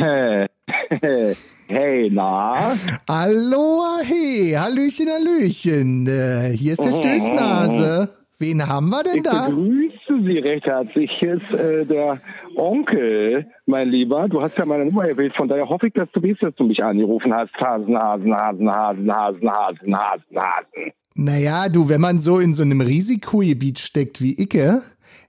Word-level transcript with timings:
Hey, 1.68 2.10
na? 2.10 2.74
Aloha, 3.06 4.00
hey, 4.02 4.54
Hallöchen, 4.58 5.08
Hallöchen. 5.08 6.06
Äh, 6.08 6.50
hier 6.56 6.72
ist 6.72 6.82
der 6.84 6.92
Stöfnase. 6.92 8.08
Wen 8.38 8.66
haben 8.66 8.88
wir 8.88 9.04
denn 9.04 9.18
Ich 9.18 9.22
da? 9.22 9.46
begrüße 9.48 10.24
Sie 10.26 10.38
recht 10.38 10.64
herzlich. 10.66 11.10
Hier 11.20 11.34
ist 11.34 11.52
äh, 11.54 11.84
der 11.84 12.20
Onkel, 12.56 13.46
mein 13.66 13.88
Lieber. 13.90 14.28
Du 14.28 14.40
hast 14.42 14.56
ja 14.58 14.64
meine 14.64 14.86
Nummer 14.86 15.06
gewählt, 15.06 15.34
von 15.36 15.46
daher 15.46 15.68
hoffe 15.68 15.88
ich, 15.88 15.92
dass 15.92 16.10
du 16.12 16.22
weißt, 16.22 16.42
dass 16.42 16.54
du 16.56 16.64
mich 16.64 16.82
angerufen 16.82 17.32
hast. 17.32 17.52
Hasen, 17.60 17.96
Hasen, 17.96 18.34
Hasen, 18.34 18.68
Hasen, 18.74 19.14
Hasen, 19.14 19.50
Hasen, 19.50 19.96
Hasen, 19.96 20.36
Hasen. 20.36 20.92
Naja, 21.14 21.68
du, 21.68 21.88
wenn 21.88 22.00
man 22.00 22.18
so 22.18 22.38
in 22.38 22.54
so 22.54 22.62
einem 22.62 22.80
Risikogebiet 22.80 23.78
steckt 23.78 24.20
wie 24.22 24.40
Icke, 24.40 24.82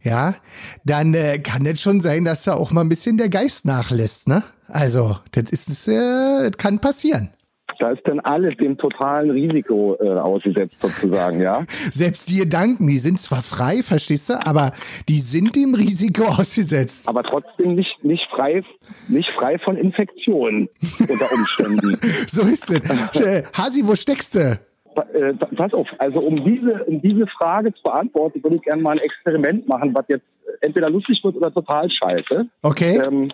ja, 0.04 0.36
dann 0.84 1.14
äh, 1.14 1.40
kann 1.40 1.66
es 1.66 1.82
schon 1.82 2.02
sein, 2.02 2.26
dass 2.26 2.44
da 2.44 2.56
auch 2.56 2.72
mal 2.72 2.82
ein 2.82 2.90
bisschen 2.90 3.18
der 3.18 3.30
Geist 3.30 3.66
nachlässt, 3.66 4.28
ne? 4.28 4.44
Also, 4.68 5.18
das 5.32 5.52
ist, 5.52 5.88
äh, 5.88 6.50
das 6.50 6.58
kann 6.58 6.80
passieren. 6.80 7.32
Da 7.80 7.90
ist 7.92 8.02
dann 8.06 8.20
alles 8.20 8.56
dem 8.58 8.78
totalen 8.78 9.32
Risiko 9.32 9.98
äh, 10.00 10.10
ausgesetzt, 10.10 10.76
sozusagen, 10.80 11.42
ja? 11.42 11.64
Selbst 11.92 12.30
die 12.30 12.38
Gedanken, 12.38 12.86
die 12.86 13.00
sind 13.00 13.20
zwar 13.20 13.42
frei, 13.42 13.82
verstehst 13.82 14.30
du, 14.30 14.46
aber 14.46 14.72
die 15.10 15.20
sind 15.20 15.56
dem 15.56 15.74
Risiko 15.74 16.26
ausgesetzt. 16.26 17.10
Aber 17.10 17.24
trotzdem 17.24 17.74
nicht, 17.74 18.04
nicht, 18.04 18.24
frei, 18.36 18.64
nicht 19.08 19.30
frei 19.38 19.58
von 19.58 19.78
Infektionen 19.78 20.70
unter 21.00 21.32
Umständen. 21.34 22.00
So 22.28 22.44
ist 22.44 22.70
es. 22.70 23.20
Äh, 23.20 23.44
Hasi, 23.54 23.86
wo 23.86 23.96
steckst 23.96 24.36
du? 24.36 24.60
Äh, 25.14 25.34
pass 25.34 25.74
auf, 25.74 25.88
also 25.98 26.20
um 26.20 26.44
diese, 26.44 26.84
um 26.86 27.02
diese 27.02 27.28
Frage 27.28 27.74
zu 27.74 27.84
beantworten, 27.84 28.44
würde 28.44 28.58
ich 28.58 28.62
gerne 28.62 28.82
mal 28.82 28.92
ein 28.92 28.98
Experiment 29.00 29.68
machen, 29.68 29.94
was 29.94 30.06
jetzt 30.08 30.26
entweder 30.62 30.90
lustig 30.90 31.24
wird 31.24 31.36
oder 31.36 31.54
total 31.54 31.90
scheiße. 31.90 32.48
Okay. 32.62 32.98
Ähm, 33.06 33.32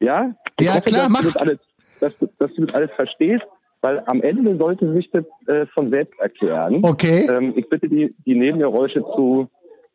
ja? 0.00 0.34
Ich 0.58 0.66
Ja, 0.66 0.72
hoffe, 0.72 0.82
klar, 0.82 1.02
dass 1.02 1.10
mach. 1.10 1.20
Du 1.22 1.26
das 1.28 1.36
alles, 1.36 1.58
dass, 2.00 2.18
du, 2.18 2.28
dass 2.38 2.54
du 2.54 2.66
das 2.66 2.74
alles 2.74 2.90
verstehst, 2.92 3.44
weil 3.80 4.02
am 4.06 4.22
Ende 4.22 4.56
sollte 4.56 4.92
sich 4.94 5.10
das 5.10 5.24
äh, 5.46 5.66
von 5.74 5.90
selbst 5.90 6.18
erklären. 6.20 6.80
Okay. 6.82 7.26
Ähm, 7.30 7.52
ich 7.56 7.68
bitte 7.68 7.88
die, 7.88 8.14
die 8.26 8.34
Nebengeräusche 8.34 9.00
zu 9.16 9.48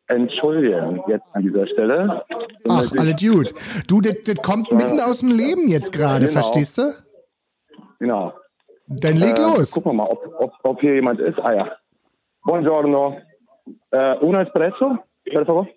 entschuldigen 0.08 1.02
jetzt 1.06 1.26
an 1.32 1.42
dieser 1.42 1.66
Stelle. 1.66 2.24
Ach, 2.68 2.90
alles 2.98 3.20
gut. 3.20 3.54
Du, 3.86 4.00
das 4.00 4.16
kommt 4.42 4.72
mitten 4.72 5.00
aus 5.00 5.20
dem 5.20 5.30
Leben 5.30 5.68
jetzt 5.68 5.92
gerade, 5.92 6.26
Genau. 6.26 6.32
verstehst 6.32 6.78
du? 6.78 6.94
Genau. 7.98 8.32
Dann 8.88 9.16
leg 9.16 9.38
Äh, 9.38 9.42
los. 9.42 9.70
Gucken 9.70 9.92
wir 9.92 9.96
mal, 9.96 10.06
ob, 10.08 10.24
ob, 10.38 10.52
ob 10.62 10.80
hier 10.80 10.94
jemand 10.94 11.20
ist. 11.20 11.38
Ah 11.40 11.52
ja. 11.54 11.72
Buongiorno. 12.44 13.18
Äh, 13.90 14.14
uno 14.20 14.40
espresso? 14.40 14.98
Per 15.24 15.44
favor? 15.44 15.68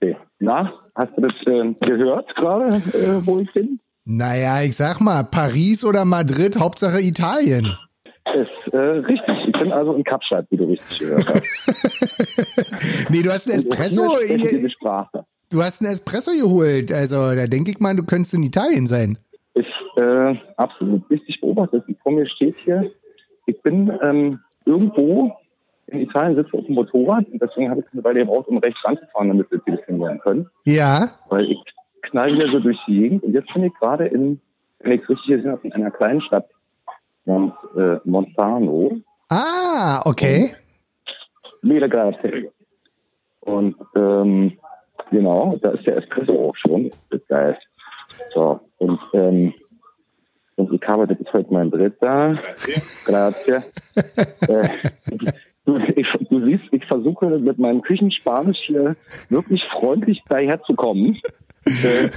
Okay. 0.00 0.16
Na, 0.38 0.72
hast 0.94 1.12
du 1.16 1.22
das 1.22 1.32
äh, 1.46 1.74
gehört 1.86 2.34
gerade, 2.36 2.76
äh, 2.76 3.26
wo 3.26 3.38
ich 3.40 3.52
bin? 3.52 3.80
Naja, 4.04 4.62
ich 4.62 4.76
sag 4.76 5.00
mal, 5.00 5.22
Paris 5.24 5.84
oder 5.84 6.04
Madrid, 6.04 6.58
Hauptsache 6.58 7.00
Italien. 7.00 7.76
Ist 8.34 8.72
äh, 8.72 8.76
richtig. 8.78 9.36
Ich 9.48 9.52
bin 9.52 9.72
also 9.72 9.94
in 9.94 10.04
Kapstadt, 10.04 10.46
wie 10.50 10.56
du 10.56 10.64
richtig 10.64 10.98
gehört 11.00 11.26
hast. 11.26 13.08
Nee, 13.10 13.22
du 13.22 13.32
hast 13.32 13.48
einen 13.48 13.58
Espresso, 13.58 14.16
hier- 14.26 14.68
Sprache. 14.70 15.24
du 15.50 15.62
hast 15.62 15.82
einen 15.82 15.92
Espresso 15.92 16.32
geholt. 16.32 16.92
Also, 16.92 17.34
da 17.34 17.46
denke 17.46 17.70
ich 17.72 17.80
mal, 17.80 17.94
du 17.96 18.04
könntest 18.04 18.34
in 18.34 18.42
Italien 18.44 18.86
sein. 18.86 19.18
Äh, 19.96 20.36
absolut 20.56 21.08
richtig 21.10 21.40
beobachtet. 21.40 21.84
Vor 22.02 22.12
mir 22.12 22.26
steht 22.26 22.56
hier, 22.64 22.90
ich 23.46 23.60
bin 23.62 23.92
ähm, 24.02 24.40
irgendwo 24.64 25.36
in 25.88 26.00
Italien 26.00 26.36
sitze 26.36 26.56
auf 26.56 26.64
dem 26.64 26.74
Motorrad 26.76 27.28
und 27.28 27.42
deswegen 27.42 27.68
habe 27.68 27.80
ich 27.80 27.86
eine 27.92 28.02
Weile 28.04 28.20
gebraucht, 28.20 28.48
um 28.48 28.58
rechts 28.58 28.82
ranzufahren, 28.84 29.28
damit 29.28 29.50
wir 29.50 29.62
telefonieren 29.64 30.20
können. 30.20 30.48
Ja. 30.64 31.10
weil 31.28 31.50
ich 31.50 31.58
knall 32.02 32.34
hier 32.34 32.48
so 32.50 32.60
durch 32.60 32.78
die 32.86 33.00
Gegend 33.00 33.22
und 33.24 33.34
jetzt 33.34 33.52
bin 33.52 33.64
ich 33.64 33.74
gerade 33.74 34.06
in, 34.06 34.40
wenn 34.80 34.92
ich 34.92 35.02
es 35.02 35.08
richtig 35.10 35.36
gesehen 35.36 35.50
habe, 35.50 35.66
in 35.66 35.72
einer 35.74 35.90
kleinen 35.90 36.22
Stadt 36.22 36.48
namens 37.26 37.52
äh, 37.76 37.98
Montano, 38.04 39.02
Ah, 39.34 40.02
okay. 40.04 40.54
Mele 41.62 41.88
Grazie. 41.88 42.50
Und 43.40 43.76
ähm, 43.96 44.58
genau, 45.10 45.56
da 45.62 45.70
ist 45.70 45.86
der 45.86 45.96
Espresso 45.96 46.50
auch 46.50 46.56
schon. 46.56 46.90
Das 47.08 47.20
ist 47.20 47.28
geil. 47.28 47.56
So, 48.34 48.60
und 48.76 49.00
ähm, 49.14 49.54
und 50.56 50.72
ich 50.72 50.82
habe, 50.86 51.06
das 51.06 51.18
ist 51.18 51.32
heute 51.32 51.52
mein 51.52 51.70
dritter. 51.70 52.38
Grazie. 53.06 53.52
äh, 54.48 54.68
du, 55.64 55.78
ich, 55.96 56.06
du 56.28 56.44
siehst, 56.44 56.64
ich 56.72 56.84
versuche 56.86 57.26
mit 57.38 57.58
meinem 57.58 57.82
Küchenspanisch 57.82 58.58
hier 58.66 58.96
wirklich 59.28 59.64
freundlich 59.64 60.22
daherzukommen. 60.28 61.20
äh, 61.64 62.10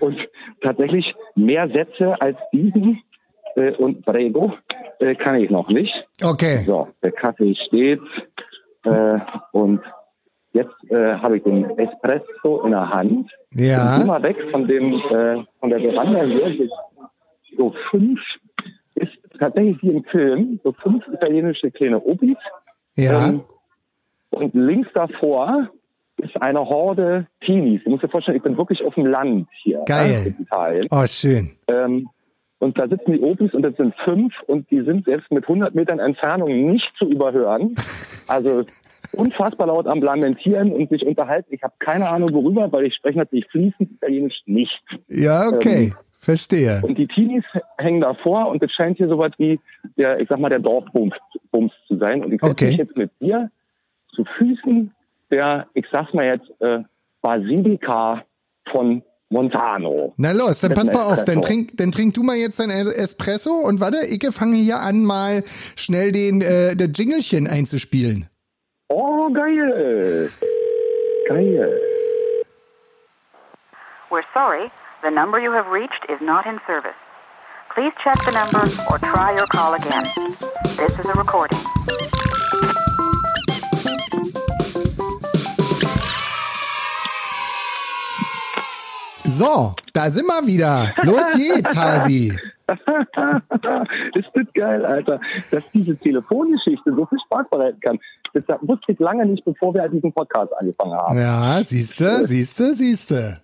und 0.00 0.18
tatsächlich 0.62 1.14
mehr 1.34 1.68
Sätze 1.68 2.20
als 2.20 2.38
diesen 2.52 3.02
äh, 3.56 3.72
und 3.74 4.04
Prego 4.04 4.54
äh, 4.98 5.14
kann 5.14 5.36
ich 5.36 5.50
noch 5.50 5.68
nicht. 5.68 5.92
Okay. 6.22 6.64
So, 6.66 6.88
der 7.02 7.12
Kaffee 7.12 7.54
steht 7.66 8.00
äh, 8.84 9.18
und 9.52 9.80
jetzt 10.52 10.74
äh, 10.90 11.14
habe 11.16 11.38
ich 11.38 11.42
den 11.44 11.78
Espresso 11.78 12.62
in 12.64 12.70
der 12.70 12.88
Hand. 12.90 13.30
Ja. 13.52 13.96
Und 13.96 14.02
immer 14.02 14.22
weg 14.22 14.36
von 14.50 14.66
dem 14.66 14.94
äh, 14.94 15.44
von 15.60 15.70
der 15.70 15.80
Veranda 15.80 16.22
hier. 16.24 16.68
So 17.56 17.74
fünf 17.90 18.20
ist 18.94 19.12
tatsächlich 19.38 19.82
wie 19.82 19.90
im 19.90 20.04
Film, 20.04 20.60
so 20.62 20.72
fünf 20.72 21.06
italienische 21.08 21.70
kleine 21.70 22.00
Obis. 22.00 22.36
Ja. 22.96 23.28
Ähm, 23.28 23.42
und 24.30 24.54
links 24.54 24.88
davor 24.94 25.68
ist 26.18 26.40
eine 26.40 26.60
Horde 26.60 27.26
Teenies. 27.44 27.82
Du 27.84 27.90
musst 27.90 28.04
dir 28.04 28.08
vorstellen, 28.08 28.36
ich 28.36 28.42
bin 28.42 28.56
wirklich 28.56 28.82
auf 28.84 28.94
dem 28.94 29.06
Land 29.06 29.48
hier 29.62 29.82
Geil. 29.86 30.34
in 30.38 30.44
Italien. 30.44 30.88
Oh, 30.90 31.06
schön. 31.06 31.52
Ähm, 31.68 32.08
und 32.58 32.78
da 32.78 32.88
sitzen 32.88 33.12
die 33.12 33.20
Opis 33.20 33.52
und 33.52 33.62
das 33.62 33.76
sind 33.76 33.94
fünf 34.04 34.32
und 34.46 34.70
die 34.70 34.80
sind 34.82 35.04
selbst 35.04 35.30
mit 35.30 35.44
100 35.44 35.74
Metern 35.74 35.98
Entfernung 35.98 36.70
nicht 36.70 36.90
zu 36.98 37.06
überhören. 37.06 37.74
Also 38.26 38.64
unfassbar 39.12 39.66
laut 39.66 39.86
am 39.86 40.00
Lamentieren 40.00 40.72
und 40.72 40.88
sich 40.88 41.04
unterhalten. 41.04 41.52
Ich 41.52 41.62
habe 41.62 41.74
keine 41.78 42.08
Ahnung 42.08 42.32
worüber, 42.32 42.72
weil 42.72 42.86
ich 42.86 42.94
spreche 42.94 43.18
natürlich 43.18 43.46
fließend 43.50 43.90
Italienisch 43.90 44.40
nicht. 44.46 44.82
Ja, 45.08 45.48
okay. 45.48 45.88
Ähm, 45.88 45.94
Verstehe. 46.24 46.80
Und 46.82 46.96
die 46.98 47.06
Teenies 47.06 47.44
hängen 47.78 48.00
davor 48.00 48.48
und 48.48 48.62
es 48.62 48.72
scheint 48.72 48.96
hier 48.96 49.08
sowas 49.08 49.32
wie 49.38 49.60
der, 49.96 50.18
ich 50.20 50.28
sag 50.28 50.38
mal, 50.38 50.48
der 50.48 50.58
Dorfbums 50.58 51.14
Bums 51.50 51.72
zu 51.86 51.96
sein. 51.98 52.24
Und 52.24 52.32
ich 52.32 52.40
setze 52.40 52.50
Okay. 52.50 52.66
mich 52.68 52.76
jetzt 52.78 52.96
mit 52.96 53.10
dir 53.20 53.50
zu 54.14 54.24
Füßen 54.38 54.92
der, 55.30 55.66
ich 55.74 55.86
sag's 55.92 56.12
mal 56.12 56.24
jetzt, 56.26 56.50
äh, 56.60 56.80
Basilika 57.22 58.24
von 58.70 59.02
Montano. 59.30 60.12
Na 60.16 60.32
los, 60.32 60.60
dann 60.60 60.74
pass 60.74 60.92
mal 60.92 61.02
auf, 61.02 61.24
dann 61.24 61.42
trink, 61.42 61.72
dann 61.76 61.90
trink 61.90 62.14
du 62.14 62.22
mal 62.22 62.36
jetzt 62.36 62.60
dein 62.60 62.70
Espresso 62.70 63.50
und 63.52 63.80
warte, 63.80 63.98
ich 64.06 64.24
fange 64.32 64.56
hier 64.56 64.78
an, 64.80 65.04
mal 65.04 65.42
schnell 65.76 66.12
den 66.12 66.40
äh, 66.40 66.76
das 66.76 66.90
Jinglechen 66.94 67.46
einzuspielen. 67.48 68.28
Oh, 68.88 69.28
geil. 69.32 70.28
Geil. 71.28 71.80
We're 74.10 74.22
sorry, 74.32 74.70
the 75.04 75.10
number 75.10 75.38
you 75.38 75.52
have 75.52 75.66
reached 75.66 76.06
is 76.08 76.18
not 76.22 76.46
in 76.46 76.58
service. 76.66 76.96
Please 77.74 77.92
check 78.02 78.16
the 78.24 78.32
number 78.32 78.64
or 78.90 78.98
try 78.98 79.36
your 79.36 79.46
call 79.48 79.74
again. 79.74 80.04
This 80.78 80.98
is 80.98 81.06
a 81.06 81.12
recording. 81.12 81.58
So, 89.26 89.74
da 89.92 90.08
sind 90.10 90.26
wir 90.26 90.46
wieder. 90.46 90.94
Los 91.02 91.34
geht's, 91.34 91.76
Hasi. 91.76 92.32
ist 94.14 94.30
das 94.32 94.46
geil, 94.54 94.86
Alter, 94.86 95.20
dass 95.50 95.70
diese 95.74 95.98
Telefongeschichte 95.98 96.94
so 96.94 97.04
viel 97.04 97.18
Spaß 97.26 97.50
bereiten 97.50 97.80
kann. 97.80 97.98
Das 98.32 98.44
wusste 98.62 98.92
ich 98.92 98.98
lange 98.98 99.26
nicht, 99.26 99.44
bevor 99.44 99.74
wir 99.74 99.86
diesen 99.88 100.12
Podcast 100.14 100.50
angefangen 100.58 100.94
haben. 100.94 101.18
Ja, 101.18 101.62
siehste, 101.62 102.24
siehste, 102.24 102.72
siehste. 102.72 103.43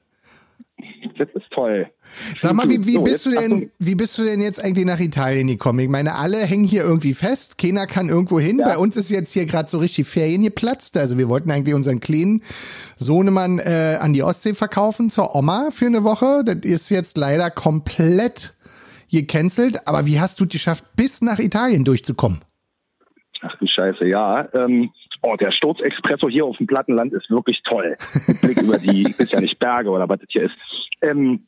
Das 1.18 1.28
ist 1.34 1.50
toll. 1.50 1.86
Sag 2.38 2.54
mal, 2.54 2.68
wie, 2.70 2.86
wie, 2.86 2.94
So, 2.94 3.02
bist 3.02 3.26
du 3.26 3.30
denn, 3.30 3.52
Achtung. 3.52 3.70
wie 3.78 3.94
bist 3.94 4.16
du 4.16 4.24
denn 4.24 4.40
jetzt 4.40 4.62
eigentlich 4.62 4.86
nach 4.86 5.00
Italien 5.00 5.48
gekommen? 5.48 5.80
Ich 5.80 5.88
meine, 5.88 6.14
alle 6.14 6.38
hängen 6.38 6.64
hier 6.64 6.82
irgendwie 6.82 7.12
fest, 7.12 7.58
keiner 7.58 7.86
kann 7.86 8.08
irgendwo 8.08 8.40
hin. 8.40 8.58
Ja. 8.60 8.64
Bei 8.64 8.78
uns 8.78 8.96
ist 8.96 9.10
jetzt 9.10 9.32
hier 9.32 9.44
gerade 9.44 9.68
so 9.68 9.78
richtig 9.78 10.06
Ferien 10.06 10.42
geplatzt. 10.42 10.96
Also 10.96 11.18
wir 11.18 11.28
wollten 11.28 11.50
eigentlich 11.50 11.74
unseren 11.74 12.00
kleinen 12.00 12.42
Sohnemann 12.96 13.58
äh, 13.58 13.98
an 14.00 14.14
die 14.14 14.22
Ostsee 14.22 14.54
verkaufen 14.54 15.10
zur 15.10 15.34
Oma 15.34 15.68
für 15.72 15.86
eine 15.86 16.04
Woche. 16.04 16.42
Das 16.44 16.56
ist 16.62 16.88
jetzt 16.88 17.18
leider 17.18 17.50
komplett 17.50 18.54
gecancelt. 19.10 19.86
Aber 19.86 20.06
wie 20.06 20.20
hast 20.20 20.40
du 20.40 20.44
es 20.44 20.50
geschafft, 20.50 20.84
bis 20.96 21.20
nach 21.20 21.38
Italien 21.38 21.84
durchzukommen? 21.84 22.40
Ach 23.42 23.56
du 23.58 23.66
Scheiße, 23.66 24.06
ja. 24.06 24.48
Ähm, 24.54 24.90
oh, 25.22 25.36
der 25.36 25.50
Sturzexpresso 25.52 26.28
hier 26.28 26.44
auf 26.44 26.56
dem 26.56 26.66
Plattenland 26.66 27.12
ist 27.12 27.30
wirklich 27.30 27.62
toll. 27.64 27.96
Mit 28.26 28.40
Blick 28.40 28.62
über 28.62 28.78
die, 28.78 29.04
weiß 29.18 29.30
ja 29.32 29.40
nicht 29.40 29.58
Berge 29.58 29.90
oder 29.90 30.08
was 30.08 30.20
das 30.20 30.28
hier 30.30 30.42
ist. 30.44 30.54
Ähm, 31.02 31.46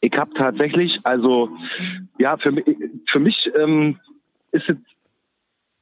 ich 0.00 0.12
habe 0.16 0.32
tatsächlich, 0.36 1.00
also 1.04 1.50
ja, 2.18 2.36
für 2.36 2.52
mich, 2.52 2.64
für 3.10 3.20
mich 3.20 3.50
ähm, 3.58 3.98
ist 4.52 4.68
es 4.68 4.76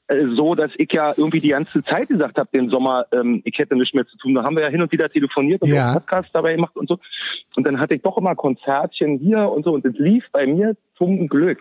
äh, 0.08 0.26
so, 0.36 0.54
dass 0.54 0.70
ich 0.76 0.92
ja 0.92 1.12
irgendwie 1.16 1.40
die 1.40 1.48
ganze 1.48 1.82
Zeit 1.84 2.08
gesagt 2.08 2.38
habe, 2.38 2.48
den 2.52 2.68
Sommer, 2.70 3.06
ähm, 3.12 3.42
ich 3.44 3.58
hätte 3.58 3.74
nichts 3.76 3.94
mehr 3.94 4.06
zu 4.06 4.16
tun. 4.18 4.34
Da 4.34 4.44
haben 4.44 4.56
wir 4.56 4.62
ja 4.64 4.68
hin 4.68 4.82
und 4.82 4.92
wieder 4.92 5.08
telefoniert 5.08 5.62
und 5.62 5.68
Ja. 5.70 5.86
einen 5.86 5.94
Podcast 5.94 6.30
dabei 6.32 6.54
gemacht 6.54 6.76
und 6.76 6.88
so. 6.88 6.98
Und 7.56 7.66
dann 7.66 7.80
hatte 7.80 7.94
ich 7.94 8.02
doch 8.02 8.16
immer 8.18 8.34
Konzertchen 8.34 9.18
hier 9.18 9.48
und 9.48 9.64
so. 9.64 9.72
Und 9.72 9.84
es 9.84 9.94
lief 9.98 10.24
bei 10.32 10.46
mir 10.46 10.76
zum 10.96 11.28
Glück 11.28 11.60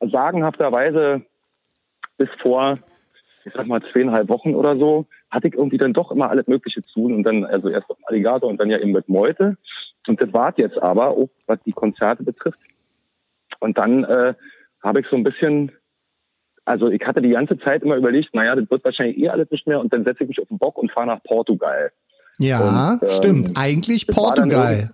sagenhafterweise 0.00 1.22
bis 2.18 2.28
vor, 2.40 2.78
ich 3.46 3.52
sag 3.54 3.66
mal, 3.66 3.82
zweieinhalb 3.92 4.28
Wochen 4.28 4.54
oder 4.54 4.76
so, 4.76 5.06
hatte 5.30 5.48
ich 5.48 5.54
irgendwie 5.54 5.78
dann 5.78 5.92
doch 5.92 6.10
immer 6.10 6.30
alles 6.30 6.46
Mögliche 6.46 6.82
zu 6.82 6.92
tun. 6.92 7.14
Und 7.14 7.22
dann, 7.24 7.44
also 7.44 7.68
erst 7.68 7.90
auf 7.90 7.98
Alligator 8.04 8.48
und 8.48 8.58
dann 8.60 8.70
ja 8.70 8.78
eben 8.78 8.92
mit 8.92 9.08
Meute. 9.08 9.56
Und 10.06 10.20
das 10.20 10.32
war 10.32 10.52
jetzt 10.56 10.80
aber, 10.82 11.10
auch 11.10 11.30
was 11.46 11.58
die 11.64 11.72
Konzerte 11.72 12.22
betrifft. 12.22 12.58
Und 13.60 13.78
dann 13.78 14.04
äh, 14.04 14.34
habe 14.82 15.00
ich 15.00 15.06
so 15.10 15.16
ein 15.16 15.24
bisschen, 15.24 15.72
also 16.64 16.88
ich 16.88 17.02
hatte 17.04 17.22
die 17.22 17.30
ganze 17.30 17.58
Zeit 17.58 17.82
immer 17.82 17.96
überlegt, 17.96 18.34
naja, 18.34 18.54
das 18.54 18.70
wird 18.70 18.84
wahrscheinlich 18.84 19.18
eh 19.18 19.28
alles 19.28 19.50
nicht 19.50 19.66
mehr. 19.66 19.80
Und 19.80 19.92
dann 19.92 20.04
setze 20.04 20.24
ich 20.24 20.28
mich 20.28 20.40
auf 20.40 20.48
den 20.48 20.58
Bock 20.58 20.78
und 20.78 20.92
fahre 20.92 21.06
nach 21.06 21.22
Portugal. 21.22 21.92
Ja, 22.38 22.92
Und, 22.94 23.02
ähm, 23.02 23.08
stimmt. 23.08 23.50
Eigentlich 23.56 24.06
Portugal. 24.06 24.90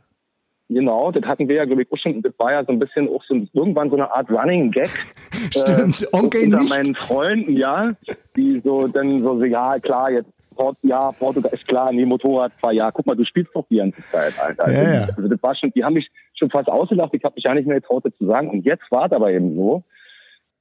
Genau, 0.72 1.10
das 1.10 1.24
hatten 1.24 1.48
wir 1.48 1.56
ja, 1.56 1.64
glaube 1.64 1.82
ich, 1.82 1.90
auch 1.90 1.98
schon. 1.98 2.22
Das 2.22 2.32
war 2.38 2.52
ja 2.52 2.64
so 2.64 2.70
ein 2.70 2.78
bisschen 2.78 3.08
auch 3.08 3.22
so 3.24 3.34
irgendwann 3.52 3.90
so 3.90 3.96
eine 3.96 4.14
Art 4.14 4.30
Running 4.30 4.70
Gag. 4.70 4.88
Stimmt, 5.50 6.06
Onkel 6.12 6.44
unter 6.44 6.60
nicht. 6.60 6.70
meinen 6.70 6.94
Freunden, 6.94 7.56
ja, 7.56 7.88
die 8.36 8.60
so 8.60 8.86
dann 8.86 9.20
so, 9.22 9.38
so 9.38 9.44
ja, 9.44 9.80
klar, 9.80 10.12
jetzt 10.12 10.30
Port, 10.54 10.76
ja, 10.82 11.10
Portugal 11.10 11.52
ist 11.52 11.66
klar, 11.66 11.90
nee, 11.92 12.04
Motorradfahr, 12.04 12.72
ja, 12.72 12.90
guck 12.92 13.06
mal, 13.06 13.16
du 13.16 13.24
spielst 13.24 13.50
doch 13.54 13.66
die 13.68 13.78
ganze 13.78 14.02
Zeit, 14.10 14.34
Alter. 14.38 14.70
Ja, 14.70 14.94
ja. 14.94 15.08
Also 15.16 15.26
das 15.26 15.42
war 15.42 15.56
schon, 15.56 15.72
die 15.72 15.82
haben 15.82 15.94
mich 15.94 16.08
schon 16.34 16.50
fast 16.50 16.68
ausgelacht, 16.68 17.14
ich 17.14 17.24
habe 17.24 17.34
mich 17.34 17.44
ja 17.44 17.54
nicht 17.54 17.66
mehr 17.66 17.80
getraut, 17.80 18.04
das 18.04 18.16
zu 18.16 18.26
sagen. 18.26 18.50
Und 18.50 18.64
jetzt 18.64 18.84
war 18.90 19.06
es 19.06 19.12
aber 19.12 19.32
eben 19.32 19.56
so, 19.56 19.82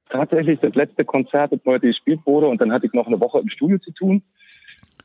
tatsächlich 0.09 0.59
das 0.59 0.73
letzte 0.73 1.05
Konzert, 1.05 1.51
das 1.51 1.59
heute 1.65 1.87
gespielt 1.87 2.21
wurde, 2.25 2.47
und 2.47 2.59
dann 2.61 2.71
hatte 2.71 2.87
ich 2.87 2.93
noch 2.93 3.05
eine 3.05 3.19
Woche 3.19 3.39
im 3.39 3.49
Studio 3.49 3.77
zu 3.77 3.91
tun. 3.91 4.23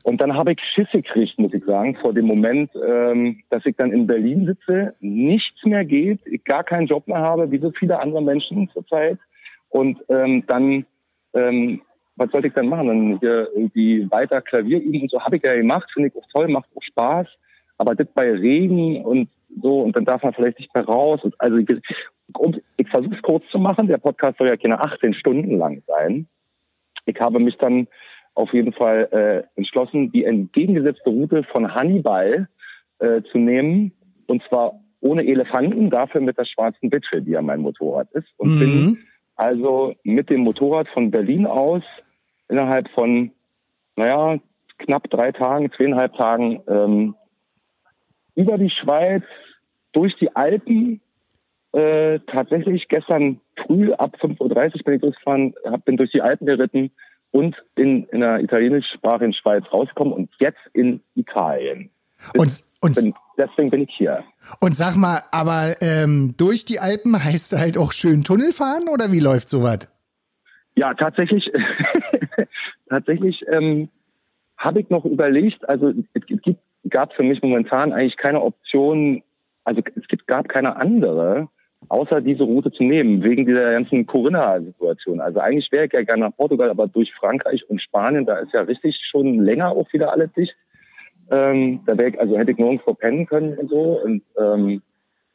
Und 0.05 0.21
dann 0.21 0.35
habe 0.35 0.51
ich 0.51 0.59
Schiss 0.59 0.87
gekriegt, 0.91 1.39
muss 1.39 1.51
ich 1.51 1.65
sagen, 1.65 1.97
vor 1.99 2.13
dem 2.13 2.27
Moment, 2.27 2.69
ähm, 2.75 3.41
dass 3.49 3.65
ich 3.65 3.75
dann 3.75 3.91
in 3.91 4.05
Berlin 4.05 4.45
sitze, 4.45 4.93
nichts 4.99 5.65
mehr 5.65 5.83
geht, 5.83 6.19
ich 6.25 6.43
gar 6.43 6.63
keinen 6.63 6.85
Job 6.85 7.07
mehr 7.07 7.17
habe, 7.17 7.49
wie 7.49 7.57
so 7.57 7.71
viele 7.71 7.99
andere 7.99 8.21
Menschen 8.21 8.69
zurzeit. 8.69 9.17
Und 9.69 9.97
ähm, 10.09 10.43
dann, 10.45 10.85
ähm, 11.33 11.81
was 12.17 12.29
sollte 12.29 12.49
ich 12.49 12.53
dann 12.53 12.67
machen? 12.67 12.87
Dann 12.87 13.19
hier 13.19 13.49
irgendwie 13.55 14.05
weiter 14.11 14.41
Klavier 14.41 14.79
üben 14.79 15.01
und 15.01 15.09
so 15.09 15.19
habe 15.19 15.37
ich 15.37 15.43
ja 15.43 15.55
gemacht, 15.55 15.89
finde 15.91 16.09
ich 16.09 16.15
auch 16.15 16.27
toll, 16.31 16.49
macht 16.49 16.69
auch 16.75 16.83
Spaß. 16.83 17.27
Aber 17.79 17.95
das 17.95 18.07
bei 18.13 18.31
Regen 18.31 19.03
und 19.03 19.29
so, 19.59 19.81
und 19.81 19.95
dann 19.95 20.05
darf 20.05 20.21
man 20.21 20.35
vielleicht 20.35 20.59
nicht 20.59 20.75
mehr 20.75 20.85
raus. 20.85 21.19
Und 21.23 21.33
also 21.39 21.57
ich, 21.57 21.67
und 22.37 22.61
ich 22.77 22.87
versuche 22.89 23.15
es 23.15 23.21
kurz 23.23 23.43
zu 23.49 23.57
machen. 23.57 23.87
Der 23.87 23.97
Podcast 23.97 24.37
soll 24.37 24.49
ja 24.49 24.55
keine 24.55 24.79
18 24.79 25.15
Stunden 25.15 25.57
lang 25.57 25.81
sein. 25.87 26.27
Ich 27.07 27.19
habe 27.19 27.39
mich 27.39 27.57
dann 27.57 27.87
auf 28.35 28.53
jeden 28.53 28.73
Fall 28.73 29.07
äh, 29.11 29.57
entschlossen, 29.57 30.11
die 30.11 30.25
entgegengesetzte 30.25 31.09
Route 31.09 31.43
von 31.43 31.73
Hannibal 31.73 32.47
äh, 32.99 33.21
zu 33.31 33.37
nehmen. 33.37 33.93
Und 34.27 34.43
zwar 34.49 34.79
ohne 34.99 35.25
Elefanten, 35.25 35.89
dafür 35.89 36.21
mit 36.21 36.37
der 36.37 36.45
schwarzen 36.45 36.89
Bitsche, 36.89 37.21
die 37.21 37.31
ja 37.31 37.41
mein 37.41 37.61
Motorrad 37.61 38.11
ist. 38.11 38.27
Und 38.37 38.59
bin 38.59 38.71
Mhm. 38.71 38.97
also 39.35 39.95
mit 40.03 40.29
dem 40.29 40.41
Motorrad 40.41 40.87
von 40.89 41.11
Berlin 41.11 41.45
aus 41.45 41.83
innerhalb 42.49 42.89
von, 42.89 43.31
naja, 43.95 44.39
knapp 44.79 45.09
drei 45.09 45.31
Tagen, 45.31 45.71
zweieinhalb 45.71 46.15
Tagen 46.15 46.61
ähm, 46.67 47.15
über 48.35 48.57
die 48.57 48.69
Schweiz, 48.69 49.23
durch 49.93 50.15
die 50.17 50.35
Alpen, 50.35 50.99
äh, 51.71 52.19
tatsächlich 52.27 52.87
gestern 52.89 53.39
früh 53.65 53.93
ab 53.93 54.17
5.30 54.19 54.39
Uhr 54.39 54.83
bin 54.83 54.95
ich 54.95 55.01
losgefahren, 55.01 55.53
hab, 55.65 55.85
bin 55.85 55.97
durch 55.97 56.11
die 56.11 56.21
Alpen 56.21 56.45
geritten 56.45 56.91
und 57.35 57.53
in, 57.75 58.05
in 58.13 58.21
der 58.21 58.39
italienischsprachigen 58.39 59.33
Schweiz 59.33 59.65
rausgekommen 59.69 60.13
und 60.13 60.29
jetzt 60.39 60.61
in 60.71 61.01
Italien. 61.15 61.89
Und, 62.37 62.63
und, 62.79 62.95
Bin, 62.95 63.13
deswegen 63.37 63.69
bin 63.71 63.81
ich 63.81 63.93
hier. 63.93 64.23
und 64.61 64.77
sag 64.77 64.95
mal, 64.95 65.19
aber 65.33 65.75
ähm, 65.81 66.33
durch 66.37 66.63
die 66.63 66.79
Alpen 66.79 67.21
heißt 67.21 67.51
halt 67.57 67.77
auch 67.77 67.91
schön 67.91 68.23
Tunnel 68.23 68.53
fahren 68.53 68.87
oder 68.87 69.11
wie 69.11 69.19
läuft 69.19 69.49
sowas? 69.49 69.79
Ja, 70.77 70.93
tatsächlich, 70.93 71.51
tatsächlich 72.89 73.43
ähm, 73.51 73.89
habe 74.57 74.79
ich 74.79 74.89
noch 74.89 75.03
überlegt, 75.03 75.67
also 75.67 75.91
es 76.13 76.25
gibt, 76.25 76.47
gab 76.89 77.11
für 77.15 77.23
mich 77.23 77.41
momentan 77.41 77.91
eigentlich 77.91 78.15
keine 78.15 78.41
Option, 78.41 79.23
also 79.65 79.81
es 79.93 80.07
gibt, 80.07 80.25
gab 80.25 80.47
keine 80.47 80.77
andere, 80.77 81.49
außer 81.89 82.21
diese 82.21 82.43
Route 82.43 82.71
zu 82.71 82.83
nehmen, 82.83 83.23
wegen 83.23 83.45
dieser 83.45 83.71
ganzen 83.71 84.05
Corinna-Situation. 84.05 85.19
Also 85.19 85.39
eigentlich 85.39 85.71
wäre 85.71 85.85
ich 85.85 85.93
ja 85.93 86.03
gerne 86.03 86.25
nach 86.25 86.35
Portugal, 86.35 86.69
aber 86.69 86.87
durch 86.87 87.13
Frankreich 87.13 87.69
und 87.69 87.81
Spanien, 87.81 88.25
da 88.25 88.37
ist 88.37 88.53
ja 88.53 88.61
richtig 88.61 88.99
schon 89.09 89.39
länger 89.39 89.71
auch 89.71 89.91
wieder 89.93 90.11
alles 90.11 90.31
dicht. 90.33 90.55
Ähm, 91.31 91.81
da 91.85 91.97
wäre 91.97 92.09
ich, 92.09 92.19
also 92.19 92.37
hätte 92.37 92.51
ich 92.51 92.57
nirgendwo 92.57 92.93
pennen 92.93 93.25
können 93.25 93.57
und 93.57 93.69
so 93.69 93.99
und 94.03 94.21
ähm, 94.39 94.81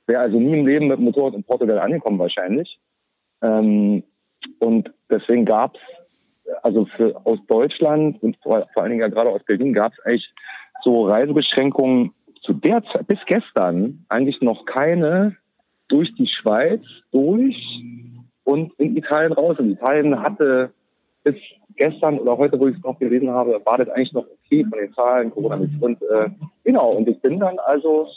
wäre 0.07 0.23
also 0.23 0.39
nie 0.39 0.59
im 0.59 0.67
Leben 0.67 0.89
mit 0.89 0.99
dem 0.99 1.05
Motorrad 1.05 1.35
in 1.35 1.45
Portugal 1.45 1.79
angekommen 1.79 2.19
wahrscheinlich. 2.19 2.79
Ähm, 3.43 4.03
und 4.59 4.93
deswegen 5.11 5.45
gab 5.45 5.75
es, 5.77 6.55
also 6.63 6.87
für 6.97 7.21
aus 7.25 7.39
Deutschland 7.47 8.23
und 8.23 8.37
vor, 8.43 8.67
vor 8.73 8.83
allen 8.83 8.91
Dingen 8.91 9.03
ja 9.03 9.09
gerade 9.09 9.31
aus 9.31 9.43
Berlin 9.45 9.73
gab 9.73 9.93
es 9.93 10.05
eigentlich 10.05 10.33
so 10.83 11.07
Reisebeschränkungen 11.07 12.13
zu 12.43 12.55
der 12.55 12.83
Zeit, 12.85 13.07
bis 13.07 13.19
gestern 13.27 14.05
eigentlich 14.09 14.41
noch 14.41 14.65
keine 14.65 15.37
durch 15.91 16.15
die 16.15 16.29
Schweiz 16.29 16.81
durch 17.13 17.57
und 18.45 18.73
in 18.79 18.97
Italien 18.97 19.33
raus. 19.33 19.59
Und 19.59 19.73
Italien 19.73 20.21
hatte 20.21 20.71
bis 21.23 21.37
gestern 21.77 22.19
oder 22.19 22.37
heute, 22.37 22.59
wo 22.59 22.69
ich 22.69 22.77
es 22.77 22.83
noch 22.83 22.99
gelesen 22.99 23.31
habe, 23.31 23.61
war 23.65 23.79
das 23.79 23.89
eigentlich 23.91 24.13
noch 24.13 24.25
okay 24.25 24.65
von 24.69 24.79
den 24.79 24.93
Zahlen, 24.95 25.31
Corona 25.31 25.57
nicht. 25.57 25.81
Und 25.81 26.01
äh, 26.03 26.31
genau, 26.65 26.93
und 26.93 27.09
ich 27.09 27.21
bin 27.21 27.39
dann 27.39 27.59
also 27.59 28.09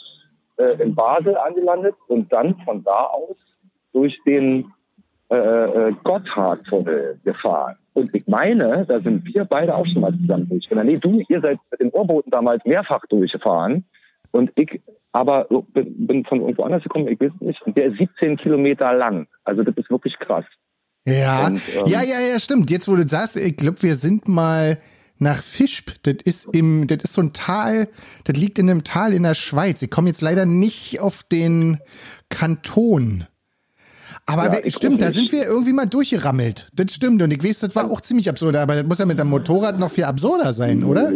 äh, 0.56 0.82
in 0.82 0.94
Basel 0.94 1.36
angelandet 1.36 1.94
und 2.08 2.32
dann 2.32 2.56
von 2.64 2.82
da 2.84 3.04
aus 3.04 3.36
durch 3.92 4.18
den 4.26 4.72
äh, 5.30 5.36
äh, 5.36 5.92
Gotthardtunnel 6.04 7.18
gefahren. 7.24 7.76
Und 7.94 8.14
ich 8.14 8.26
meine, 8.26 8.84
da 8.86 9.00
sind 9.00 9.24
wir 9.24 9.44
beide 9.44 9.74
auch 9.74 9.86
schon 9.86 10.02
mal 10.02 10.12
zusammen 10.12 10.48
durchgefahren. 10.48 10.88
Nee, 10.88 10.98
du, 10.98 11.22
ihr 11.28 11.40
seid 11.40 11.58
mit 11.70 11.80
den 11.80 11.90
Ohrboten 11.90 12.30
damals 12.30 12.64
mehrfach 12.64 13.06
durchgefahren. 13.08 13.84
Und 14.34 14.50
ich 14.56 14.80
aber 15.12 15.46
bin, 15.72 16.24
von 16.24 16.40
irgendwo 16.40 16.64
anders 16.64 16.82
gekommen, 16.82 17.06
ich 17.06 17.20
weiß 17.20 17.30
nicht. 17.38 17.62
Und 17.62 17.76
der 17.76 17.86
ist 17.86 17.98
17 17.98 18.36
Kilometer 18.36 18.92
lang. 18.92 19.28
Also 19.44 19.62
das 19.62 19.76
ist 19.76 19.88
wirklich 19.90 20.18
krass. 20.18 20.44
Ja, 21.06 21.46
Und, 21.46 21.60
ähm, 21.76 21.86
ja, 21.86 22.02
ja, 22.02 22.20
ja, 22.20 22.40
stimmt. 22.40 22.68
Jetzt, 22.68 22.88
wo 22.88 22.96
du 22.96 23.06
sagst, 23.06 23.36
ich 23.36 23.56
glaube, 23.56 23.80
wir 23.84 23.94
sind 23.94 24.26
mal 24.26 24.80
nach 25.18 25.40
Fischb. 25.40 25.92
Das 26.02 26.16
ist 26.24 26.52
im, 26.52 26.88
das 26.88 27.04
ist 27.04 27.12
so 27.12 27.22
ein 27.22 27.32
Tal, 27.32 27.88
das 28.24 28.36
liegt 28.36 28.58
in 28.58 28.68
einem 28.68 28.82
Tal 28.82 29.12
in 29.12 29.22
der 29.22 29.34
Schweiz. 29.34 29.80
Ich 29.82 29.90
komme 29.90 30.08
jetzt 30.08 30.20
leider 30.20 30.46
nicht 30.46 30.98
auf 30.98 31.22
den 31.22 31.78
Kanton. 32.28 33.26
Aber 34.26 34.46
Ja, 34.46 34.68
stimmt, 34.68 35.00
da 35.00 35.12
sind 35.12 35.30
wir 35.30 35.44
irgendwie 35.44 35.74
mal 35.74 35.86
durchgerammelt. 35.86 36.70
Das 36.74 36.92
stimmt. 36.92 37.22
Und 37.22 37.30
ich 37.30 37.44
weiß, 37.44 37.60
das 37.60 37.76
war 37.76 37.88
auch 37.88 38.00
ziemlich 38.00 38.28
absurd. 38.28 38.56
Aber 38.56 38.74
das 38.74 38.84
muss 38.84 38.98
ja 38.98 39.06
mit 39.06 39.20
dem 39.20 39.28
Motorrad 39.28 39.78
noch 39.78 39.92
viel 39.92 40.04
absurder 40.04 40.52
sein, 40.52 40.82
oder? 40.82 41.12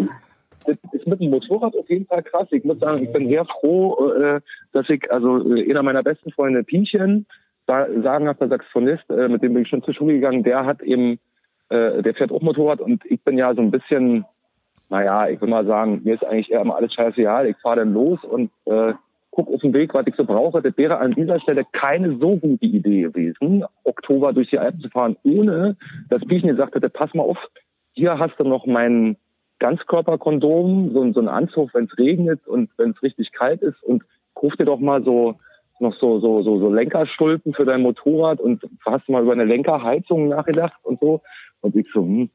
Ist 0.68 1.06
mit 1.06 1.20
dem 1.20 1.30
Motorrad 1.30 1.76
auf 1.76 1.88
jeden 1.88 2.06
Fall 2.06 2.22
krass. 2.22 2.48
Ich 2.50 2.64
muss 2.64 2.78
sagen, 2.78 3.02
ich 3.02 3.12
bin 3.12 3.28
sehr 3.28 3.44
froh, 3.44 4.10
äh, 4.12 4.40
dass 4.72 4.88
ich, 4.90 5.10
also 5.10 5.54
äh, 5.54 5.70
einer 5.70 5.82
meiner 5.82 6.02
besten 6.02 6.30
Freunde, 6.30 6.62
Pienchen, 6.64 7.26
sa- 7.66 7.88
sagenhafter 8.02 8.48
Saxophonist, 8.48 9.08
äh, 9.10 9.28
mit 9.28 9.42
dem 9.42 9.54
bin 9.54 9.62
ich 9.62 9.68
schon 9.68 9.82
zur 9.82 9.94
Schule 9.94 10.14
gegangen, 10.14 10.42
der 10.42 10.66
hat 10.66 10.82
eben, 10.82 11.18
der 11.70 12.14
fährt 12.14 12.32
auch 12.32 12.40
Motorrad 12.40 12.80
und 12.80 13.04
ich 13.04 13.20
bin 13.22 13.36
ja 13.36 13.54
so 13.54 13.60
ein 13.60 13.70
bisschen, 13.70 14.24
naja, 14.88 15.28
ich 15.28 15.38
will 15.42 15.50
mal 15.50 15.66
sagen, 15.66 16.00
mir 16.02 16.14
ist 16.14 16.24
eigentlich 16.24 16.50
eher 16.50 16.62
immer 16.62 16.76
alles 16.76 16.94
scheißegal. 16.94 17.46
Ich 17.46 17.58
fahre 17.58 17.80
dann 17.80 17.92
los 17.92 18.24
und 18.24 18.50
äh, 18.64 18.94
guck 19.30 19.52
auf 19.52 19.60
den 19.60 19.74
Weg, 19.74 19.92
was 19.92 20.06
ich 20.06 20.14
so 20.16 20.24
brauche. 20.24 20.62
Das 20.62 20.78
wäre 20.78 20.96
an 20.96 21.12
dieser 21.12 21.38
Stelle 21.40 21.66
keine 21.72 22.16
so 22.16 22.36
gute 22.38 22.64
Idee 22.64 23.02
gewesen, 23.02 23.66
Oktober 23.84 24.32
durch 24.32 24.48
die 24.48 24.58
Alpen 24.58 24.80
zu 24.80 24.88
fahren, 24.88 25.18
ohne 25.24 25.76
dass 26.08 26.24
Pienchen 26.24 26.48
gesagt 26.48 26.74
hätte, 26.74 26.88
pass 26.88 27.12
mal 27.12 27.24
auf, 27.24 27.36
hier 27.92 28.18
hast 28.18 28.38
du 28.38 28.44
noch 28.44 28.64
mein 28.64 29.18
Ganzkörperkondom, 29.58 30.92
so, 30.92 31.12
so 31.12 31.20
ein 31.20 31.28
Anzug, 31.28 31.74
wenn 31.74 31.84
es 31.84 31.98
regnet 31.98 32.46
und 32.46 32.70
wenn 32.76 32.90
es 32.90 33.02
richtig 33.02 33.32
kalt 33.32 33.62
ist 33.62 33.82
und 33.82 34.04
kauf 34.34 34.54
dir 34.56 34.64
doch 34.64 34.78
mal 34.78 35.02
so 35.02 35.36
noch 35.80 35.94
so, 36.00 36.18
so, 36.20 36.42
so, 36.42 36.58
so 36.58 36.72
Lenkerstulpen 36.72 37.54
für 37.54 37.64
dein 37.64 37.82
Motorrad 37.82 38.40
und 38.40 38.62
hast 38.84 39.08
mal 39.08 39.22
über 39.22 39.32
eine 39.32 39.44
Lenkerheizung 39.44 40.28
nachgedacht 40.28 40.78
und 40.82 41.00
so. 41.00 41.20
Und 41.60 41.76
ich 41.76 41.86
so, 41.92 42.02
hm, 42.02 42.30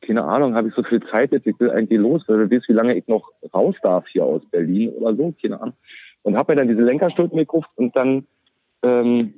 keine 0.00 0.24
Ahnung, 0.24 0.54
habe 0.54 0.68
ich 0.68 0.74
so 0.74 0.82
viel 0.82 1.02
Zeit 1.10 1.32
jetzt, 1.32 1.46
ich 1.46 1.58
will 1.58 1.70
eigentlich 1.70 2.00
los, 2.00 2.22
weil 2.26 2.46
du 2.46 2.54
weißt, 2.54 2.68
wie 2.68 2.74
lange 2.74 2.94
ich 2.94 3.06
noch 3.08 3.30
raus 3.52 3.74
darf 3.82 4.06
hier 4.08 4.24
aus 4.24 4.42
Berlin 4.50 4.90
oder 4.90 5.14
so, 5.14 5.34
keine 5.40 5.60
Ahnung. 5.60 5.74
Und 6.22 6.36
habe 6.36 6.52
mir 6.52 6.56
dann 6.56 6.68
diese 6.68 6.82
Lenkerstulpen 6.82 7.38
gekauft 7.38 7.70
und 7.76 7.96
dann, 7.96 8.26
ähm, 8.82 9.34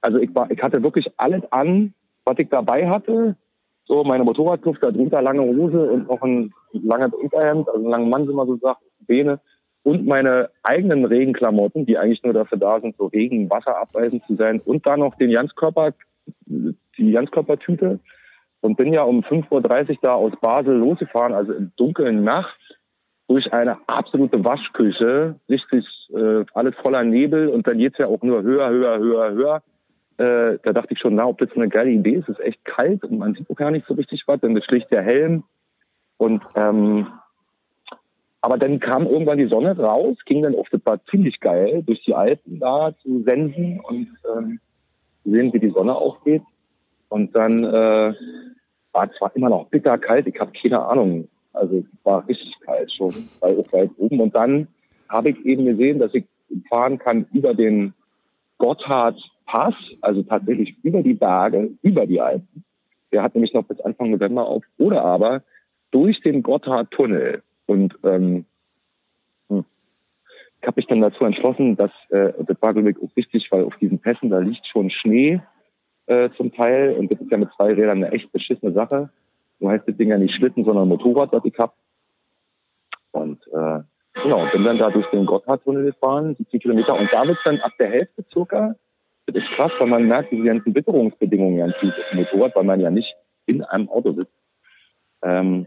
also 0.00 0.18
ich 0.18 0.34
war, 0.34 0.50
ich 0.50 0.62
hatte 0.62 0.82
wirklich 0.82 1.10
alles 1.16 1.42
an, 1.50 1.94
was 2.24 2.38
ich 2.38 2.48
dabei 2.48 2.88
hatte. 2.88 3.36
So 3.88 4.04
meine 4.04 4.22
Motorradkluft, 4.22 4.82
da 4.82 4.90
drunter 4.90 5.22
lange 5.22 5.42
Hose 5.42 5.90
und 5.90 6.08
noch 6.08 6.22
ein 6.22 6.52
langes 6.72 7.14
Unterhemd, 7.14 7.68
also 7.68 7.80
einen 7.80 7.90
langen 7.90 8.10
Mann, 8.10 8.28
wie 8.28 8.34
man 8.34 8.46
so 8.46 8.56
sagt, 8.58 8.82
Beine. 9.08 9.40
Und 9.82 10.06
meine 10.06 10.50
eigenen 10.62 11.06
Regenklamotten, 11.06 11.86
die 11.86 11.96
eigentlich 11.96 12.22
nur 12.22 12.34
dafür 12.34 12.58
da 12.58 12.80
sind, 12.80 12.96
so 12.98 13.06
Regen, 13.06 13.48
Wasser 13.48 13.78
abweisend 13.78 14.22
zu 14.26 14.36
sein. 14.36 14.60
Und 14.60 14.86
dann 14.86 15.00
noch 15.00 15.14
den 15.14 15.32
Ganzkörper, 15.32 15.94
die 16.46 17.12
Ganzkörpertüte. 17.12 17.98
und 18.60 18.76
bin 18.76 18.92
ja 18.92 19.04
um 19.04 19.20
5.30 19.20 19.90
Uhr 19.90 19.96
da 20.02 20.12
aus 20.12 20.32
Basel 20.40 20.76
losgefahren, 20.76 21.32
also 21.32 21.52
im 21.52 21.72
dunklen 21.76 22.24
Nacht, 22.24 22.58
durch 23.28 23.52
eine 23.52 23.78
absolute 23.86 24.42
Waschküche, 24.44 25.36
richtig 25.48 25.86
äh, 26.14 26.44
alles 26.54 26.74
voller 26.76 27.04
Nebel 27.04 27.48
und 27.48 27.66
dann 27.66 27.78
geht's 27.78 27.98
ja 27.98 28.06
auch 28.06 28.22
nur 28.22 28.42
höher, 28.42 28.70
höher, 28.70 28.98
höher, 28.98 29.32
höher. 29.32 29.62
Äh, 30.18 30.58
da 30.62 30.72
dachte 30.72 30.94
ich 30.94 30.98
schon, 30.98 31.14
na, 31.14 31.26
ob 31.26 31.38
das 31.38 31.52
eine 31.54 31.68
geile 31.68 31.90
Idee 31.90 32.16
ist, 32.16 32.28
es 32.28 32.38
ist 32.38 32.44
echt 32.44 32.64
kalt 32.64 33.04
und 33.04 33.18
man 33.18 33.34
sieht 33.34 33.48
auch 33.48 33.56
gar 33.56 33.70
nicht 33.70 33.86
so 33.86 33.94
richtig 33.94 34.24
was, 34.26 34.40
das 34.40 34.64
schlicht 34.64 34.90
der 34.90 35.02
Helm. 35.02 35.44
Und 36.16 36.42
ähm, 36.56 37.06
aber 38.40 38.56
dann 38.56 38.78
kam 38.80 39.06
irgendwann 39.06 39.38
die 39.38 39.48
Sonne 39.48 39.76
raus, 39.76 40.16
ging 40.24 40.42
dann 40.42 40.54
auf, 40.54 40.68
das 40.70 40.80
war 40.84 41.04
ziemlich 41.06 41.40
geil, 41.40 41.82
durch 41.84 42.02
die 42.04 42.14
Alpen 42.14 42.60
da 42.60 42.94
zu 43.02 43.22
sensen 43.22 43.80
und 43.80 44.08
ähm, 44.36 44.60
sehen, 45.24 45.52
wie 45.52 45.58
die 45.58 45.70
Sonne 45.70 45.94
aufgeht. 45.94 46.42
Und 47.08 47.34
dann 47.34 47.64
äh, 47.64 48.14
war 48.92 49.10
es 49.10 49.16
zwar 49.18 49.34
immer 49.34 49.48
noch 49.48 49.66
bitterkalt, 49.68 50.26
ich 50.26 50.38
habe 50.40 50.52
keine 50.52 50.80
Ahnung, 50.84 51.28
also 51.52 51.84
war 52.04 52.26
richtig 52.28 52.54
kalt 52.60 52.92
schon, 52.92 53.14
weil 53.40 53.58
es 53.58 53.72
weit 53.72 53.90
oben. 53.98 54.20
Und 54.20 54.34
dann 54.34 54.68
habe 55.08 55.30
ich 55.30 55.44
eben 55.44 55.64
gesehen, 55.64 55.98
dass 55.98 56.14
ich 56.14 56.24
fahren 56.68 56.98
kann 56.98 57.26
über 57.32 57.54
den 57.54 57.94
Gotthard-Pass, 59.48 59.74
also 60.00 60.22
tatsächlich 60.22 60.76
über 60.82 61.02
die 61.02 61.14
Berge, 61.14 61.70
über 61.82 62.06
die 62.06 62.20
Alpen. 62.20 62.64
Der 63.12 63.22
hat 63.22 63.34
nämlich 63.34 63.54
noch 63.54 63.64
bis 63.64 63.80
Anfang 63.80 64.10
November 64.10 64.46
auf. 64.46 64.64
Oder 64.78 65.02
aber 65.04 65.42
durch 65.90 66.20
den 66.20 66.42
Gotthard-Tunnel. 66.42 67.42
Und 67.66 67.98
ähm, 68.04 68.44
hm, 69.48 69.64
ich 70.60 70.66
habe 70.66 70.76
mich 70.76 70.86
dann 70.86 71.00
dazu 71.00 71.24
entschlossen, 71.24 71.76
dass 71.76 71.90
äh, 72.10 72.32
das 72.44 72.60
war 72.60 72.74
glaube 72.74 72.90
ich 72.90 72.98
auch 72.98 73.16
wichtig, 73.16 73.48
weil 73.50 73.64
auf 73.64 73.76
diesen 73.76 73.98
Pässen 73.98 74.30
da 74.30 74.38
liegt 74.38 74.66
schon 74.66 74.90
Schnee 74.90 75.40
äh, 76.06 76.30
zum 76.36 76.52
Teil 76.52 76.94
und 76.98 77.10
das 77.10 77.20
ist 77.20 77.30
ja 77.30 77.38
mit 77.38 77.50
zwei 77.56 77.72
Rädern 77.72 78.02
eine 78.02 78.12
echt 78.12 78.30
beschissene 78.32 78.72
Sache. 78.72 79.10
So 79.60 79.68
heißt 79.68 79.88
das 79.88 79.96
Ding 79.96 80.10
ja 80.10 80.18
nicht 80.18 80.34
Schlitten, 80.34 80.64
sondern 80.64 80.88
Motorrad, 80.88 81.32
was 81.32 81.44
ich 81.44 81.58
hab. 81.58 81.74
Und 83.12 83.42
äh, 83.48 83.80
genau, 84.22 84.46
bin 84.52 84.64
dann 84.64 84.78
da 84.78 84.90
durch 84.90 85.06
den 85.10 85.26
Gotthardtunnel 85.26 85.86
gefahren, 85.86 86.34
70 86.36 86.62
Kilometer 86.62 86.98
und 86.98 87.08
da 87.12 87.26
wird 87.26 87.38
dann 87.44 87.60
ab 87.60 87.72
der 87.78 87.88
Hälfte 87.88 88.24
circa, 88.32 88.76
das 89.32 89.42
ist 89.42 89.50
krass, 89.56 89.72
weil 89.78 89.88
man 89.88 90.06
merkt 90.06 90.32
diese 90.32 90.44
ganzen 90.44 90.74
Witterungsbedingungen 90.74 91.58
ganz 91.58 91.74
gut 91.80 91.92
dem 92.12 92.18
Motorrad, 92.18 92.54
weil 92.56 92.64
man 92.64 92.80
ja 92.80 92.90
nicht 92.90 93.14
in 93.46 93.62
einem 93.62 93.88
Auto 93.88 94.12
sitzt. 94.12 94.32
Ähm, 95.22 95.66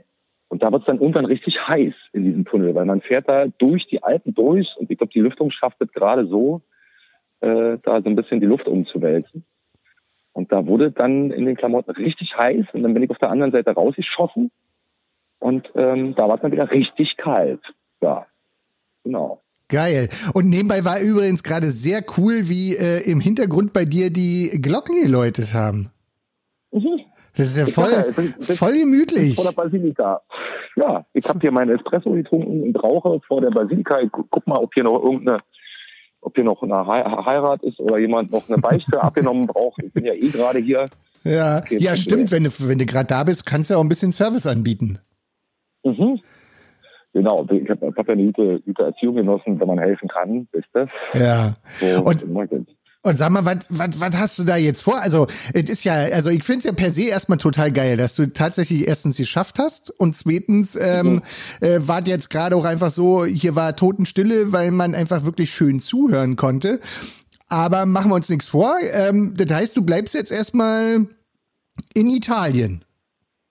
und 0.50 0.64
da 0.64 0.72
wird 0.72 0.82
es 0.82 0.88
dann 0.88 1.00
irgendwann 1.00 1.26
richtig 1.26 1.58
heiß 1.68 1.94
in 2.14 2.24
diesem 2.24 2.46
Tunnel, 2.46 2.76
weil 2.76 2.86
man 2.86 3.02
fährt 3.02 3.30
da 3.30 3.48
durch 3.58 3.88
die 3.88 4.04
Alpen 4.04 4.34
durch 4.34 4.68
und 4.78 4.92
ich 4.92 4.98
glaube, 4.98 5.14
die 5.14 5.22
Lüftung 5.22 5.52
schafft 5.52 5.82
es 5.82 5.92
gerade 5.92 6.28
so, 6.28 6.62
äh, 7.40 7.78
da 7.84 8.02
so 8.02 8.10
ein 8.10 8.16
bisschen 8.16 8.40
die 8.40 8.48
Luft 8.48 8.68
umzuwälzen. 8.68 9.46
Und 10.34 10.52
da 10.52 10.66
wurde 10.66 10.92
dann 10.92 11.32
in 11.32 11.46
den 11.46 11.56
Klamotten 11.56 11.92
richtig 11.92 12.38
heiß 12.38 12.66
und 12.74 12.84
dann 12.84 12.94
bin 12.94 13.04
ich 13.04 13.10
auf 13.10 13.18
der 13.18 13.30
anderen 13.30 13.52
Seite 13.52 13.72
rausgeschossen 13.72 14.52
und 15.40 15.72
ähm, 15.76 16.16
da 16.16 16.28
war 16.28 16.36
es 16.36 16.42
dann 16.42 16.52
wieder 16.52 16.70
richtig 16.72 17.18
kalt. 17.18 17.62
Ja, 18.02 18.28
genau. 19.04 19.42
Geil. 19.72 20.10
Und 20.34 20.50
nebenbei 20.50 20.84
war 20.84 21.00
übrigens 21.00 21.44
gerade 21.44 21.72
sehr 21.72 22.04
cool, 22.18 22.50
wie 22.50 22.76
äh, 22.76 23.10
im 23.10 23.22
Hintergrund 23.22 23.72
bei 23.72 23.86
dir 23.86 24.10
die 24.10 24.50
Glocken 24.62 25.02
geläutet 25.02 25.54
haben. 25.54 25.92
Mhm. 26.72 27.00
Das 27.38 27.48
ist 27.48 27.58
ja 27.58 27.66
voll, 27.66 27.90
ja, 27.90 28.56
voll 28.56 28.78
gemütlich. 28.78 29.36
Vor 29.36 29.46
der 29.46 29.54
Basilika. 29.54 30.22
Ja, 30.76 31.06
ich 31.14 31.26
habe 31.28 31.40
hier 31.40 31.52
meinen 31.52 31.74
Espresso 31.74 32.12
getrunken 32.12 32.64
und 32.64 32.84
rauche 32.84 33.22
vor 33.26 33.40
der 33.40 33.52
Basilika. 33.52 34.02
Ich 34.02 34.12
guck 34.12 34.46
mal, 34.46 34.58
ob 34.58 34.74
hier 34.74 34.84
noch 34.84 35.02
irgendeine, 35.02 35.40
ob 36.20 36.36
hier 36.36 36.44
noch 36.44 36.62
eine 36.62 36.86
Heirat 36.86 37.64
ist 37.64 37.80
oder 37.80 37.98
jemand 37.98 38.32
noch 38.32 38.50
eine 38.50 38.58
Beichte 38.62 39.02
abgenommen 39.02 39.48
braucht. 39.48 39.82
Ich 39.82 39.94
bin 39.94 40.04
ja 40.04 40.14
eh 40.14 40.28
gerade 40.28 40.60
hier. 40.60 40.88
Ja, 41.24 41.64
ja 41.70 41.96
stimmt. 41.96 42.32
Wenn 42.32 42.44
du, 42.44 42.50
wenn 42.60 42.80
du 42.80 42.86
gerade 42.86 43.08
da 43.08 43.24
bist, 43.24 43.46
kannst 43.46 43.70
du 43.70 43.76
auch 43.76 43.82
ein 43.82 43.90
bisschen 43.90 44.12
Service 44.12 44.46
anbieten. 44.46 45.00
Mhm. 45.86 46.20
Genau, 47.14 47.46
ich 47.52 47.70
habe 47.70 47.94
hab 47.96 48.08
ja 48.08 48.14
eine 48.14 48.26
gute, 48.28 48.62
gute 48.62 48.84
Erziehung 48.84 49.16
genossen, 49.16 49.60
wenn 49.60 49.68
man 49.68 49.80
helfen 49.80 50.08
kann, 50.08 50.48
wisst 50.54 50.70
ihr? 50.74 50.88
Ja. 51.14 51.58
So, 51.80 52.04
und, 52.04 52.24
und 53.04 53.18
sag 53.18 53.32
mal, 53.32 53.44
was, 53.44 53.68
was, 53.70 54.00
was 54.00 54.16
hast 54.16 54.40
du 54.40 54.44
da 54.44 54.56
jetzt 54.58 54.84
vor? 54.84 55.02
Also, 55.02 55.28
es 55.54 55.70
ist 55.70 55.84
ja, 55.84 55.94
also 55.94 56.30
ich 56.30 56.44
finde 56.44 56.60
es 56.60 56.66
ja 56.66 56.72
per 56.72 56.92
se 56.92 57.04
erstmal 57.04 57.40
total 57.40 57.72
geil, 57.72 57.98
dass 57.98 58.16
du 58.16 58.32
tatsächlich 58.32 58.88
erstens 58.88 59.18
geschafft 59.18 59.58
hast 59.58 59.92
und 60.00 60.16
zweitens 60.16 60.76
ähm, 60.76 61.16
mhm. 61.16 61.22
äh, 61.68 61.88
war 61.88 62.06
jetzt 62.08 62.30
gerade 62.30 62.56
auch 62.56 62.66
einfach 62.66 62.92
so, 62.92 63.26
hier 63.26 63.56
war 63.56 63.76
Totenstille, 63.76 64.52
weil 64.52 64.72
man 64.72 64.94
einfach 64.94 65.26
wirklich 65.26 65.50
schön 65.50 65.80
zuhören 65.80 66.36
konnte. 66.36 66.80
Aber 67.48 67.86
machen 67.86 68.12
wir 68.12 68.16
uns 68.16 68.30
nichts 68.30 68.50
vor. 68.50 68.76
Ähm, 68.94 69.34
das 69.36 69.52
heißt, 69.52 69.76
du 69.76 69.82
bleibst 69.82 70.14
jetzt 70.14 70.32
erstmal 70.32 71.08
in 71.94 72.10
Italien. 72.10 72.86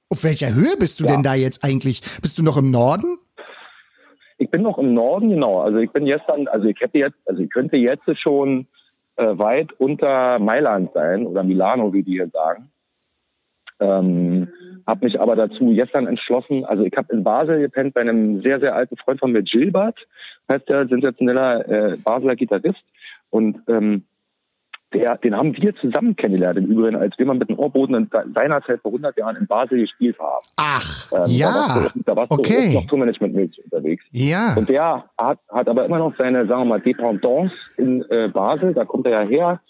Auf 0.09 0.25
welcher 0.25 0.55
Höhe 0.55 0.77
bist 0.79 1.01
du 1.01 1.05
ja. 1.05 1.13
denn 1.13 1.23
da 1.23 1.35
jetzt 1.35 1.65
eigentlich? 1.65 2.03
Bist 2.23 2.39
du 2.39 2.43
noch 2.43 2.57
im 2.57 2.71
Norden? 2.71 3.19
Ich 4.41 4.51
bin 4.51 4.63
noch 4.63 4.79
im 4.79 4.95
Norden, 4.95 5.29
genau. 5.29 5.61
Also 5.61 5.79
ich 5.79 5.91
bin 5.91 6.07
dann, 6.07 6.49
also 6.49 6.67
ich 6.67 6.81
hätte 6.81 6.97
jetzt, 6.97 7.19
also 7.27 7.43
ich 7.43 7.51
könnte 7.51 7.77
jetzt 7.77 8.09
schon 8.19 8.67
äh, 9.17 9.37
weit 9.39 9.71
unter 9.79 10.39
Mailand 10.39 10.95
sein 10.95 11.27
oder 11.27 11.43
Milano, 11.43 11.93
wie 11.93 12.03
die 12.03 12.13
hier 12.13 12.31
sagen. 12.31 12.71
Ähm, 13.81 14.49
habe 14.87 15.05
mich 15.05 15.21
aber 15.21 15.37
dazu 15.37 15.75
gestern 15.75 16.07
entschlossen, 16.07 16.65
also 16.65 16.85
ich 16.85 16.97
habe 16.97 17.13
in 17.13 17.23
Basel 17.23 17.61
gepennt 17.61 17.93
bei 17.93 18.01
einem 18.01 18.41
sehr, 18.41 18.61
sehr 18.61 18.75
alten 18.75 18.97
Freund 18.97 19.21
von 19.21 19.31
mir, 19.31 19.43
Gilbert, 19.43 19.99
heißt 20.51 20.67
der 20.71 20.89
sensationeller 20.89 21.69
äh, 21.69 21.97
Basler 21.99 22.35
Gitarrist. 22.35 22.83
Und 23.29 23.61
ähm, 23.69 24.05
der, 24.93 25.17
den 25.19 25.37
haben 25.37 25.57
wir 25.57 25.75
zusammen 25.77 26.17
kennengelernt 26.17 26.59
im 26.59 26.67
Übrigen, 26.67 26.97
als 26.97 27.17
wir 27.19 27.27
mal 27.27 27.37
mit 27.37 27.49
dem 27.49 27.59
Ohrboden 27.59 27.95
in 27.95 28.11
seinerzeit 28.35 28.81
vor 28.81 28.91
100 28.91 29.17
Jahren 29.17 29.37
in 29.37 29.47
Basel 29.47 29.79
gespielt 29.81 30.19
haben. 30.19 30.47
Ach, 30.57 31.13
ähm, 31.13 31.25
ja, 31.29 31.91
da 31.95 32.17
warst 32.17 32.31
du, 32.31 32.35
okay. 32.37 32.75
noch 32.75 32.87
Tourmanagement 32.87 33.59
unterwegs. 33.65 34.05
Ja. 34.11 34.55
Und 34.57 34.69
der 34.69 35.05
hat, 35.17 35.39
hat 35.49 35.69
aber 35.69 35.85
immer 35.85 35.99
noch 35.99 36.15
seine, 36.19 36.47
sagen 36.47 36.63
wir 36.63 36.65
mal, 36.65 36.81
Dependance 36.81 37.55
in 37.77 38.03
äh, 38.11 38.29
Basel, 38.29 38.75
da 38.75 38.85
kommt 38.85 39.07
er 39.07 39.23
ja 39.23 39.29
her, 39.29 39.61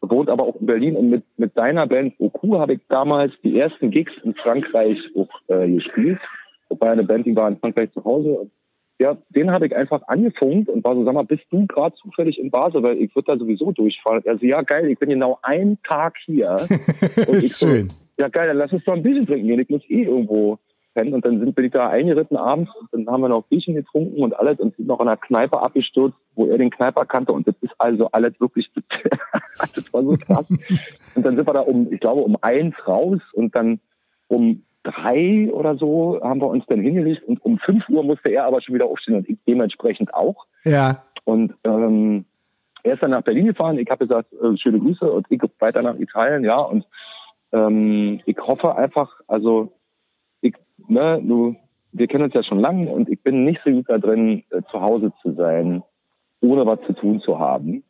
wohnt 0.00 0.28
aber 0.28 0.44
auch 0.44 0.56
in 0.56 0.66
Berlin 0.66 0.96
und 0.96 1.08
mit, 1.08 1.24
mit 1.36 1.54
seiner 1.54 1.86
Band 1.86 2.14
Oku 2.18 2.58
habe 2.58 2.74
ich 2.74 2.80
damals 2.88 3.32
die 3.42 3.58
ersten 3.58 3.90
Gigs 3.90 4.12
in 4.22 4.34
Frankreich 4.34 4.98
auch 5.16 5.28
äh, 5.48 5.70
gespielt. 5.70 6.20
Wobei 6.68 6.90
eine 6.90 7.04
Band, 7.04 7.26
die 7.26 7.36
war 7.36 7.48
in 7.48 7.58
Frankreich 7.58 7.92
zu 7.92 8.04
Hause 8.04 8.50
ja, 8.98 9.16
den 9.30 9.50
habe 9.50 9.66
ich 9.66 9.74
einfach 9.74 10.02
angefunkt 10.06 10.68
und 10.68 10.84
war 10.84 10.94
so, 10.94 11.04
sag 11.04 11.14
mal, 11.14 11.24
bist 11.24 11.44
du 11.50 11.66
gerade 11.66 11.96
zufällig 11.96 12.38
in 12.38 12.50
Basel, 12.50 12.82
weil 12.82 12.98
ich 12.98 13.14
würde 13.14 13.32
da 13.32 13.38
sowieso 13.38 13.72
durchfahren. 13.72 14.22
Er 14.24 14.38
so, 14.38 14.46
ja 14.46 14.62
geil, 14.62 14.88
ich 14.88 14.98
bin 14.98 15.08
genau 15.08 15.38
einen 15.42 15.82
Tag 15.82 16.16
hier. 16.24 16.50
und 17.26 17.38
ich 17.42 17.56
Schön. 17.56 17.90
So, 17.90 17.96
ja 18.18 18.28
geil, 18.28 18.48
dann 18.48 18.56
lass 18.56 18.72
uns 18.72 18.84
doch 18.84 18.94
ein 18.94 19.02
Bierchen 19.02 19.26
trinken 19.26 19.48
gehen, 19.48 19.60
ich 19.60 19.68
muss 19.68 19.82
eh 19.88 20.04
irgendwo 20.04 20.58
pennen. 20.94 21.12
Und 21.12 21.24
dann 21.24 21.40
sind, 21.40 21.54
bin 21.54 21.64
ich 21.64 21.72
da 21.72 21.88
eingeritten 21.88 22.36
abends 22.36 22.70
und 22.92 23.06
dann 23.06 23.12
haben 23.12 23.22
wir 23.22 23.28
noch 23.28 23.44
Bierchen 23.44 23.74
getrunken 23.74 24.22
und 24.22 24.38
alles 24.38 24.60
und 24.60 24.76
sind 24.76 24.86
noch 24.86 25.00
in 25.00 25.08
einer 25.08 25.16
Kneipe 25.16 25.60
abgestürzt, 25.60 26.16
wo 26.36 26.46
er 26.46 26.58
den 26.58 26.70
Kneiper 26.70 27.04
kannte 27.04 27.32
und 27.32 27.46
das 27.48 27.56
ist 27.60 27.74
also 27.78 28.08
alles 28.12 28.38
wirklich, 28.40 28.70
das 29.74 29.92
war 29.92 30.02
so 30.02 30.16
krass. 30.16 30.46
und 30.48 31.26
dann 31.26 31.34
sind 31.34 31.46
wir 31.46 31.52
da 31.52 31.60
um, 31.60 31.92
ich 31.92 32.00
glaube, 32.00 32.22
um 32.22 32.36
eins 32.40 32.74
raus 32.86 33.20
und 33.32 33.54
dann 33.56 33.80
um 34.28 34.62
drei 34.84 35.50
oder 35.50 35.76
so 35.76 36.20
haben 36.22 36.40
wir 36.40 36.48
uns 36.48 36.64
dann 36.66 36.80
hingelegt 36.80 37.24
und 37.24 37.44
um 37.44 37.58
fünf 37.58 37.88
Uhr 37.88 38.04
musste 38.04 38.30
er 38.30 38.44
aber 38.44 38.60
schon 38.60 38.74
wieder 38.74 38.86
aufstehen 38.86 39.16
und 39.16 39.28
ich 39.28 39.38
dementsprechend 39.46 40.14
auch. 40.14 40.46
Ja. 40.64 41.02
Und 41.24 41.54
ähm, 41.64 42.26
er 42.82 42.94
ist 42.94 43.02
dann 43.02 43.10
nach 43.10 43.22
Berlin 43.22 43.46
gefahren. 43.46 43.78
Ich 43.78 43.90
habe 43.90 44.06
gesagt, 44.06 44.32
äh, 44.34 44.56
schöne 44.58 44.78
Grüße 44.78 45.10
und 45.10 45.26
ich 45.30 45.40
weiter 45.58 45.82
nach 45.82 45.98
Italien, 45.98 46.44
ja. 46.44 46.58
Und 46.58 46.86
ähm, 47.52 48.20
ich 48.26 48.36
hoffe 48.38 48.76
einfach, 48.76 49.20
also 49.26 49.72
ich, 50.42 50.54
ne, 50.86 51.20
du, 51.22 51.56
wir 51.92 52.06
kennen 52.06 52.24
uns 52.24 52.34
ja 52.34 52.44
schon 52.44 52.60
lange 52.60 52.90
und 52.90 53.08
ich 53.08 53.22
bin 53.22 53.44
nicht 53.44 53.60
so 53.64 53.70
gut 53.70 53.88
da 53.88 53.98
drin, 53.98 54.44
äh, 54.50 54.60
zu 54.70 54.80
Hause 54.80 55.12
zu 55.22 55.32
sein, 55.32 55.82
ohne 56.40 56.66
was 56.66 56.80
zu 56.86 56.92
tun 56.92 57.20
zu 57.20 57.38
haben. 57.38 57.84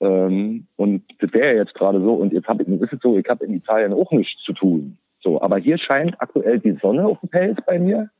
Ähm, 0.00 0.68
und 0.76 1.02
das 1.18 1.32
wäre 1.32 1.54
ja 1.54 1.62
jetzt 1.62 1.74
gerade 1.74 2.00
so. 2.00 2.14
Und 2.14 2.32
jetzt 2.32 2.46
habe 2.46 2.62
ich, 2.62 2.68
ist 2.68 2.92
es 2.92 3.00
so, 3.02 3.18
ich 3.18 3.28
habe 3.28 3.44
in 3.44 3.54
Italien 3.54 3.92
auch 3.92 4.12
nichts 4.12 4.40
zu 4.44 4.52
tun. 4.52 4.98
So, 5.20 5.40
aber 5.40 5.58
hier 5.58 5.78
scheint 5.78 6.20
aktuell 6.20 6.60
die 6.60 6.78
Sonne 6.80 7.06
auf 7.06 7.20
dem 7.20 7.28
Fels 7.30 7.58
bei 7.66 7.78
mir. 7.78 8.10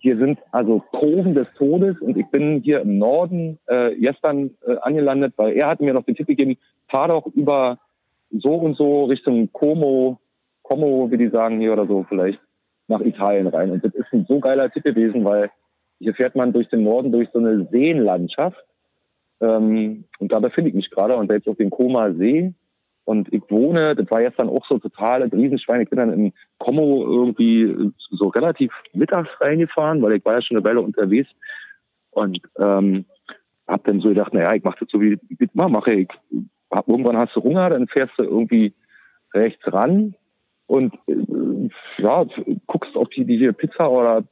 Hier 0.00 0.18
sind 0.18 0.38
also 0.52 0.80
Kurven 0.80 1.34
des 1.34 1.46
Todes 1.56 1.98
und 2.00 2.16
ich 2.18 2.26
bin 2.26 2.60
hier 2.60 2.80
im 2.82 2.98
Norden 2.98 3.58
äh, 3.66 3.94
gestern 3.96 4.50
äh, 4.66 4.76
angelandet, 4.82 5.32
weil 5.36 5.54
er 5.54 5.68
hat 5.68 5.80
mir 5.80 5.94
noch 5.94 6.04
den 6.04 6.14
Tipp 6.14 6.26
gegeben, 6.26 6.58
fahr 6.88 7.08
doch 7.08 7.26
über 7.26 7.78
so 8.30 8.54
und 8.54 8.76
so 8.76 9.04
Richtung 9.04 9.50
Como, 9.52 10.18
Como, 10.62 11.10
wie 11.10 11.16
die 11.16 11.28
sagen 11.28 11.60
hier 11.60 11.72
oder 11.72 11.86
so 11.86 12.04
vielleicht, 12.08 12.40
nach 12.88 13.00
Italien 13.00 13.46
rein. 13.46 13.70
Und 13.70 13.84
das 13.84 13.94
ist 13.94 14.12
ein 14.12 14.26
so 14.28 14.40
geiler 14.40 14.70
Tipp 14.70 14.84
gewesen, 14.84 15.24
weil 15.24 15.50
hier 16.00 16.14
fährt 16.14 16.34
man 16.34 16.52
durch 16.52 16.68
den 16.68 16.82
Norden 16.82 17.12
durch 17.12 17.30
so 17.32 17.38
eine 17.38 17.66
Seenlandschaft. 17.70 18.62
Ähm, 19.40 20.04
und 20.18 20.32
da 20.32 20.40
befinde 20.40 20.68
ich 20.68 20.74
mich 20.74 20.90
gerade 20.90 21.16
und 21.16 21.30
jetzt 21.30 21.48
auf 21.48 21.56
dem 21.56 21.70
Koma 21.70 22.12
See 22.12 22.52
und 23.04 23.32
ich 23.32 23.42
wohne, 23.50 23.94
das 23.94 24.10
war 24.10 24.22
jetzt 24.22 24.38
dann 24.38 24.48
auch 24.48 24.66
so 24.66 24.78
total 24.78 25.22
ein 25.22 25.30
Riesenschwein. 25.30 25.82
Ich 25.82 25.90
bin 25.90 25.98
dann 25.98 26.12
in 26.12 26.32
Como 26.58 27.04
irgendwie 27.04 27.92
so 28.10 28.28
relativ 28.28 28.72
mittags 28.94 29.28
reingefahren, 29.40 30.00
weil 30.00 30.14
ich 30.14 30.24
war 30.24 30.34
ja 30.34 30.42
schon 30.42 30.56
eine 30.56 30.66
Weile 30.66 30.80
unterwegs. 30.80 31.28
Und 32.10 32.40
ähm, 32.58 33.04
hab 33.66 33.84
dann 33.84 34.00
so 34.00 34.08
gedacht, 34.08 34.32
naja, 34.32 34.54
ich 34.54 34.64
mache 34.64 34.78
das 34.80 34.88
so 34.90 35.00
wie 35.00 35.18
ich 35.28 35.54
mal 35.54 35.68
mache. 35.68 35.92
Ich 35.92 36.08
hab, 36.70 36.88
irgendwann 36.88 37.18
hast 37.18 37.34
du 37.36 37.42
Hunger, 37.42 37.70
dann 37.70 37.88
fährst 37.88 38.14
du 38.16 38.22
irgendwie 38.22 38.72
rechts 39.34 39.62
ran 39.72 40.14
und 40.66 40.94
äh, 41.06 41.68
ja, 41.98 42.24
guckst, 42.66 42.96
ob 42.96 43.10
die, 43.10 43.24
die 43.24 43.36
hier 43.36 43.52
Pizza 43.52 43.90
oder 43.90 44.24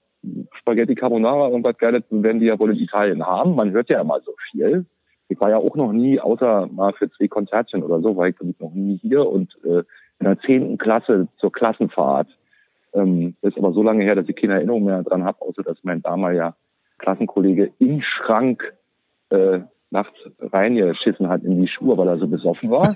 Spaghetti 0.58 0.94
Carbonara 0.94 1.48
irgendwas 1.48 1.76
Geiles, 1.78 2.04
werden 2.10 2.40
die 2.40 2.46
ja 2.46 2.58
wohl 2.58 2.70
in 2.70 2.78
Italien 2.78 3.26
haben. 3.26 3.54
Man 3.56 3.72
hört 3.72 3.90
ja 3.90 4.00
immer 4.00 4.20
so 4.20 4.34
viel. 4.50 4.86
Ich 5.32 5.40
war 5.40 5.50
ja 5.50 5.56
auch 5.56 5.74
noch 5.74 5.92
nie, 5.92 6.20
außer 6.20 6.68
mal 6.72 6.92
für 6.92 7.10
zwei 7.10 7.28
Konzertchen 7.28 7.82
oder 7.82 8.00
so, 8.00 8.16
war 8.16 8.28
ich 8.28 8.36
noch 8.58 8.72
nie 8.72 8.98
hier 8.98 9.26
und 9.26 9.56
äh, 9.64 9.82
in 10.18 10.26
der 10.26 10.38
zehnten 10.40 10.78
Klasse 10.78 11.28
zur 11.38 11.52
Klassenfahrt. 11.52 12.28
Ähm, 12.94 13.34
ist 13.42 13.56
aber 13.56 13.72
so 13.72 13.82
lange 13.82 14.04
her, 14.04 14.14
dass 14.14 14.28
ich 14.28 14.36
keine 14.36 14.54
Erinnerung 14.54 14.84
mehr 14.84 15.02
dran 15.02 15.24
habe, 15.24 15.40
außer 15.40 15.62
dass 15.62 15.78
mein 15.82 16.02
damaliger 16.02 16.56
Klassenkollege 16.98 17.72
im 17.78 18.02
Schrank 18.02 18.62
äh, 19.30 19.60
nachts 19.90 20.16
reingeschissen 20.40 21.28
hat 21.28 21.42
in 21.42 21.60
die 21.60 21.68
Schuhe, 21.68 21.96
weil 21.96 22.08
er 22.08 22.18
so 22.18 22.26
besoffen 22.26 22.70
war. 22.70 22.94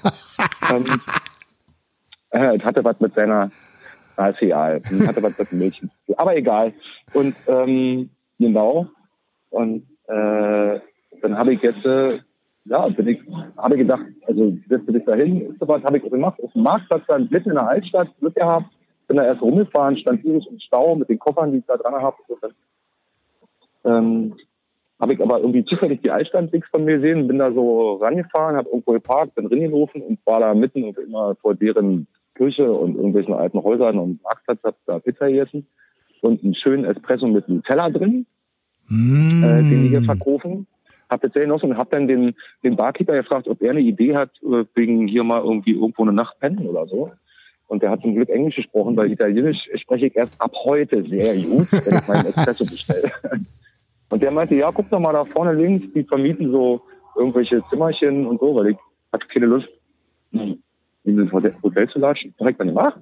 ähm, 0.71 1.01
äh, 2.31 2.59
hatte 2.61 2.85
was 2.85 3.01
mit 3.01 3.15
seiner 3.15 3.51
Ah, 4.17 4.29
ist 4.29 4.41
egal. 4.41 4.81
Hatte 5.07 5.23
was 5.23 5.39
mit 5.39 5.53
dem 5.53 5.59
Mädchen. 5.59 5.91
Aber 6.17 6.35
egal. 6.35 6.73
Und 7.13 7.37
ähm, 7.47 8.11
genau. 8.39 8.89
Und 9.51 9.87
äh, 10.09 10.81
dann 11.23 11.37
habe 11.37 11.55
ich 11.55 11.63
jetzt, 11.63 11.85
äh, 11.85 12.21
ja, 12.65 12.89
bin 12.89 13.09
ich, 13.09 13.21
habe 13.57 13.77
gedacht, 13.77 14.05
also 14.27 14.57
setze 14.69 14.93
dich 14.93 15.05
dahin, 15.05 15.43
ist 15.43 15.61
sowas, 15.61 15.83
habe 15.85 15.99
ich 15.99 16.11
gemacht. 16.11 16.43
Auf 16.43 16.53
dem 16.53 16.63
Marktplatz 16.63 17.03
dann 17.09 17.29
mitten 17.31 17.51
in 17.51 17.55
der 17.55 17.69
Altstadt 17.69 18.09
Glück 18.19 18.35
gehabt, 18.35 18.67
bin 19.09 19.17
da 19.17 19.25
erst 19.25 19.43
rumgefahren, 19.43 19.97
stand 19.97 20.23
tierisch 20.23 20.47
im 20.47 20.59
Stau 20.59 20.97
mit 20.97 21.09
den 21.09 21.19
Koffern, 21.19 21.53
die 21.53 21.59
ich 21.59 21.67
da 21.67 21.77
dran 21.77 21.95
habe. 21.95 22.17
Ähm, 23.85 24.35
habe 24.99 25.13
ich 25.13 25.21
aber 25.21 25.41
irgendwie 25.41 25.65
zufällig 25.65 26.01
die 26.03 26.11
Altstadt 26.11 26.51
links 26.53 26.69
von 26.71 26.85
mir 26.85 26.97
gesehen, 26.97 27.29
bin 27.29 27.39
da 27.39 27.53
so 27.53 27.95
rangefahren, 27.97 28.57
habe 28.57 28.69
irgendwo 28.69 28.93
geparkt, 28.93 29.35
bin 29.35 29.47
reingelaufen 29.47 30.03
und 30.03 30.19
war 30.25 30.41
da 30.41 30.55
mitten 30.55 30.85
und 30.85 30.99
immer 30.99 31.37
vor 31.37 31.55
deren 31.55 32.07
Kirche 32.35 32.71
und 32.73 32.97
irgendwelchen 32.97 33.35
alten 33.35 33.63
Häusern 33.63 33.99
und 33.99 34.23
Marktplatz 34.23 34.63
habe 34.65 34.77
da 34.87 34.99
Pizza 34.99 35.29
gegessen 35.29 35.67
und 36.23 36.43
einen 36.43 36.55
schönen 36.55 36.85
Espresso 36.85 37.27
mit 37.27 37.49
Nutella 37.49 37.91
drin, 37.91 38.27
mm. 38.89 39.45
äh, 39.45 39.63
den 39.63 39.83
die 39.83 39.89
hier 39.89 40.03
verkaufen. 40.03 40.67
Hab 41.09 41.23
jetzt 41.23 41.37
noch 41.37 41.63
und 41.63 41.77
hab 41.77 41.91
dann 41.91 42.09
den, 42.09 42.35
den 42.65 42.77
Barkeeper 42.77 43.15
gefragt, 43.15 43.47
ob 43.49 43.63
er 43.63 43.71
eine 43.71 43.81
Idee 43.81 44.17
hat, 44.17 44.31
äh, 44.43 44.65
wegen 44.75 45.07
hier 45.07 45.25
mal 45.25 45.43
irgendwie 45.43 45.73
irgendwo 45.73 46.03
eine 46.03 46.13
Nacht 46.13 46.39
pennen 46.41 46.67
oder 46.67 46.87
so. 46.87 47.13
Und 47.69 47.83
der 47.83 47.91
hat 47.91 48.01
zum 48.03 48.15
Glück 48.15 48.29
Englisch 48.29 48.57
gesprochen, 48.57 48.97
weil 48.97 49.11
Italienisch 49.11 49.69
spreche 49.75 50.07
ich 50.07 50.17
erst 50.17 50.41
ab 50.41 50.53
heute 50.65 51.03
sehr 51.05 51.35
gut, 51.35 51.73
wenn 51.73 51.99
ich 51.99 52.09
meinen 52.09 52.27
Espresso 52.27 52.65
bestelle. 52.65 53.13
Und 54.09 54.23
der 54.23 54.31
meinte, 54.31 54.55
ja, 54.55 54.71
guck 54.73 54.89
doch 54.91 55.01
mal 55.01 55.13
da 55.13 55.25
vorne 55.25 55.53
links, 55.53 55.93
die 55.93 56.05
vermieten 56.05 56.53
so 56.53 56.81
irgendwelche 57.17 57.63
Zimmerchen 57.71 58.27
und 58.27 58.39
so, 58.39 58.55
weil 58.55 58.69
ich 58.69 58.77
hatte 59.13 59.27
keine 59.27 59.47
Lust, 59.47 59.69
in 60.33 61.17
das 61.17 61.33
Hotel 61.33 61.89
zu 61.89 61.99
latschen, 61.99 62.35
direkt 62.39 62.61
dann 62.61 62.69
gemacht. 62.69 63.01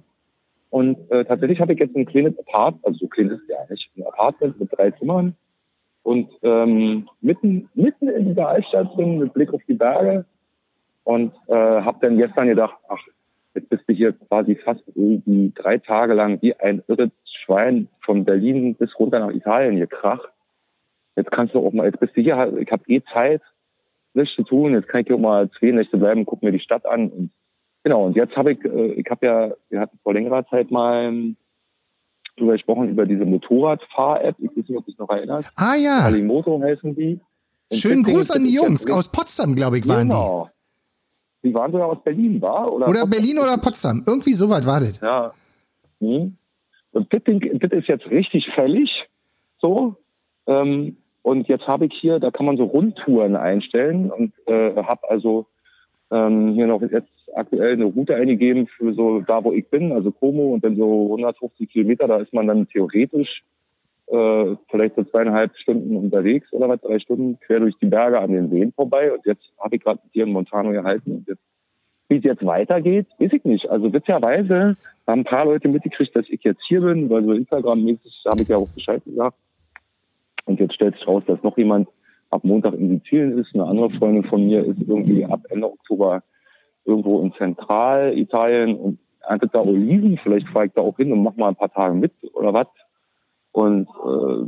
Und 0.70 0.98
äh, 1.10 1.24
tatsächlich 1.24 1.60
habe 1.60 1.72
ich 1.72 1.78
jetzt 1.78 1.94
ein 1.94 2.06
kleines 2.06 2.38
Apartment, 2.38 2.86
also 2.86 2.98
so 3.00 3.08
klein 3.08 3.30
ist 3.30 3.42
ja 3.48 3.56
nicht, 3.68 3.90
ein 3.96 4.06
Apartment 4.06 4.58
mit 4.58 4.72
drei 4.72 4.90
Zimmern 4.92 5.36
und 6.04 6.30
ähm, 6.42 7.08
mitten, 7.20 7.68
mitten 7.74 8.08
in 8.08 8.26
dieser 8.26 8.48
Altstadt 8.48 8.96
drin 8.96 9.18
mit 9.18 9.34
Blick 9.34 9.52
auf 9.52 9.62
die 9.66 9.74
Berge. 9.74 10.24
Und 11.02 11.34
äh, 11.48 11.54
habe 11.54 11.98
dann 12.00 12.16
gestern 12.16 12.46
gedacht, 12.46 12.76
ach, 12.88 13.00
jetzt 13.54 13.68
bist 13.68 13.82
du 13.88 13.92
hier 13.92 14.12
quasi 14.12 14.54
fast 14.54 14.82
irgendwie 14.94 15.52
drei 15.54 15.78
Tage 15.78 16.14
lang 16.14 16.40
wie 16.40 16.54
ein 16.54 16.82
irres 16.86 17.10
Schwein 17.24 17.88
von 18.00 18.24
Berlin 18.24 18.74
bis 18.74 18.98
runter 18.98 19.18
nach 19.18 19.30
Italien 19.30 19.76
gekracht. 19.76 20.28
Jetzt 21.16 21.30
kannst 21.30 21.54
du 21.54 21.66
auch 21.66 21.72
mal, 21.72 21.86
jetzt 21.86 22.00
bist 22.00 22.16
du 22.16 22.22
hier, 22.22 22.56
ich 22.58 22.70
habe 22.70 22.84
eh 22.86 23.02
Zeit, 23.12 23.42
nichts 24.14 24.34
zu 24.36 24.44
tun, 24.44 24.72
jetzt 24.72 24.88
kann 24.88 25.02
ich 25.02 25.08
hier 25.08 25.16
auch 25.16 25.20
mal 25.20 25.50
zwei 25.58 25.72
Nächte 25.72 25.98
bleiben, 25.98 26.24
guck 26.24 26.42
mir 26.42 26.52
die 26.52 26.60
Stadt 26.60 26.86
an. 26.86 27.10
Und 27.10 27.30
Genau, 27.84 28.06
und 28.06 28.16
jetzt 28.16 28.34
habe 28.34 28.52
ich, 28.52 28.64
äh, 28.64 28.92
ich 28.94 29.06
habe 29.10 29.26
ja, 29.26 29.52
wir 29.68 29.80
hatten 29.80 29.98
vor 30.02 30.14
längerer 30.14 30.46
Zeit 30.46 30.70
mal 30.70 31.12
drüber 32.36 32.52
gesprochen, 32.52 32.88
über 32.88 33.06
diese 33.06 33.24
Motorradfahr-App. 33.24 34.36
Ich 34.38 34.50
weiß 34.50 34.56
nicht, 34.56 34.76
ob 34.76 34.84
du 34.84 34.90
dich 34.90 34.98
noch 34.98 35.10
erinnerst. 35.10 35.52
Ah 35.56 35.74
ja. 35.76 36.00
Kalimoto 36.00 36.60
heißen 36.60 36.94
die. 36.94 37.20
Und 37.70 37.76
Schönen 37.78 38.02
Gruß 38.02 38.30
an 38.30 38.44
die 38.44 38.52
Jungs. 38.52 38.88
Aus 38.90 39.08
Potsdam, 39.08 39.54
glaube 39.54 39.78
ich, 39.78 39.88
waren 39.88 40.08
genau. 40.08 40.50
die. 41.42 41.48
Die 41.48 41.54
waren 41.54 41.72
sogar 41.72 41.88
aus 41.88 42.02
Berlin, 42.02 42.40
war? 42.40 42.72
Oder, 42.72 42.88
oder 42.88 43.06
Berlin 43.06 43.38
oder 43.38 43.58
Potsdam. 43.58 44.02
Irgendwie 44.06 44.32
so 44.32 44.48
weit 44.48 44.66
war 44.66 44.80
das. 44.80 45.00
Ja. 45.00 45.34
Hm. 46.00 46.36
Und 46.92 47.12
das, 47.12 47.20
das 47.24 47.72
ist 47.72 47.88
jetzt 47.88 48.06
richtig 48.06 48.48
fällig. 48.54 48.90
So. 49.58 49.96
Ähm, 50.46 50.96
und 51.22 51.48
jetzt 51.48 51.66
habe 51.66 51.86
ich 51.86 51.92
hier, 52.00 52.18
da 52.18 52.30
kann 52.30 52.46
man 52.46 52.56
so 52.56 52.64
Rundtouren 52.64 53.36
einstellen 53.36 54.10
und 54.10 54.32
äh, 54.46 54.76
habe 54.76 55.08
also 55.08 55.46
ähm, 56.10 56.52
hier 56.54 56.66
noch 56.66 56.82
jetzt 56.82 57.10
aktuell 57.34 57.74
eine 57.74 57.84
Route 57.84 58.14
eingegeben 58.14 58.66
für 58.66 58.94
so 58.94 59.20
da, 59.20 59.42
wo 59.44 59.52
ich 59.52 59.68
bin, 59.68 59.92
also 59.92 60.10
Como 60.10 60.54
und 60.54 60.64
dann 60.64 60.76
so 60.76 61.04
150 61.04 61.68
Kilometer, 61.68 62.06
da 62.06 62.18
ist 62.18 62.32
man 62.32 62.46
dann 62.46 62.68
theoretisch 62.68 63.42
äh, 64.06 64.56
vielleicht 64.70 64.96
so 64.96 65.04
zweieinhalb 65.04 65.56
Stunden 65.56 65.96
unterwegs 65.96 66.52
oder 66.52 66.68
was, 66.68 66.80
drei 66.80 66.98
Stunden 66.98 67.38
quer 67.40 67.60
durch 67.60 67.74
die 67.80 67.86
Berge 67.86 68.20
an 68.20 68.32
den 68.32 68.50
Seen 68.50 68.72
vorbei 68.72 69.12
und 69.12 69.24
jetzt 69.26 69.44
habe 69.58 69.76
ich 69.76 69.82
gerade 69.82 70.00
hier 70.12 70.24
in 70.24 70.32
Montano 70.32 70.70
gehalten 70.70 71.12
und 71.12 71.28
jetzt 71.28 71.42
wie 72.08 72.18
es 72.18 72.24
jetzt 72.24 72.44
weitergeht, 72.44 73.06
weiß 73.18 73.32
ich 73.32 73.44
nicht. 73.44 73.68
Also 73.70 73.92
witzigerweise 73.92 74.76
haben 75.06 75.20
ein 75.20 75.24
paar 75.24 75.46
Leute 75.46 75.68
mitgekriegt, 75.68 76.14
dass 76.14 76.28
ich 76.28 76.42
jetzt 76.44 76.62
hier 76.66 76.80
bin, 76.80 77.08
weil 77.08 77.24
so 77.24 77.32
Instagram-mäßig 77.32 78.24
habe 78.26 78.42
ich 78.42 78.48
ja 78.48 78.58
auch 78.58 78.68
Bescheid 78.68 79.02
gesagt. 79.04 79.36
Und 80.44 80.60
jetzt 80.60 80.74
stellt 80.74 80.94
sich 80.94 81.06
raus, 81.06 81.22
dass 81.26 81.42
noch 81.42 81.56
jemand 81.56 81.88
ab 82.30 82.44
Montag 82.44 82.74
in 82.74 82.90
Sizilien 82.90 83.38
ist. 83.38 83.54
Eine 83.54 83.64
andere 83.64 83.90
Freundin 83.90 84.24
von 84.24 84.46
mir 84.46 84.64
ist 84.64 84.80
irgendwie 84.86 85.24
ab 85.24 85.40
Ende 85.48 85.66
Oktober 85.66 86.22
irgendwo 86.84 87.20
in 87.20 87.32
Zentralitalien 87.34 88.76
und 88.76 88.98
erntet 89.26 89.54
da 89.54 89.60
Oliven. 89.60 90.18
Vielleicht 90.22 90.48
fahre 90.48 90.66
ich 90.66 90.72
da 90.72 90.82
auch 90.82 90.96
hin 90.96 91.12
und 91.12 91.22
mach 91.22 91.36
mal 91.36 91.48
ein 91.48 91.56
paar 91.56 91.72
Tage 91.72 91.94
mit 91.94 92.12
oder 92.32 92.52
was. 92.52 92.66
Und 93.52 93.88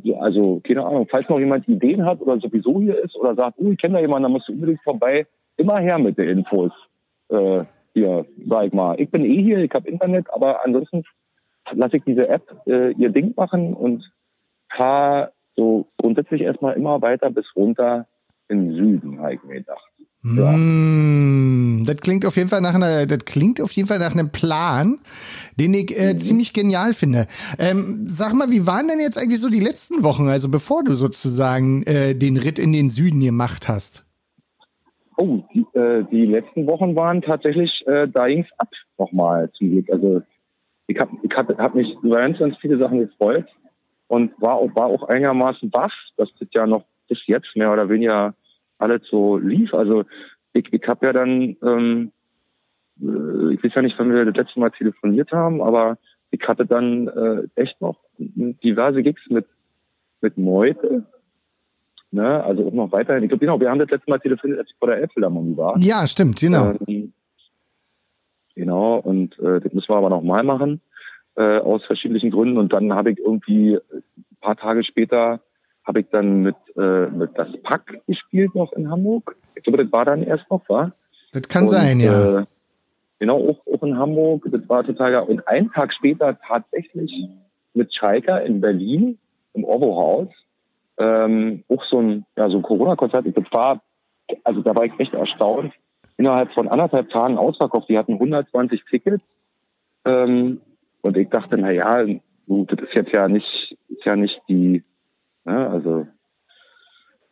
äh, 0.05 0.15
also, 0.15 0.61
keine 0.65 0.85
Ahnung, 0.85 1.07
falls 1.09 1.29
noch 1.29 1.39
jemand 1.39 1.69
Ideen 1.69 2.05
hat 2.05 2.21
oder 2.21 2.41
sowieso 2.41 2.81
hier 2.81 3.03
ist 3.03 3.15
oder 3.17 3.35
sagt, 3.37 3.57
oh, 3.59 3.71
ich 3.71 3.79
kenne 3.79 3.95
da 3.95 4.01
jemanden, 4.01 4.25
dann 4.25 4.33
musst 4.33 4.49
du 4.49 4.53
unbedingt 4.53 4.83
vorbei, 4.83 5.27
immer 5.57 5.79
her 5.79 5.99
mit 5.99 6.19
den 6.19 6.39
Infos. 6.39 6.73
Äh, 7.29 7.65
hier, 7.95 8.27
sag 8.47 8.67
ich 8.67 8.73
mal. 8.73 9.01
Ich 9.01 9.11
bin 9.11 9.25
eh 9.25 9.43
hier, 9.43 9.59
ich 9.59 9.73
habe 9.73 9.89
Internet, 9.89 10.27
aber 10.33 10.65
ansonsten 10.65 11.05
lasse 11.73 11.99
ich 11.99 12.05
diese 12.05 12.29
App 12.29 12.43
äh, 12.67 12.93
ihr 12.93 13.11
Ding 13.11 13.33
machen 13.37 13.75
und 13.75 14.11
fahre 14.71 15.33
so 15.55 15.87
grundsätzlich 15.97 16.43
erstmal 16.43 16.75
immer 16.75 17.01
weiter 17.01 17.31
bis 17.31 17.47
runter 17.57 18.07
in 18.49 18.69
den 18.69 18.77
Süden, 18.77 19.21
habe 19.21 19.35
ich 19.35 19.43
mir 19.45 19.55
gedacht. 19.55 19.91
Ja. 20.35 20.53
Mm, 20.53 21.85
das 21.87 21.97
klingt 21.99 22.27
auf 22.27 22.37
jeden 22.37 22.49
Fall 22.49 22.61
nach 22.61 22.75
einer, 22.75 23.07
das 23.07 23.25
klingt 23.25 23.61
auf 23.61 23.71
jeden 23.73 23.87
Fall 23.87 23.99
nach 23.99 24.13
einem 24.13 24.31
Plan, 24.33 24.99
den 25.59 25.75
ich 25.75 25.97
äh, 25.97 26.15
mhm. 26.15 26.19
ziemlich 26.19 26.53
genial 26.53 26.95
finde. 26.95 27.27
Ähm, 27.59 28.07
sag 28.09 28.35
mal, 28.35 28.51
wie 28.51 28.67
waren 28.67 28.89
denn 28.89 28.99
jetzt 28.99 29.19
eigentlich 29.19 29.41
so 29.41 29.49
die 29.49 29.61
letzten 29.61 30.03
Wochen, 30.03 30.29
also 30.29 30.49
bevor 30.49 30.83
du 30.83 30.95
sozusagen 30.95 31.85
äh, 31.85 32.15
den 32.15 32.37
Ritt 32.37 32.59
in 32.59 32.73
den 32.73 32.89
Süden 32.89 33.21
gemacht 33.21 33.69
hast? 33.69 34.05
Oh, 35.17 35.43
die, 35.55 35.65
äh, 35.79 36.05
die 36.11 36.27
letzten 36.27 36.67
Wochen 36.67 36.97
waren 36.97 37.23
tatsächlich, 37.23 37.85
äh, 37.87 38.09
da 38.09 38.27
ging's 38.27 38.49
ab 38.59 38.69
nochmal 38.99 39.51
zum 39.53 39.71
Glück. 39.71 39.91
Also 39.91 40.23
ich 40.89 40.99
habe 40.99 41.17
ich 41.23 41.31
hab, 41.37 41.57
hab 41.57 41.75
mich 41.75 41.89
über 42.03 42.17
ganz, 42.17 42.39
ganz 42.39 42.57
viele 42.61 42.79
Sachen 42.79 42.99
gefreut 43.01 43.47
und 44.09 44.33
war 44.41 44.55
auch, 44.55 44.75
war 44.75 44.87
auch 44.87 45.05
einigermaßen 45.05 45.71
baff, 45.71 45.93
dass 46.17 46.29
das 46.39 46.49
ja 46.53 46.67
noch 46.67 46.85
bis 47.09 47.19
jetzt 47.27 47.55
mehr 47.55 47.73
oder 47.73 47.89
weniger 47.89 48.35
alles 48.79 49.03
so 49.11 49.37
lief. 49.39 49.75
Also 49.75 50.05
ich, 50.53 50.73
ich 50.73 50.87
habe 50.89 51.07
ja 51.07 51.13
dann, 51.13 51.57
ähm, 51.63 52.13
äh, 53.01 53.55
ich 53.55 53.63
weiß 53.63 53.75
ja 53.75 53.83
nicht, 53.83 53.99
wann 53.99 54.13
wir 54.13 54.25
das 54.25 54.37
letzte 54.37 54.61
Mal 54.61 54.71
telefoniert 54.71 55.33
haben, 55.33 55.63
aber 55.63 55.99
ich 56.31 56.41
hatte 56.47 56.67
dann 56.67 57.09
äh, 57.09 57.43
echt 57.55 57.81
noch 57.81 57.99
diverse 58.19 59.03
Gigs 59.03 59.23
mit 59.29 59.47
mit 60.21 60.39
Meute. 60.39 61.05
Ne, 62.13 62.43
also 62.45 62.67
auch 62.67 62.73
noch 62.73 62.93
weiterhin. 62.93 63.25
Ich 63.25 63.29
glaube, 63.29 63.45
genau, 63.45 63.61
wir 63.61 63.69
haben 63.69 63.81
das 63.81 63.91
letzte 63.91 64.09
Mal 64.11 64.19
telefoniert, 64.19 64.61
als 64.61 64.71
ich 64.71 64.77
vor 64.79 64.89
der 64.89 64.99
Elbphilharmonie 64.99 65.57
war. 65.57 65.77
Ja, 65.79 66.07
stimmt, 66.07 66.39
genau. 66.39 66.75
Ähm, 66.87 67.13
genau, 68.55 68.99
und 68.99 69.39
äh, 69.41 69.61
das 69.61 69.73
müssen 69.73 69.89
wir 69.89 69.97
aber 69.97 70.09
nochmal 70.09 70.45
machen, 70.45 70.81
äh, 71.35 71.59
aus 71.59 71.85
verschiedenen 71.85 72.31
Gründen. 72.31 72.59
Und 72.59 72.73
dann 72.73 72.93
habe 72.93 73.11
ich 73.11 73.19
irgendwie 73.19 73.79
ein 73.97 74.37
paar 74.41 74.57
Tage 74.57 74.85
später 74.85 75.41
habe 75.87 76.01
ich 76.01 76.07
dann 76.11 76.43
mit, 76.43 76.57
äh, 76.77 77.07
mit 77.07 77.31
das 77.37 77.49
Pack 77.63 78.01
gespielt 78.07 78.55
noch 78.55 78.73
in 78.73 78.91
Hamburg. 78.91 79.37
Ich 79.55 79.63
glaube, 79.63 79.83
das 79.83 79.93
war 79.93 80.05
dann 80.05 80.23
erst 80.23 80.51
noch, 80.51 80.69
war. 80.69 80.93
Das 81.33 81.43
kann 81.49 81.65
und, 81.65 81.71
sein, 81.71 82.01
ja. 82.01 82.41
Äh, 82.41 82.45
genau, 83.19 83.37
auch, 83.51 83.61
auch 83.73 83.83
in 83.83 83.97
Hamburg. 83.97 84.47
Das 84.51 84.69
war 84.69 84.85
total 84.85 85.13
geil. 85.13 85.25
Und 85.29 85.47
einen 85.47 85.71
Tag 85.73 85.93
später 85.95 86.39
tatsächlich 86.41 87.29
mit 87.75 87.95
Schalker 87.95 88.43
in 88.43 88.61
Berlin 88.61 89.19
im 89.55 89.65
Orwo-Haus. 89.65 90.29
Ähm, 90.99 91.63
auch 91.69 91.85
so 91.85 92.01
ein, 92.01 92.25
ja, 92.37 92.49
so 92.49 92.57
ein 92.57 92.63
Corona-Konzert. 92.63 93.27
Das 93.27 93.45
war, 93.53 93.83
also 94.45 94.63
da 94.63 94.75
war 94.75 94.85
ich 94.85 94.93
echt 94.99 95.15
erstaunt. 95.15 95.73
Innerhalb 96.17 96.53
von 96.53 96.69
anderthalb 96.69 97.11
Tagen 97.11 97.39
ausverkauft. 97.39 97.89
Die 97.89 97.99
hatten 97.99 98.15
120 98.15 98.83
Tickets. 98.91 99.23
Ähm, 100.05 100.61
und 101.03 101.17
ich 101.17 101.29
dachte, 101.29 101.57
na 101.59 101.71
ja, 101.71 102.05
das 102.05 102.79
ist 102.81 102.95
jetzt 102.95 103.13
ja 103.13 103.29
nicht, 103.29 103.77
ist 103.89 104.05
ja 104.05 104.17
nicht 104.17 104.41
die, 104.49 104.83
ja, 105.47 105.69
also 105.69 106.07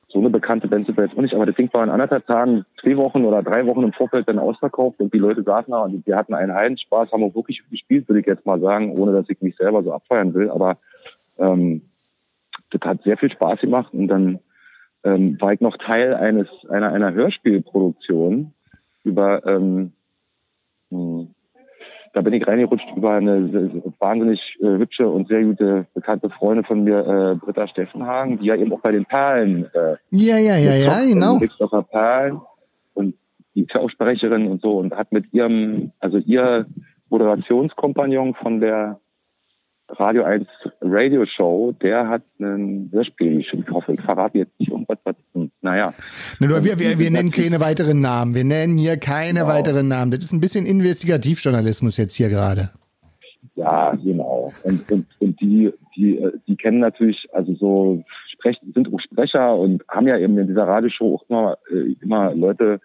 so 0.09 0.20
eine 0.20 0.31
bekannte 0.31 0.68
Bands 0.68 0.87
sind 0.87 0.96
wir 0.96 1.05
jetzt 1.05 1.16
auch 1.16 1.22
nicht, 1.22 1.35
aber 1.35 1.46
das 1.46 1.57
Ding 1.57 1.68
war 1.72 1.83
in 1.83 1.90
anderthalb 1.90 2.24
Tagen, 2.27 2.64
zwei 2.81 2.96
Wochen 2.96 3.24
oder 3.24 3.42
drei 3.42 3.66
Wochen 3.66 3.83
im 3.83 3.92
Vorfeld 3.92 4.29
dann 4.29 4.38
ausverkauft 4.38 5.00
und 5.00 5.12
die 5.12 5.18
Leute 5.18 5.42
saßen 5.42 5.72
da 5.72 5.83
und 5.83 6.07
wir 6.07 6.16
hatten 6.16 6.35
einen 6.35 6.55
Heidenspaß, 6.55 7.11
haben 7.11 7.24
auch 7.24 7.35
wirklich 7.35 7.62
gespielt, 7.68 8.09
würde 8.09 8.20
ich 8.20 8.27
jetzt 8.27 8.46
mal 8.46 8.61
sagen, 8.61 8.92
ohne 8.92 9.12
dass 9.12 9.29
ich 9.29 9.42
mich 9.42 9.57
selber 9.57 9.83
so 9.83 9.92
abfeiern 9.92 10.33
will, 10.33 10.50
aber 10.50 10.79
ähm, 11.38 11.83
das 12.70 12.81
hat 12.83 13.03
sehr 13.03 13.16
viel 13.18 13.33
Spaß 13.33 13.61
gemacht 13.61 13.92
und 13.92 14.07
dann 14.07 14.38
ähm, 15.03 15.40
war 15.40 15.53
ich 15.53 15.61
noch 15.61 15.77
Teil 15.79 16.14
eines 16.14 16.48
einer 16.68 16.92
einer 16.92 17.12
Hörspielproduktion 17.12 18.53
über 19.03 19.44
ähm, 19.46 19.57
hm, 19.64 19.92
da 22.14 22.20
bin 22.20 22.33
ich 22.33 22.46
reingerutscht 22.46 22.87
über 22.96 23.14
eine 23.14 23.50
wahnsinnig 23.98 24.40
äh, 24.61 24.66
hübsche 24.66 25.09
und 25.09 25.29
sehr 25.29 25.42
gute 25.42 25.87
bekannte 25.94 26.31
Freundin 26.31 26.64
von 26.64 26.85
mir, 26.85 27.00
äh, 27.00 27.35
Britta 27.35 27.66
Steffenhagen, 27.66 28.38
die 28.38 28.46
ja 28.46 28.55
eben 28.55 28.72
auch 28.72 28.81
bei 28.81 28.92
den 28.92 29.05
Perlen. 29.05 29.64
Äh, 29.74 29.96
ja, 30.11 30.38
ja, 30.38 30.57
ja, 30.57 30.74
ja, 30.74 31.05
genau. 31.05 31.37
Rixdorfer 31.38 31.83
Perlen 31.83 32.40
und 32.94 33.14
die 33.55 33.62
ist 33.62 33.74
ja 33.74 33.81
auch 33.81 33.90
Sprecherin 33.90 34.46
und 34.46 34.62
so 34.62 34.79
und 34.79 34.94
hat 34.94 35.11
mit 35.12 35.33
ihrem, 35.33 35.90
also 35.98 36.18
ihr 36.18 36.66
Moderationskompagnon 37.11 38.35
von 38.35 38.61
der 38.61 39.00
Radio 39.88 40.25
1 40.25 40.47
Radio 40.81 41.25
Show, 41.27 41.73
der 41.83 42.09
hat 42.09 42.23
ein 42.40 42.88
Hörspiel. 42.92 43.40
Ich 43.40 43.53
hoffe, 43.70 43.92
ich 43.92 44.01
verrate 44.01 44.38
jetzt 44.38 44.59
nicht 44.59 44.70
irgendwas, 44.70 44.99
was, 45.05 45.14
hm, 45.35 45.51
naja. 45.61 45.92
Nur, 46.40 46.64
wir, 46.64 46.79
wir, 46.79 46.99
wir 46.99 47.11
nennen 47.11 47.31
keine 47.31 47.61
weiteren 47.61 48.01
Namen. 48.01 48.35
Wir 48.35 48.44
nennen 48.44 48.79
hier 48.79 48.97
keine 48.97 49.40
genau. 49.40 49.53
weiteren 49.53 49.88
Namen. 49.88 50.11
Das 50.11 50.23
ist 50.23 50.33
ein 50.33 50.40
bisschen 50.40 50.66
Investigativjournalismus 50.66 51.97
jetzt 51.99 52.14
hier 52.14 52.31
gerade. 52.31 52.70
Ja, 53.57 53.94
genau. 53.94 54.53
Und, 54.64 54.90
und, 54.90 55.07
und 55.20 55.40
die, 55.40 55.73
die, 55.94 56.27
die 56.47 56.57
kennen 56.57 56.81
natürlich, 56.81 57.29
also 57.33 57.55
so, 57.55 58.05
sprechen, 58.44 58.73
sind 58.73 58.92
auch 58.92 59.01
Sprecher 59.01 59.57
und 59.57 59.85
haben 59.88 60.09
ja 60.09 60.18
eben 60.18 60.38
in 60.38 60.49
dieser 60.49 60.66
Radioshow 60.66 61.16
auch 61.16 61.25
immer, 61.29 61.59
äh, 61.70 61.94
immer 62.03 62.35
Leute 62.35 62.81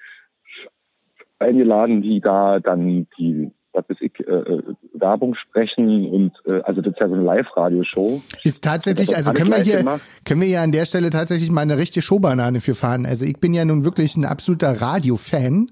eingeladen, 1.39 2.01
die 2.01 2.19
da 2.19 2.59
dann 2.59 3.07
die 3.17 3.51
was 3.73 3.85
weiß 3.87 3.97
ich, 4.01 4.19
äh, 4.19 4.31
äh, 4.31 4.63
Werbung 4.93 5.35
sprechen 5.35 6.09
und 6.09 6.31
äh, 6.45 6.61
also 6.61 6.81
das 6.81 6.93
ist 6.93 6.99
ja 6.99 7.07
so 7.07 7.13
eine 7.13 7.23
Live-Radio-Show. 7.23 8.21
Ist 8.43 8.63
tatsächlich, 8.63 9.15
also 9.15 9.31
können 9.33 9.51
wir 9.51 9.57
hier, 9.59 9.77
gemacht. 9.77 10.01
können 10.25 10.41
wir 10.41 10.47
ja 10.47 10.63
an 10.63 10.71
der 10.71 10.85
Stelle 10.85 11.09
tatsächlich 11.09 11.51
mal 11.51 11.61
eine 11.61 11.77
richtige 11.77 12.01
Showbanane 12.01 12.61
für 12.61 12.73
fahren. 12.73 13.05
Also 13.05 13.25
ich 13.25 13.39
bin 13.39 13.53
ja 13.53 13.65
nun 13.65 13.85
wirklich 13.85 14.17
ein 14.17 14.25
absoluter 14.25 14.81
Radio-Fan 14.81 15.71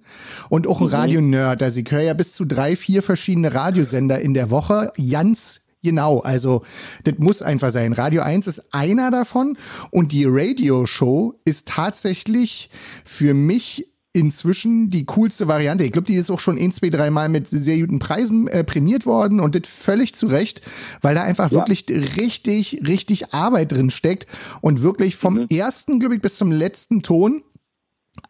und 0.49 0.67
auch 0.67 0.79
ein 0.79 0.87
mhm. 0.87 0.93
Radio-Nerd. 0.93 1.63
Also 1.63 1.79
ich 1.79 1.91
höre 1.91 2.01
ja 2.01 2.13
bis 2.13 2.33
zu 2.33 2.45
drei, 2.45 2.75
vier 2.75 3.01
verschiedene 3.01 3.53
Radiosender 3.53 4.19
in 4.19 4.33
der 4.33 4.51
Woche. 4.51 4.91
Ganz 5.11 5.61
Genau, 5.83 6.19
also 6.19 6.63
das 7.03 7.19
muss 7.19 7.41
einfach 7.41 7.69
sein. 7.69 7.93
Radio 7.93 8.23
1 8.23 8.47
ist 8.47 8.73
einer 8.73 9.11
davon 9.11 9.57
und 9.91 10.11
die 10.11 10.25
Radio-Show 10.27 11.35
ist 11.45 11.67
tatsächlich 11.67 12.71
für 13.05 13.33
mich 13.35 13.87
inzwischen 14.13 14.89
die 14.89 15.05
coolste 15.05 15.47
Variante. 15.47 15.83
Ich 15.83 15.91
glaube, 15.91 16.07
die 16.07 16.15
ist 16.15 16.31
auch 16.31 16.39
schon 16.39 16.57
ein, 16.57 16.71
zwei, 16.71 16.89
drei 16.89 17.09
Mal 17.09 17.29
mit 17.29 17.47
sehr 17.47 17.77
guten 17.79 17.99
Preisen 17.99 18.47
äh, 18.47 18.63
prämiert 18.63 19.05
worden 19.05 19.39
und 19.39 19.55
das 19.55 19.71
völlig 19.71 20.15
zu 20.15 20.27
Recht, 20.27 20.61
weil 21.01 21.15
da 21.15 21.23
einfach 21.23 21.51
ja. 21.51 21.57
wirklich 21.57 21.85
richtig, 21.89 22.81
richtig 22.87 23.33
Arbeit 23.33 23.71
drin 23.71 23.89
steckt 23.89 24.27
und 24.61 24.81
wirklich 24.81 25.15
vom 25.15 25.35
mhm. 25.35 25.47
ersten, 25.49 25.99
glaube 25.99 26.15
ich, 26.15 26.21
bis 26.21 26.35
zum 26.35 26.51
letzten 26.51 27.03
Ton 27.03 27.43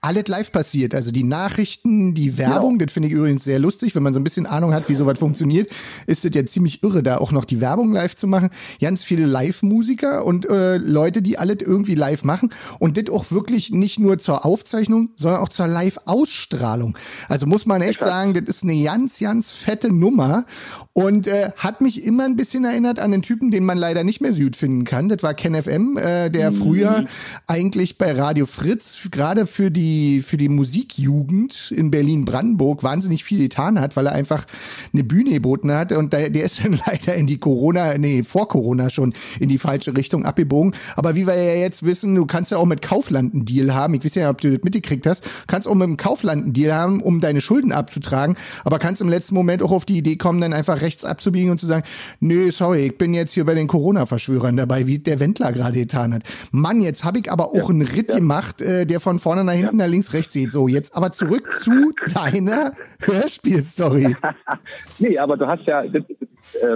alles 0.07 0.29
live 0.29 0.53
passiert. 0.53 0.95
Also 0.95 1.11
die 1.11 1.25
Nachrichten, 1.25 2.13
die 2.13 2.37
Werbung, 2.37 2.79
ja. 2.79 2.85
das 2.85 2.93
finde 2.93 3.09
ich 3.09 3.13
übrigens 3.13 3.43
sehr 3.43 3.59
lustig, 3.59 3.93
wenn 3.93 4.03
man 4.03 4.13
so 4.13 4.21
ein 4.21 4.23
bisschen 4.23 4.45
Ahnung 4.45 4.73
hat, 4.73 4.87
wie 4.87 4.95
sowas 4.95 5.19
funktioniert, 5.19 5.69
ist 6.05 6.23
das 6.23 6.31
ja 6.33 6.45
ziemlich 6.45 6.81
irre, 6.81 7.03
da 7.03 7.17
auch 7.17 7.33
noch 7.33 7.43
die 7.43 7.59
Werbung 7.59 7.91
live 7.91 8.15
zu 8.15 8.25
machen. 8.25 8.49
Ganz 8.79 9.03
viele 9.03 9.25
Live-Musiker 9.25 10.23
und 10.23 10.49
äh, 10.49 10.77
Leute, 10.77 11.21
die 11.21 11.37
alles 11.37 11.57
irgendwie 11.59 11.95
live 11.95 12.23
machen 12.23 12.51
und 12.79 12.95
das 12.95 13.13
auch 13.13 13.31
wirklich 13.31 13.71
nicht 13.71 13.99
nur 13.99 14.17
zur 14.17 14.45
Aufzeichnung, 14.45 15.09
sondern 15.17 15.41
auch 15.41 15.49
zur 15.49 15.67
Live-Ausstrahlung. 15.67 16.97
Also 17.27 17.45
muss 17.45 17.65
man 17.65 17.81
echt 17.81 18.01
sagen, 18.01 18.33
das 18.33 18.43
ist 18.47 18.63
eine 18.63 18.81
ganz, 18.81 19.19
ganz 19.19 19.51
fette 19.51 19.91
Nummer 19.91 20.45
und 20.93 21.27
äh, 21.27 21.51
hat 21.57 21.81
mich 21.81 22.03
immer 22.05 22.23
ein 22.23 22.37
bisschen 22.37 22.63
erinnert 22.63 22.99
an 22.99 23.11
den 23.11 23.23
Typen, 23.23 23.51
den 23.51 23.65
man 23.65 23.77
leider 23.77 24.05
nicht 24.05 24.21
mehr 24.21 24.31
Süd 24.31 24.55
finden 24.55 24.85
kann. 24.85 25.09
Das 25.09 25.21
war 25.21 25.33
Ken 25.33 25.61
FM, 25.61 25.97
äh, 25.97 26.29
der 26.29 26.51
mhm. 26.51 26.55
früher 26.55 27.05
eigentlich 27.45 27.97
bei 27.97 28.13
Radio 28.13 28.45
Fritz 28.45 29.09
gerade 29.11 29.45
für 29.45 29.69
die, 29.69 29.96
für 30.21 30.37
die 30.37 30.49
Musikjugend 30.49 31.71
in 31.75 31.91
Berlin-Brandenburg 31.91 32.83
wahnsinnig 32.83 33.23
viel 33.23 33.39
getan 33.39 33.79
hat, 33.79 33.95
weil 33.95 34.07
er 34.07 34.13
einfach 34.13 34.45
eine 34.93 35.03
Bühne 35.03 35.31
geboten 35.31 35.71
hat 35.71 35.91
und 35.91 36.13
der, 36.13 36.29
der 36.29 36.45
ist 36.45 36.63
dann 36.63 36.79
leider 36.85 37.15
in 37.15 37.27
die 37.27 37.37
Corona, 37.37 37.97
nee, 37.97 38.23
vor 38.23 38.47
Corona 38.47 38.89
schon 38.89 39.13
in 39.39 39.49
die 39.49 39.57
falsche 39.57 39.95
Richtung 39.95 40.25
abgebogen. 40.25 40.75
Aber 40.95 41.15
wie 41.15 41.27
wir 41.27 41.35
ja 41.35 41.55
jetzt 41.55 41.83
wissen, 41.83 42.15
du 42.15 42.25
kannst 42.25 42.51
ja 42.51 42.57
auch 42.57 42.65
mit 42.65 42.81
Kaufland 42.81 43.33
einen 43.33 43.45
Deal 43.45 43.73
haben. 43.73 43.93
Ich 43.93 44.03
weiß 44.03 44.15
ja, 44.15 44.29
ob 44.29 44.41
du 44.41 44.51
das 44.51 44.63
mitgekriegt 44.63 45.05
hast. 45.05 45.23
Kannst 45.47 45.67
auch 45.67 45.75
mit 45.75 45.87
dem 45.87 45.97
Kaufland 45.97 46.43
einen 46.43 46.53
Deal 46.53 46.73
haben, 46.73 47.01
um 47.01 47.19
deine 47.19 47.41
Schulden 47.41 47.71
abzutragen. 47.71 48.35
Aber 48.63 48.79
kannst 48.79 49.01
im 49.01 49.09
letzten 49.09 49.35
Moment 49.35 49.61
auch 49.63 49.71
auf 49.71 49.85
die 49.85 49.97
Idee 49.97 50.15
kommen, 50.15 50.41
dann 50.41 50.53
einfach 50.53 50.81
rechts 50.81 51.05
abzubiegen 51.05 51.51
und 51.51 51.59
zu 51.59 51.65
sagen, 51.65 51.83
nö, 52.19 52.51
sorry, 52.51 52.87
ich 52.87 52.97
bin 52.97 53.13
jetzt 53.13 53.33
hier 53.33 53.45
bei 53.45 53.53
den 53.53 53.67
Corona-Verschwörern 53.67 54.57
dabei, 54.57 54.87
wie 54.87 54.99
der 54.99 55.19
Wendler 55.19 55.51
gerade 55.51 55.79
getan 55.79 56.13
hat. 56.13 56.23
Mann, 56.51 56.81
jetzt 56.81 57.03
habe 57.03 57.19
ich 57.19 57.31
aber 57.31 57.49
auch 57.49 57.55
ja, 57.55 57.67
einen 57.67 57.81
Ritt 57.81 58.09
ja. 58.09 58.17
gemacht, 58.17 58.61
äh, 58.61 58.85
der 58.85 58.99
von 58.99 59.19
vorne 59.19 59.43
nach 59.43 59.53
hinten 59.53 59.76
nach 59.77 59.87
links, 59.87 60.13
rechts 60.13 60.33
sieht. 60.33 60.51
So, 60.51 60.67
jetzt 60.67 60.95
aber 60.95 61.11
zurück 61.11 61.51
zu 61.53 61.93
deiner 62.13 62.73
Hörspielstory. 63.01 64.15
nee, 64.99 65.17
aber 65.17 65.37
du 65.37 65.47
hast 65.47 65.63
ja, 65.65 65.83
äh, 65.83 65.91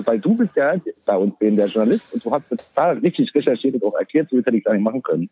weil 0.06 0.20
du 0.20 0.36
bist 0.36 0.52
ja 0.56 0.76
bei 1.06 1.18
uns 1.18 1.38
bin 1.38 1.56
der 1.56 1.68
Journalist 1.68 2.14
und 2.14 2.24
du 2.24 2.32
hast 2.32 2.50
total 2.50 2.98
richtig 3.00 3.34
recherchiert 3.36 3.76
und 3.76 3.84
auch 3.84 3.96
erklärt, 3.96 4.30
so 4.30 4.38
hätte 4.38 4.56
ich 4.56 4.64
gar 4.64 4.74
nicht 4.74 4.84
machen 4.84 5.04
können. 5.04 5.30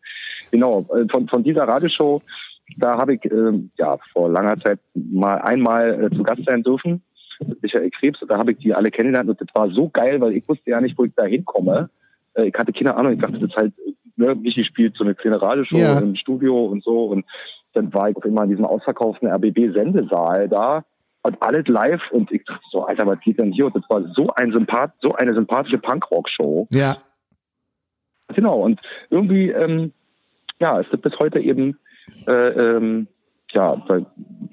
Genau, 0.51 0.86
äh, 0.93 1.08
von, 1.12 1.27
von 1.27 1.43
dieser 1.43 1.67
Radioshow, 1.67 2.21
da 2.77 2.97
habe 2.97 3.15
ich 3.15 3.25
äh, 3.25 3.60
ja 3.77 3.97
vor 4.13 4.29
langer 4.29 4.60
Zeit 4.60 4.79
mal 4.93 5.38
einmal 5.41 6.05
äh, 6.05 6.15
zu 6.15 6.23
Gast 6.23 6.41
sein 6.45 6.63
dürfen. 6.63 7.01
Michael 7.62 7.89
Krebs, 7.91 8.21
und 8.21 8.29
da 8.29 8.38
habe 8.38 8.51
ich 8.51 8.58
die 8.58 8.73
alle 8.73 8.91
kennengelernt 8.91 9.29
und 9.29 9.39
das 9.39 9.47
war 9.53 9.69
so 9.71 9.89
geil, 9.89 10.19
weil 10.19 10.36
ich 10.36 10.47
wusste 10.47 10.71
ja 10.71 10.82
nicht, 10.82 10.97
wo 10.97 11.05
ich 11.05 11.13
da 11.15 11.23
hinkomme. 11.23 11.89
Äh, 12.34 12.47
ich 12.49 12.53
hatte 12.53 12.73
keine 12.73 12.95
Ahnung, 12.95 13.13
ich 13.13 13.19
dachte, 13.19 13.39
das 13.39 13.49
ist 13.49 13.55
halt 13.55 13.73
ne, 14.19 14.36
Michi 14.36 14.63
spielt 14.63 14.95
so 14.95 15.03
eine 15.03 15.15
kleine 15.15 15.41
Radioshow 15.41 15.77
ja. 15.77 15.99
im 15.99 16.15
Studio 16.15 16.65
und 16.65 16.84
so. 16.84 17.05
Und 17.05 17.25
dann 17.73 17.93
war 17.93 18.10
ich 18.10 18.17
auf 18.17 18.23
einmal 18.23 18.45
in 18.45 18.51
diesem 18.51 18.65
ausverkauften 18.65 19.27
RBB-Sendesaal 19.27 20.49
da 20.49 20.84
und 21.23 21.41
alles 21.41 21.67
live 21.67 22.01
und 22.12 22.32
ich 22.32 22.43
dachte 22.45 22.63
so, 22.71 22.84
Alter, 22.84 23.05
was 23.05 23.19
geht 23.19 23.39
denn 23.39 23.51
hier? 23.51 23.67
Und 23.67 23.75
das 23.75 23.84
war 23.89 24.03
so 24.13 24.29
ein 24.36 24.51
Sympath, 24.51 24.93
so 25.01 25.13
eine 25.13 25.34
sympathische 25.34 25.77
Punkrock-Show. 25.77 26.67
Ja. 26.71 26.97
Genau. 28.29 28.62
Und 28.62 28.79
irgendwie, 29.10 29.49
ähm, 29.49 29.93
ja, 30.60 30.79
es 30.79 30.89
gibt 30.89 31.03
bis 31.03 31.17
heute 31.19 31.39
eben, 31.39 31.77
äh, 32.27 32.32
ähm, 32.32 33.08
ja, 33.51 33.84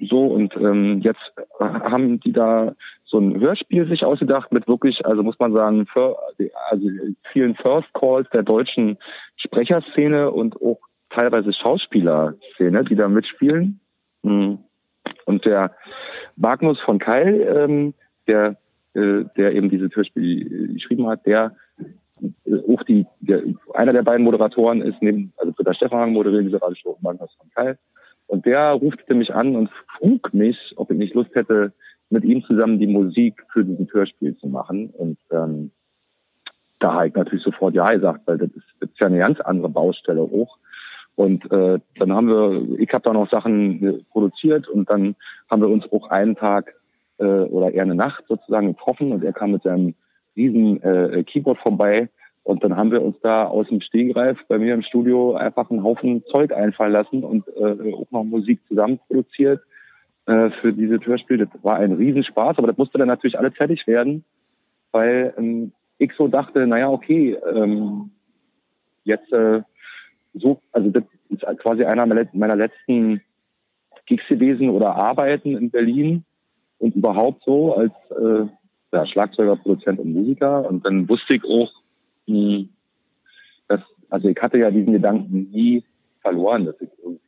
so 0.09 0.25
und 0.25 0.55
ähm, 0.55 1.01
jetzt 1.01 1.21
haben 1.59 2.19
die 2.19 2.31
da 2.31 2.73
so 3.05 3.19
ein 3.19 3.39
Hörspiel 3.39 3.87
sich 3.87 4.03
ausgedacht 4.03 4.51
mit 4.51 4.67
wirklich, 4.67 5.05
also 5.05 5.23
muss 5.23 5.39
man 5.39 5.53
sagen, 5.53 5.85
für, 5.85 6.17
also 6.69 6.87
vielen 7.31 7.55
First 7.55 7.93
Calls 7.93 8.27
der 8.31 8.43
deutschen 8.43 8.97
Sprecherszene 9.37 10.31
und 10.31 10.55
auch 10.61 10.79
teilweise 11.17 11.51
Schauspielerszene, 11.53 12.83
die 12.83 12.95
da 12.95 13.07
mitspielen. 13.07 13.79
Hm. 14.23 14.59
Und 15.25 15.45
der 15.45 15.75
Magnus 16.35 16.79
von 16.81 16.99
Keil, 16.99 17.41
ähm, 17.41 17.93
der, 18.27 18.57
äh, 18.93 19.23
der 19.35 19.53
eben 19.53 19.69
dieses 19.69 19.95
Hörspiel 19.95 20.73
geschrieben 20.73 21.07
hat, 21.07 21.25
der 21.25 21.55
äh, 22.21 22.73
auch 22.73 22.83
die, 22.83 23.05
der, 23.19 23.41
einer 23.73 23.93
der 23.93 24.03
beiden 24.03 24.23
Moderatoren 24.23 24.81
ist 24.81 25.01
neben, 25.01 25.33
also 25.37 25.53
Britta 25.53 25.73
Stefan 25.73 26.13
moderiert 26.13 26.45
diese 26.45 26.61
Radioshow 26.61 26.97
Magnus 27.01 27.33
von 27.37 27.49
Keil. 27.51 27.77
Und 28.27 28.45
der 28.45 28.71
rufte 28.71 29.15
mich 29.15 29.33
an 29.33 29.55
und 29.55 29.69
frug 29.97 30.33
mich, 30.33 30.57
ob 30.75 30.91
ich 30.91 30.97
nicht 30.97 31.15
Lust 31.15 31.33
hätte, 31.33 31.73
mit 32.09 32.23
ihm 32.23 32.43
zusammen 32.43 32.79
die 32.79 32.87
Musik 32.87 33.43
für 33.51 33.63
dieses 33.63 33.91
Hörspiel 33.93 34.35
zu 34.37 34.47
machen. 34.47 34.89
Und 34.89 35.17
ähm, 35.31 35.71
da 36.79 36.93
habe 36.93 37.07
ich 37.07 37.15
natürlich 37.15 37.43
sofort 37.43 37.73
ja 37.73 37.87
gesagt, 37.87 38.21
weil 38.25 38.37
das 38.37 38.49
ist, 38.49 38.65
das 38.79 38.89
ist 38.89 38.99
ja 38.99 39.07
eine 39.07 39.19
ganz 39.19 39.39
andere 39.41 39.69
Baustelle 39.69 40.21
auch. 40.21 40.57
Und 41.17 41.51
äh, 41.51 41.79
dann 41.97 42.13
haben 42.13 42.27
wir, 42.27 42.79
ich 42.79 42.93
habe 42.93 43.01
da 43.01 43.11
noch 43.11 43.27
Sachen 43.31 43.83
äh, 43.83 44.03
produziert 44.11 44.69
und 44.69 44.87
dann 44.87 45.15
haben 45.49 45.63
wir 45.63 45.69
uns 45.69 45.91
auch 45.91 46.11
einen 46.11 46.35
Tag 46.35 46.75
äh, 47.17 47.23
oder 47.25 47.71
eher 47.71 47.81
eine 47.81 47.95
Nacht 47.95 48.23
sozusagen 48.27 48.67
getroffen 48.67 49.11
und 49.11 49.23
er 49.23 49.33
kam 49.33 49.51
mit 49.51 49.63
seinem 49.63 49.95
riesen 50.35 50.79
äh, 50.83 51.23
Keyboard 51.23 51.57
vorbei 51.57 52.09
und 52.43 52.63
dann 52.63 52.77
haben 52.77 52.91
wir 52.91 53.01
uns 53.01 53.17
da 53.23 53.47
aus 53.47 53.67
dem 53.67 53.81
Stehgreif 53.81 54.37
bei 54.47 54.59
mir 54.59 54.75
im 54.75 54.83
Studio 54.83 55.33
einfach 55.33 55.71
einen 55.71 55.83
Haufen 55.83 56.23
Zeug 56.31 56.53
einfallen 56.53 56.93
lassen 56.93 57.23
und 57.23 57.47
äh, 57.57 57.93
auch 57.93 58.11
noch 58.11 58.23
Musik 58.23 58.59
zusammen 58.67 58.99
produziert 59.07 59.63
äh, 60.27 60.51
für 60.61 60.71
diese 60.71 61.03
Hörspiel. 61.03 61.39
Das 61.39 61.49
war 61.63 61.77
ein 61.77 61.93
Riesenspaß, 61.93 62.59
aber 62.59 62.67
das 62.67 62.77
musste 62.77 62.99
dann 62.99 63.07
natürlich 63.07 63.39
alles 63.39 63.55
fertig 63.55 63.87
werden, 63.87 64.23
weil 64.91 65.33
ähm, 65.35 65.71
ich 65.97 66.11
so 66.15 66.27
dachte, 66.27 66.67
naja, 66.67 66.91
okay, 66.91 67.35
ähm, 67.53 68.11
jetzt 69.03 69.33
äh, 69.33 69.63
so, 70.39 70.59
also 70.71 70.89
das 70.89 71.03
ist 71.29 71.41
quasi 71.59 71.83
einer 71.83 72.05
meiner 72.05 72.55
letzten 72.55 73.21
Gigs 74.05 74.27
gewesen 74.27 74.69
oder 74.69 74.95
Arbeiten 74.95 75.55
in 75.55 75.69
Berlin 75.69 76.23
und 76.79 76.95
überhaupt 76.95 77.43
so 77.43 77.75
als 77.75 77.93
äh, 78.11 78.47
ja, 78.93 79.05
Schlagzeuger, 79.05 79.55
Produzent 79.57 79.99
und 79.99 80.13
Musiker. 80.13 80.67
Und 80.67 80.85
dann 80.85 81.07
wusste 81.09 81.35
ich 81.35 81.43
auch, 81.43 81.71
hm, 82.27 82.69
dass, 83.67 83.81
also 84.09 84.29
ich 84.29 84.37
hatte 84.41 84.57
ja 84.57 84.71
diesen 84.71 84.93
Gedanken 84.93 85.49
nie 85.51 85.83
verloren, 86.21 86.65
dass 86.65 86.79
ich 86.81 86.89
irgendwie 87.03 87.27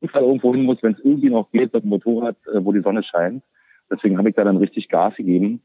irgendwo 0.00 0.54
hin 0.54 0.64
muss, 0.64 0.82
wenn 0.82 0.94
es 0.94 1.04
irgendwie 1.04 1.30
noch 1.30 1.50
geht 1.50 1.72
mit 1.72 1.84
dem 1.84 1.90
Motorrad, 1.90 2.36
äh, 2.46 2.64
wo 2.64 2.72
die 2.72 2.80
Sonne 2.80 3.02
scheint. 3.02 3.42
Deswegen 3.90 4.18
habe 4.18 4.30
ich 4.30 4.34
da 4.34 4.44
dann 4.44 4.56
richtig 4.56 4.88
Gas 4.88 5.14
gegeben, 5.16 5.60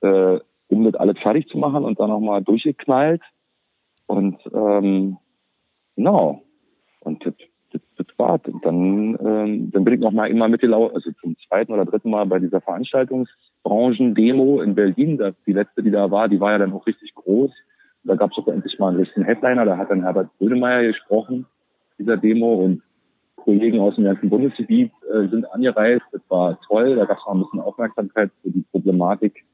äh, 0.00 0.38
um 0.68 0.84
das 0.84 0.94
alles 0.94 1.18
fertig 1.20 1.48
zu 1.48 1.58
machen 1.58 1.84
und 1.84 1.98
dann 2.00 2.10
nochmal 2.10 2.42
durchgeknallt. 2.42 3.22
Und 4.06 4.38
ähm, 4.52 5.18
genau. 6.00 6.42
Und 7.00 7.26
das, 7.26 7.34
das, 7.72 7.82
das 7.98 8.06
war's. 8.16 8.40
Und 8.46 8.64
dann, 8.64 9.18
ähm, 9.24 9.70
dann 9.70 9.84
bin 9.84 9.94
ich 9.94 10.00
nochmal 10.00 10.30
immer 10.30 10.48
mitgelaufen, 10.48 10.96
also 10.96 11.10
zum 11.20 11.36
zweiten 11.46 11.72
oder 11.72 11.84
dritten 11.84 12.10
Mal 12.10 12.26
bei 12.26 12.38
dieser 12.38 12.62
Veranstaltungsbranchen-Demo 12.62 14.62
in 14.62 14.74
Berlin. 14.74 15.18
Das, 15.18 15.34
die 15.46 15.52
letzte, 15.52 15.82
die 15.82 15.90
da 15.90 16.10
war, 16.10 16.28
die 16.28 16.40
war 16.40 16.52
ja 16.52 16.58
dann 16.58 16.72
auch 16.72 16.86
richtig 16.86 17.14
groß. 17.14 17.50
Da 18.04 18.14
gab 18.14 18.32
es 18.32 18.38
auch 18.38 18.48
endlich 18.48 18.78
mal 18.78 18.88
einen 18.88 19.00
richtigen 19.00 19.26
Headliner, 19.26 19.66
da 19.66 19.76
hat 19.76 19.90
dann 19.90 20.02
Herbert 20.02 20.30
Grönemeyer 20.38 20.84
gesprochen, 20.84 21.44
dieser 21.98 22.16
Demo. 22.16 22.54
Und 22.54 22.82
Kollegen 23.36 23.80
aus 23.80 23.96
dem 23.96 24.04
ganzen 24.04 24.30
Bundesgebiet 24.30 24.90
äh, 25.12 25.28
sind 25.28 25.44
angereist. 25.52 26.04
Das 26.12 26.22
war 26.28 26.58
toll. 26.66 26.96
Da 26.96 27.04
gab 27.04 27.18
es 27.18 27.24
auch 27.26 27.34
ein 27.34 27.40
bisschen 27.40 27.60
Aufmerksamkeit 27.60 28.30
für 28.42 28.50
die 28.50 28.64
Problematik 28.70 29.44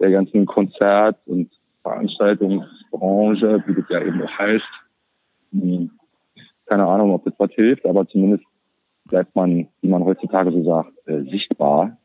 der 0.00 0.10
ganzen 0.10 0.46
Konzert- 0.46 1.20
und 1.26 1.48
Veranstaltungsbranche, 1.82 3.62
wie 3.66 3.74
das 3.74 3.84
ja 3.88 4.00
eben 4.00 4.22
auch 4.22 4.38
heißt. 4.38 4.81
Hm, 5.52 5.90
keine 6.66 6.86
Ahnung, 6.86 7.12
ob 7.12 7.24
das 7.24 7.34
was 7.38 7.52
hilft, 7.52 7.86
aber 7.86 8.06
zumindest 8.08 8.44
bleibt 9.04 9.34
man, 9.34 9.68
wie 9.80 9.88
man 9.88 10.04
heutzutage 10.04 10.52
so 10.52 10.62
sagt, 10.64 10.92
äh, 11.06 11.22
sichtbar. 11.24 11.98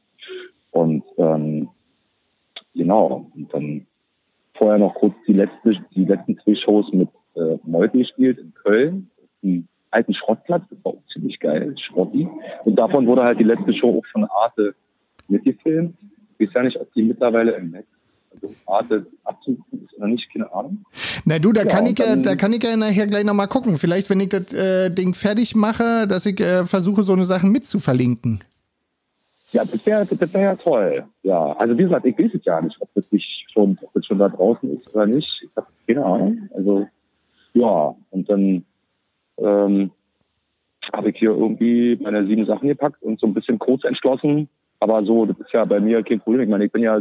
Und 0.71 1.03
ähm, 1.17 1.69
genau, 2.73 3.31
und 3.33 3.53
dann 3.53 3.87
vorher 4.55 4.77
noch 4.77 4.95
kurz 4.95 5.15
die 5.27 5.33
letzte, 5.33 5.77
die 5.95 6.05
letzten 6.05 6.37
zwei 6.39 6.55
Shows 6.55 6.91
mit 6.91 7.09
äh, 7.35 7.57
Meute 7.63 7.97
gespielt 7.97 8.39
in 8.39 8.53
Köln. 8.53 9.09
Ein 9.43 9.67
alten 9.91 10.13
Schrottplatz, 10.13 10.63
das 10.69 10.83
war 10.83 10.93
auch 10.93 11.03
ziemlich 11.13 11.39
geil, 11.39 11.75
Schrotti. 11.77 12.27
Und 12.65 12.75
davon 12.75 13.07
wurde 13.07 13.23
halt 13.23 13.39
die 13.39 13.45
letzte 13.45 13.73
Show 13.73 13.99
auch 13.99 14.05
von 14.11 14.25
Arte 14.25 14.75
mitgefilmt. 15.27 15.95
Ich 16.39 16.49
weiß 16.49 16.55
ja 16.55 16.63
nicht, 16.63 16.79
ob 16.79 16.91
die 16.93 17.03
mittlerweile 17.03 17.53
im 17.53 17.71
Netz 17.71 17.87
also 18.33 18.53
Arte 18.65 19.05
abzurufen 19.23 19.85
ist 19.85 19.97
oder 19.97 20.07
nicht, 20.07 20.31
keine 20.31 20.51
Ahnung. 20.53 20.85
Na 21.25 21.39
du, 21.39 21.51
da 21.51 21.63
ja, 21.63 21.67
kann 21.67 21.85
ich 21.85 21.97
ja, 21.99 22.15
da 22.15 22.35
kann 22.35 22.53
ich 22.53 22.63
ja 22.63 22.75
nachher 22.75 23.07
gleich 23.07 23.25
nochmal 23.25 23.47
gucken. 23.47 23.77
Vielleicht, 23.77 24.09
wenn 24.09 24.19
ich 24.19 24.29
das 24.29 24.53
äh, 24.53 24.89
Ding 24.89 25.13
fertig 25.13 25.55
mache, 25.55 26.07
dass 26.07 26.25
ich 26.25 26.39
äh, 26.39 26.65
versuche, 26.65 27.03
so 27.03 27.13
eine 27.13 27.25
Sachen 27.25 27.51
mitzuverlinken. 27.51 28.43
Ja, 29.51 29.63
das 29.63 29.85
wäre 29.85 30.05
das 30.05 30.33
wär 30.33 30.41
ja 30.41 30.55
toll. 30.55 31.05
Ja, 31.23 31.53
also 31.53 31.77
wie 31.77 31.83
gesagt, 31.83 32.05
ich 32.05 32.17
weiß 32.17 32.31
es 32.33 32.45
ja 32.45 32.59
nicht, 32.61 32.75
ob 32.81 32.89
das 32.95 33.05
nicht 33.11 33.45
schon, 33.53 33.77
ob 33.81 33.93
das 33.93 34.05
schon 34.05 34.19
da 34.19 34.29
draußen 34.29 34.77
ist 34.77 34.93
oder 34.93 35.05
nicht. 35.05 35.27
Ich 35.41 35.49
habe 35.55 35.67
keine 35.87 36.05
Ahnung. 36.05 36.49
Also 36.53 36.87
ja, 37.53 37.95
und 38.11 38.29
dann 38.29 38.65
ähm, 39.37 39.91
habe 40.93 41.09
ich 41.09 41.17
hier 41.17 41.31
irgendwie 41.31 41.97
meine 42.01 42.25
sieben 42.27 42.45
Sachen 42.45 42.67
gepackt 42.67 43.01
und 43.01 43.19
so 43.19 43.27
ein 43.27 43.33
bisschen 43.33 43.59
kurz 43.59 43.83
entschlossen. 43.83 44.49
Aber 44.79 45.03
so, 45.03 45.25
das 45.25 45.39
ist 45.39 45.53
ja 45.53 45.65
bei 45.65 45.79
mir 45.79 46.03
kein 46.03 46.19
Problem. 46.19 46.41
Ich 46.41 46.49
meine, 46.49 46.65
ich 46.65 46.71
bin 46.71 46.83
ja 46.83 46.99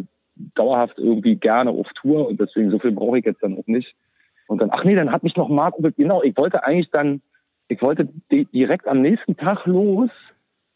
dauerhaft 0.54 0.98
irgendwie 0.98 1.36
gerne 1.36 1.70
auf 1.70 1.86
Tour 2.00 2.28
und 2.28 2.40
deswegen 2.40 2.70
so 2.70 2.78
viel 2.78 2.92
brauche 2.92 3.18
ich 3.18 3.24
jetzt 3.24 3.42
dann 3.42 3.58
auch 3.58 3.66
nicht. 3.66 3.94
Und 4.46 4.60
dann, 4.60 4.70
ach 4.72 4.84
nee, 4.84 4.94
dann 4.94 5.10
hat 5.10 5.22
mich 5.22 5.36
noch 5.36 5.48
Marc, 5.48 5.74
genau, 5.96 6.22
ich 6.22 6.36
wollte 6.36 6.64
eigentlich 6.64 6.90
dann, 6.90 7.20
ich 7.68 7.82
wollte 7.82 8.08
direkt 8.30 8.86
am 8.86 9.00
nächsten 9.00 9.36
Tag 9.36 9.66
los 9.66 10.10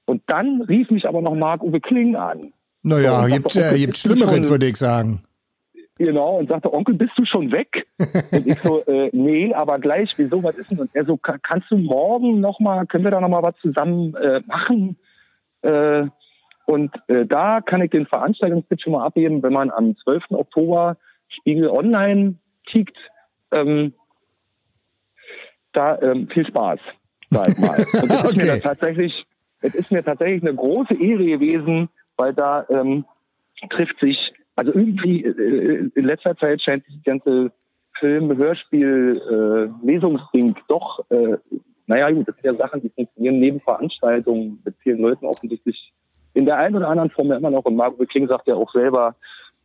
und 0.07 0.23
dann 0.27 0.63
rief 0.63 0.91
mich 0.91 1.07
aber 1.07 1.23
noch 1.23 1.35
Marc-Uwe 1.35 1.81
Kling 1.81 2.17
an. 2.17 2.53
Naja, 2.83 3.23
so, 3.23 3.29
gibt, 3.29 3.57
äh, 3.57 3.79
gibt 3.79 3.99
Schlimmeren, 3.99 4.49
würde 4.49 4.67
ich 4.67 4.77
sagen. 4.77 5.23
Genau, 5.99 6.39
und 6.39 6.49
sagte, 6.49 6.73
Onkel, 6.73 6.95
bist 6.95 7.13
du 7.17 7.27
schon 7.27 7.53
weg? 7.53 7.87
und 7.99 8.47
ich 8.47 8.59
so, 8.61 8.83
äh, 8.87 9.11
nee, 9.13 9.53
aber 9.53 9.79
gleich, 9.79 10.15
wieso, 10.17 10.43
was 10.43 10.57
ist 10.57 10.71
denn? 10.71 10.79
Und 10.79 10.91
er 10.95 11.05
so, 11.05 11.19
kannst 11.19 11.71
du 11.71 11.77
morgen 11.77 12.41
nochmal, 12.41 12.87
können 12.87 13.05
wir 13.05 13.11
da 13.11 13.21
nochmal 13.21 13.43
was 13.43 13.55
zusammen 13.61 14.15
äh, 14.15 14.41
machen? 14.47 14.97
Äh, 15.61 16.07
und 16.71 16.95
äh, 17.09 17.27
da 17.27 17.61
kann 17.61 17.83
ich 17.83 17.91
den 17.91 18.07
Veranstaltungstipp 18.07 18.81
schon 18.81 18.93
mal 18.93 19.05
abgeben, 19.05 19.43
wenn 19.43 19.53
man 19.53 19.71
am 19.71 19.97
12. 20.05 20.31
Oktober 20.31 20.97
Spiegel 21.29 21.69
Online 21.69 22.37
kiegt, 22.65 22.97
ähm, 23.51 23.93
da 25.73 26.01
ähm, 26.01 26.29
viel 26.29 26.47
Spaß, 26.47 26.79
sag 27.31 27.49
ich 27.49 27.59
mal. 27.59 27.71
Und 28.03 28.11
das 28.11 28.25
okay. 28.25 28.37
ist 28.37 28.55
mir 28.55 28.61
tatsächlich, 28.61 29.27
es 29.63 29.75
ist 29.75 29.91
mir 29.91 30.05
tatsächlich 30.05 30.43
eine 30.43 30.55
große 30.55 30.95
Ehre 30.95 31.25
gewesen, 31.25 31.89
weil 32.17 32.35
da 32.35 32.65
ähm, 32.71 33.05
trifft 33.71 33.99
sich 33.99 34.33
also 34.55 34.73
irgendwie 34.73 35.25
äh, 35.25 35.91
in 35.93 36.05
letzter 36.05 36.37
Zeit 36.37 36.63
scheint 36.63 36.85
das 36.87 37.03
ganze 37.05 37.51
Film, 37.99 38.37
Hörspiel, 38.37 39.21
äh, 39.83 39.87
Lesungsding 39.87 40.55
doch, 40.69 41.05
äh, 41.11 41.37
naja 41.87 42.11
gut, 42.13 42.29
das 42.29 42.37
sind 42.37 42.45
ja 42.45 42.55
Sachen, 42.55 42.83
die 42.83 42.91
funktionieren 42.91 43.41
neben 43.41 43.61
Veranstaltungen 43.61 44.61
mit 44.65 44.77
vielen 44.83 45.01
Leuten 45.01 45.27
offensichtlich 45.27 45.93
in 46.35 46.47
der 46.47 46.59
einen 46.59 46.77
oder 46.77 46.89
anderen 46.89 47.11
Form 47.11 47.29
ja 47.29 47.37
immer 47.37 47.51
noch. 47.51 47.65
Und 47.65 47.77
Marco 47.77 48.05
Kling 48.07 48.29
sagt 48.29 48.47
ja 48.47 48.55
auch 48.55 48.73
selber 48.73 49.17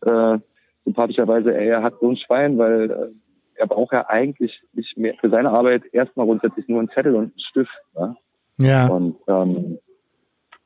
äh, 0.01 0.37
sympathischerweise, 0.83 1.53
er 1.53 1.83
hat 1.83 1.95
so 1.99 2.09
ein 2.09 2.17
Schwein, 2.17 2.57
weil 2.57 2.91
äh, 2.91 3.07
er 3.55 3.67
braucht 3.67 3.93
ja 3.93 4.07
eigentlich 4.07 4.61
nicht 4.73 4.97
mehr 4.97 5.15
für 5.19 5.29
seine 5.29 5.51
Arbeit 5.51 5.83
erstmal 5.93 6.25
grundsätzlich 6.25 6.67
nur 6.67 6.79
einen 6.79 6.89
Zettel 6.89 7.15
und 7.15 7.23
einen 7.23 7.39
Stift. 7.39 7.71
Ne? 7.95 8.15
Ja. 8.57 8.87
Und 8.87 9.17
ähm, 9.27 9.79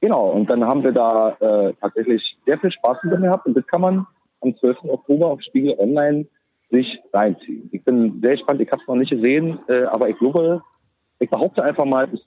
genau, 0.01 0.29
und 0.29 0.49
dann 0.49 0.65
haben 0.65 0.83
wir 0.83 0.91
da 0.91 1.37
äh, 1.39 1.73
tatsächlich 1.79 2.37
sehr 2.45 2.59
viel 2.59 2.71
Spaß 2.71 2.97
mit 3.03 3.21
gehabt 3.21 3.45
und 3.45 3.55
das 3.55 3.65
kann 3.67 3.81
man 3.81 4.07
am 4.41 4.55
12. 4.57 4.83
Oktober 4.83 5.27
auf 5.27 5.41
Spiegel 5.41 5.75
Online 5.77 6.27
sich 6.71 6.99
reinziehen. 7.13 7.69
Ich 7.71 7.83
bin 7.83 8.21
sehr 8.21 8.35
gespannt, 8.35 8.61
ich 8.61 8.71
habe 8.71 8.81
es 8.81 8.87
noch 8.87 8.95
nicht 8.95 9.09
gesehen, 9.11 9.59
äh, 9.67 9.83
aber 9.83 10.09
ich 10.09 10.17
glaube, 10.17 10.61
ich 11.19 11.29
behaupte 11.29 11.63
einfach 11.63 11.85
mal, 11.85 12.07
es 12.13 12.21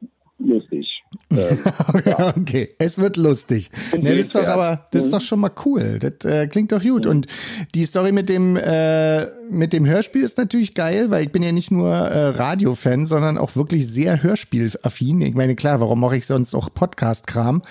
lustig. 0.47 0.89
Äh, 1.33 2.11
ja. 2.11 2.35
okay, 2.37 2.75
es 2.79 2.99
wird 2.99 3.17
lustig. 3.17 3.71
Ne, 3.99 4.17
das 4.17 4.27
ist 4.27 4.35
doch 4.35 4.47
aber, 4.47 4.89
das 4.91 5.05
ist 5.05 5.09
mhm. 5.09 5.13
doch 5.13 5.21
schon 5.23 5.41
mal 5.41 5.53
cool. 5.65 5.99
Das 5.99 6.31
äh, 6.31 6.47
klingt 6.47 6.73
doch 6.73 6.83
gut. 6.83 7.05
Mhm. 7.05 7.11
Und 7.11 7.27
die 7.75 7.87
Story 7.87 8.13
mit 8.13 8.29
dem 8.29 8.57
äh, 8.57 9.27
mit 9.53 9.73
dem 9.73 9.87
Hörspiel 9.87 10.23
ist 10.23 10.39
natürlich 10.39 10.75
geil, 10.75 11.11
weil 11.11 11.25
ich 11.25 11.33
bin 11.33 11.43
ja 11.43 11.53
nicht 11.53 11.71
nur 11.71 11.93
äh, 11.93 12.29
Radiofan, 12.29 13.07
sondern 13.07 13.39
auch 13.39 13.55
wirklich 13.57 13.87
sehr 13.87 14.23
Hörspielaffin. 14.23 15.21
Ich 15.23 15.35
meine, 15.35 15.55
klar, 15.55 15.81
warum 15.81 16.01
mache 16.01 16.17
ich 16.17 16.27
sonst 16.27 16.55
auch 16.55 16.73
Podcast-Kram? 16.73 17.63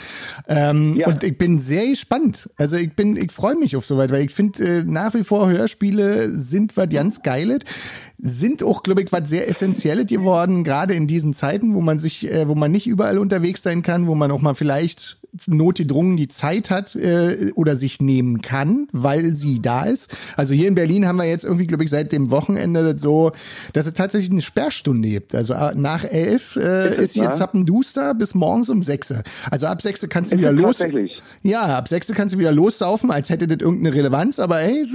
Ähm, 0.47 0.95
ja. 0.95 1.07
Und 1.07 1.23
ich 1.23 1.37
bin 1.37 1.59
sehr 1.59 1.87
gespannt. 1.87 2.49
Also 2.57 2.77
ich 2.77 2.93
bin, 2.93 3.17
ich 3.17 3.31
freue 3.31 3.55
mich 3.55 3.75
auf 3.75 3.85
soweit, 3.85 4.11
weil 4.11 4.23
ich 4.23 4.31
finde 4.31 4.63
äh, 4.63 4.83
nach 4.83 5.13
wie 5.13 5.23
vor 5.23 5.49
Hörspiele 5.49 6.35
sind 6.35 6.77
was 6.77 6.89
ganz 6.89 7.21
Geiles 7.21 7.59
sind 8.23 8.61
auch, 8.61 8.83
glaube 8.83 9.01
ich, 9.01 9.11
was 9.11 9.27
sehr 9.29 9.49
Essentielles 9.49 10.05
geworden, 10.05 10.63
gerade 10.63 10.93
in 10.93 11.07
diesen 11.07 11.33
Zeiten, 11.33 11.73
wo 11.73 11.81
man 11.81 11.97
sich, 11.97 12.29
äh, 12.29 12.47
wo 12.47 12.53
man 12.53 12.71
nicht 12.71 12.85
überall 12.85 13.17
unterwegs 13.17 13.63
sein 13.63 13.81
kann, 13.81 14.05
wo 14.05 14.13
man 14.13 14.29
auch 14.29 14.41
mal 14.41 14.53
vielleicht 14.53 15.20
notgedrungen 15.47 16.17
die 16.17 16.27
Zeit 16.27 16.69
hat 16.69 16.95
äh, 16.95 17.51
oder 17.55 17.75
sich 17.75 18.01
nehmen 18.01 18.41
kann, 18.41 18.87
weil 18.91 19.35
sie 19.35 19.61
da 19.61 19.83
ist. 19.85 20.15
Also 20.35 20.53
hier 20.53 20.67
in 20.67 20.75
Berlin 20.75 21.07
haben 21.07 21.17
wir 21.17 21.25
jetzt 21.25 21.43
irgendwie, 21.43 21.67
glaube 21.67 21.83
ich, 21.83 21.89
seit 21.89 22.11
dem 22.11 22.31
Wochenende 22.31 22.97
so, 22.97 23.31
dass 23.73 23.85
es 23.85 23.93
tatsächlich 23.93 24.31
eine 24.31 24.41
Sperrstunde 24.41 25.09
gibt. 25.09 25.35
Also 25.35 25.53
äh, 25.53 25.73
nach 25.75 26.03
elf 26.03 26.55
äh, 26.55 27.01
ist 27.01 27.13
hier 27.13 27.31
Zappenduster 27.31 28.13
bis 28.13 28.35
morgens 28.35 28.69
um 28.69 28.83
sechs. 28.83 29.13
Also 29.49 29.67
ab 29.67 29.81
sechs 29.81 30.05
kannst 30.09 30.31
du 30.31 30.37
wieder 30.37 30.51
los. 30.51 30.79
Ja, 31.43 31.77
ab 31.77 31.87
sechs 31.87 32.11
kannst 32.13 32.35
du 32.35 32.39
wieder 32.39 32.51
lossaufen, 32.51 33.11
als 33.11 33.29
hätte 33.29 33.47
das 33.47 33.59
irgendeine 33.59 33.95
Relevanz, 33.95 34.39
aber 34.39 34.57
hey, 34.57 34.85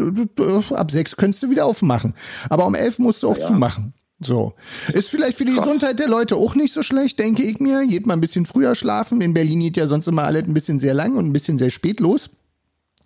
ab 0.74 0.90
sechs 0.90 1.16
könntest 1.16 1.42
du 1.42 1.50
wieder 1.50 1.66
aufmachen. 1.66 2.14
Aber 2.50 2.66
um 2.66 2.74
elf 2.74 2.98
musst 2.98 3.22
du 3.22 3.30
auch 3.30 3.38
ja. 3.38 3.46
zumachen. 3.46 3.94
So. 4.20 4.54
Ist 4.92 5.10
vielleicht 5.10 5.36
für 5.36 5.44
die. 5.44 5.54
Gesundheit 5.56 5.98
der 5.98 6.08
Leute 6.08 6.36
auch 6.36 6.54
nicht 6.54 6.72
so 6.72 6.82
schlecht, 6.82 7.18
denke 7.18 7.42
ich 7.42 7.60
mir. 7.60 7.86
Geht 7.86 8.06
mal 8.06 8.14
ein 8.14 8.20
bisschen 8.20 8.46
früher 8.46 8.74
schlafen. 8.74 9.20
In 9.20 9.34
Berlin 9.34 9.60
geht 9.60 9.76
ja 9.76 9.86
sonst 9.86 10.08
immer 10.08 10.24
alles 10.24 10.44
ein 10.44 10.54
bisschen 10.54 10.78
sehr 10.78 10.94
lang 10.94 11.16
und 11.16 11.26
ein 11.26 11.32
bisschen 11.32 11.58
sehr 11.58 11.70
spät 11.70 12.00
los. 12.00 12.30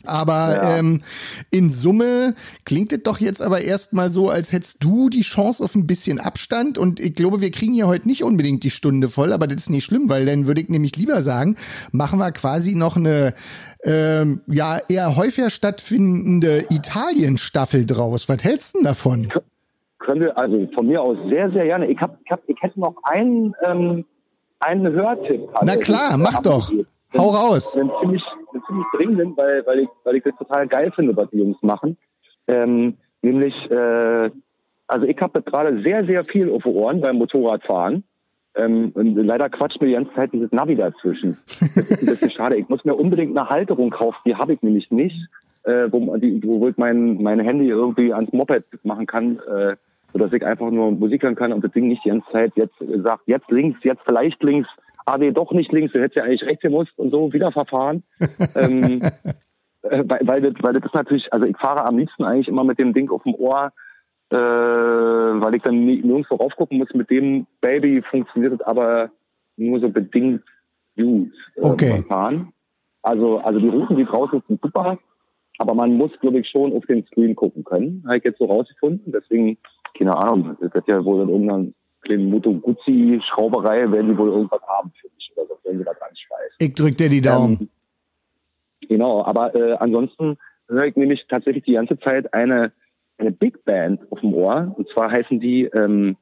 Aber 0.04 0.54
ja. 0.54 0.78
ähm, 0.78 1.02
in 1.50 1.70
Summe 1.70 2.34
klingt 2.64 2.92
es 2.92 3.02
doch 3.02 3.20
jetzt 3.20 3.42
aber 3.42 3.60
erstmal 3.60 4.08
so, 4.08 4.30
als 4.30 4.50
hättest 4.50 4.78
du 4.80 5.10
die 5.10 5.20
Chance 5.22 5.62
auf 5.62 5.74
ein 5.74 5.86
bisschen 5.86 6.18
Abstand. 6.18 6.78
Und 6.78 7.00
ich 7.00 7.14
glaube, 7.14 7.40
wir 7.40 7.50
kriegen 7.50 7.74
ja 7.74 7.86
heute 7.86 8.08
nicht 8.08 8.24
unbedingt 8.24 8.64
die 8.64 8.70
Stunde 8.70 9.08
voll, 9.08 9.32
aber 9.32 9.46
das 9.46 9.62
ist 9.62 9.70
nicht 9.70 9.84
schlimm, 9.84 10.08
weil 10.08 10.24
dann 10.24 10.46
würde 10.46 10.62
ich 10.62 10.68
nämlich 10.68 10.96
lieber 10.96 11.22
sagen, 11.22 11.56
machen 11.92 12.18
wir 12.18 12.32
quasi 12.32 12.74
noch 12.74 12.96
eine 12.96 13.34
ähm, 13.84 14.40
ja 14.46 14.78
eher 14.88 15.16
häufiger 15.16 15.50
stattfindende 15.50 16.66
Italien-Staffel 16.70 17.84
draus. 17.84 18.28
Was 18.28 18.42
hältst 18.42 18.74
du 18.74 18.78
denn 18.78 18.84
davon? 18.84 19.32
Können 20.00 20.22
wir, 20.22 20.36
also 20.36 20.66
von 20.74 20.86
mir 20.86 21.00
aus 21.00 21.16
sehr, 21.28 21.50
sehr 21.50 21.66
gerne. 21.66 21.86
Ich, 21.86 22.00
hab, 22.00 22.18
ich, 22.24 22.30
hab, 22.30 22.40
ich 22.46 22.60
hätte 22.60 22.80
noch 22.80 22.96
einen, 23.04 23.54
ähm, 23.64 24.04
einen 24.58 24.92
Hörtipp. 24.92 25.48
Na 25.62 25.76
klar, 25.76 26.16
mach 26.16 26.40
doch. 26.40 26.72
Hau 27.16 27.30
raus. 27.30 27.76
Einen 27.76 27.90
ziemlich, 28.00 28.22
einen 28.52 28.62
ziemlich 28.66 28.86
dringenden, 28.96 29.36
weil, 29.36 29.64
weil, 29.66 29.80
ich, 29.80 29.88
weil 30.04 30.16
ich 30.16 30.24
das 30.24 30.36
total 30.36 30.66
geil 30.66 30.92
finde, 30.94 31.16
was 31.16 31.30
die 31.30 31.38
Jungs 31.38 31.58
machen. 31.62 31.96
Ähm, 32.48 32.96
nämlich, 33.22 33.54
äh, 33.70 34.30
also 34.86 35.06
ich 35.06 35.20
habe 35.20 35.42
gerade 35.42 35.82
sehr, 35.82 36.04
sehr 36.06 36.24
viel 36.24 36.50
auf 36.50 36.66
Ohren 36.66 37.00
beim 37.00 37.16
Motorradfahren. 37.16 38.04
Ähm, 38.56 38.90
und 38.94 39.14
leider 39.14 39.48
quatscht 39.48 39.80
mir 39.80 39.88
die 39.88 39.94
ganze 39.94 40.14
Zeit 40.14 40.32
dieses 40.32 40.50
Navi 40.50 40.74
dazwischen. 40.76 41.38
Das 41.60 41.90
ist 41.90 42.02
ein 42.02 42.06
bisschen 42.06 42.30
schade. 42.30 42.56
Ich 42.56 42.68
muss 42.68 42.84
mir 42.84 42.94
unbedingt 42.94 43.36
eine 43.36 43.48
Halterung 43.48 43.90
kaufen, 43.90 44.18
die 44.26 44.34
habe 44.34 44.54
ich 44.54 44.62
nämlich 44.62 44.90
nicht, 44.90 45.28
äh, 45.64 45.86
wo, 45.90 46.16
die, 46.16 46.42
wo 46.42 46.66
ich 46.68 46.76
mein, 46.76 47.22
mein 47.22 47.38
Handy 47.38 47.68
irgendwie 47.68 48.12
ans 48.12 48.32
Moped 48.32 48.64
machen 48.82 49.06
kann. 49.06 49.38
Äh, 49.38 49.76
sodass 50.12 50.32
ich 50.32 50.44
einfach 50.44 50.70
nur 50.70 50.90
Musik 50.92 51.22
hören 51.22 51.36
kann 51.36 51.52
und 51.52 51.64
das 51.64 51.72
Ding 51.72 51.88
nicht 51.88 52.04
die 52.04 52.10
ganze 52.10 52.30
Zeit 52.30 52.52
jetzt 52.56 52.74
sagt, 52.78 53.22
jetzt 53.26 53.50
links, 53.50 53.78
jetzt 53.82 54.02
vielleicht 54.04 54.42
links, 54.42 54.68
ah 55.06 55.18
nee, 55.18 55.30
doch 55.30 55.52
nicht 55.52 55.72
links, 55.72 55.92
du 55.92 56.00
hättest 56.00 56.16
ja 56.16 56.24
eigentlich 56.24 56.44
rechts 56.44 56.62
gemusst 56.62 56.98
und 56.98 57.10
so, 57.10 57.32
wieder 57.32 57.50
verfahren. 57.50 58.02
ähm, 58.56 59.02
äh, 59.82 60.04
weil, 60.06 60.20
weil, 60.22 60.40
das, 60.42 60.54
weil 60.62 60.74
das 60.74 60.84
ist 60.84 60.94
natürlich, 60.94 61.32
also 61.32 61.46
ich 61.46 61.56
fahre 61.56 61.86
am 61.86 61.98
liebsten 61.98 62.24
eigentlich 62.24 62.48
immer 62.48 62.64
mit 62.64 62.78
dem 62.78 62.92
Ding 62.92 63.10
auf 63.10 63.22
dem 63.22 63.34
Ohr, 63.34 63.72
äh, 64.30 64.36
weil 64.36 65.54
ich 65.54 65.62
dann 65.62 65.84
nirgendwo 65.84 66.36
raufgucken 66.36 66.78
muss. 66.78 66.92
Mit 66.94 67.10
dem 67.10 67.46
Baby 67.60 68.02
funktioniert 68.02 68.54
es 68.54 68.60
aber 68.60 69.10
nur 69.56 69.80
so 69.80 69.88
bedingt 69.88 70.42
gut 70.96 71.32
äh, 71.56 71.60
okay. 71.60 72.04
fahren. 72.08 72.52
Also, 73.02 73.38
also 73.38 73.58
die 73.58 73.68
Routen, 73.68 73.96
die 73.96 74.04
draußen 74.04 74.42
sind 74.46 74.60
super, 74.60 74.98
aber 75.58 75.74
man 75.74 75.94
muss, 75.94 76.10
glaube 76.20 76.40
ich, 76.40 76.48
schon 76.48 76.72
auf 76.74 76.84
den 76.86 77.04
Screen 77.06 77.34
gucken 77.34 77.64
können. 77.64 78.02
Habe 78.06 78.18
ich 78.18 78.24
jetzt 78.24 78.38
so 78.38 78.44
rausgefunden. 78.44 79.12
Deswegen, 79.12 79.58
keine 79.96 80.16
Ahnung, 80.16 80.56
das 80.60 80.74
wird 80.74 80.88
ja 80.88 81.04
wohl 81.04 81.22
in 81.22 81.28
irgendeiner 81.28 81.66
kleinen 82.02 82.30
Moto 82.30 82.54
Guzzi 82.54 83.20
Schrauberei, 83.28 83.90
werden 83.90 84.08
die 84.08 84.18
wohl 84.18 84.28
irgendwas 84.28 84.62
haben 84.66 84.92
für 85.00 85.08
mich 85.14 85.32
oder 85.36 85.46
so, 85.46 85.58
wenn 85.64 85.78
sie 85.78 85.84
da 85.84 85.92
dran 85.92 86.16
schweißen. 86.16 86.56
Ich 86.58 86.74
drück 86.74 86.96
dir 86.96 87.08
die 87.08 87.20
Daumen. 87.20 87.58
Ähm, 87.60 87.68
genau, 88.88 89.24
aber 89.24 89.54
äh, 89.54 89.74
ansonsten 89.74 90.38
höre 90.68 90.84
ich 90.84 90.96
nämlich 90.96 91.24
tatsächlich 91.28 91.64
die 91.64 91.74
ganze 91.74 91.98
Zeit 91.98 92.32
eine, 92.32 92.72
eine 93.18 93.32
Big 93.32 93.64
Band 93.64 94.00
auf 94.10 94.20
dem 94.20 94.34
Ohr. 94.34 94.72
Und 94.76 94.88
zwar 94.90 95.10
heißen 95.10 95.40
die 95.40 95.64
ähm, 95.64 96.16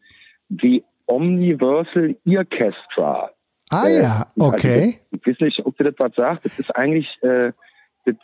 die 0.49 0.83
Omniversal 1.07 2.17
Orchestra. 2.27 3.31
Ah 3.71 3.87
äh, 3.87 4.03
ja, 4.03 4.27
okay. 4.39 4.83
Also, 4.83 4.99
ich 5.13 5.27
weiß 5.27 5.41
nicht, 5.41 5.67
ob 5.67 5.77
dir 5.77 5.85
das 5.85 5.95
was 5.99 6.15
sagt. 6.17 6.45
Das 6.45 6.59
ist 6.59 6.75
eigentlich 6.75 7.07
äh, 7.23 7.53
das 8.05 8.17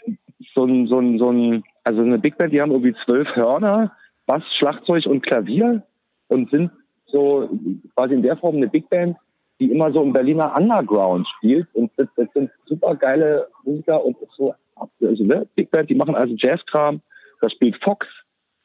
so 0.55 0.65
ein, 0.65 0.87
so 0.87 0.99
ein, 0.99 1.19
so 1.19 1.31
ein, 1.31 1.65
also 1.85 2.01
eine 2.01 2.19
Big 2.19 2.39
Band, 2.39 2.53
die 2.53 2.61
haben 2.61 2.71
irgendwie 2.71 2.97
zwölf 3.05 3.29
Hörner, 3.35 3.93
Bass, 4.27 4.43
Schlagzeug 4.59 5.07
und 5.07 5.23
Klavier 5.23 5.83
und 6.29 6.51
sind 6.51 6.71
so 7.07 7.49
quasi 7.95 8.15
in 8.15 8.23
der 8.23 8.37
Form 8.37 8.57
eine 8.57 8.69
Big 8.69 8.89
Band, 8.89 9.17
die 9.61 9.71
immer 9.71 9.93
so 9.93 10.03
im 10.03 10.13
Berliner 10.13 10.55
Underground 10.57 11.27
spielt. 11.37 11.69
Und 11.75 11.91
das, 11.97 12.09
das 12.17 12.27
sind 12.35 12.51
super 12.67 12.95
geile 12.97 13.49
Musiker 13.65 14.05
und 14.05 14.17
so, 14.37 14.55
also 14.77 15.25
ne, 15.25 15.47
Big 15.55 15.71
Band, 15.71 15.91
die 15.91 15.95
machen 15.95 16.15
also 16.15 16.35
Jazzkram. 16.37 17.01
Da 17.41 17.51
spielt 17.51 17.83
Fox 17.83 18.07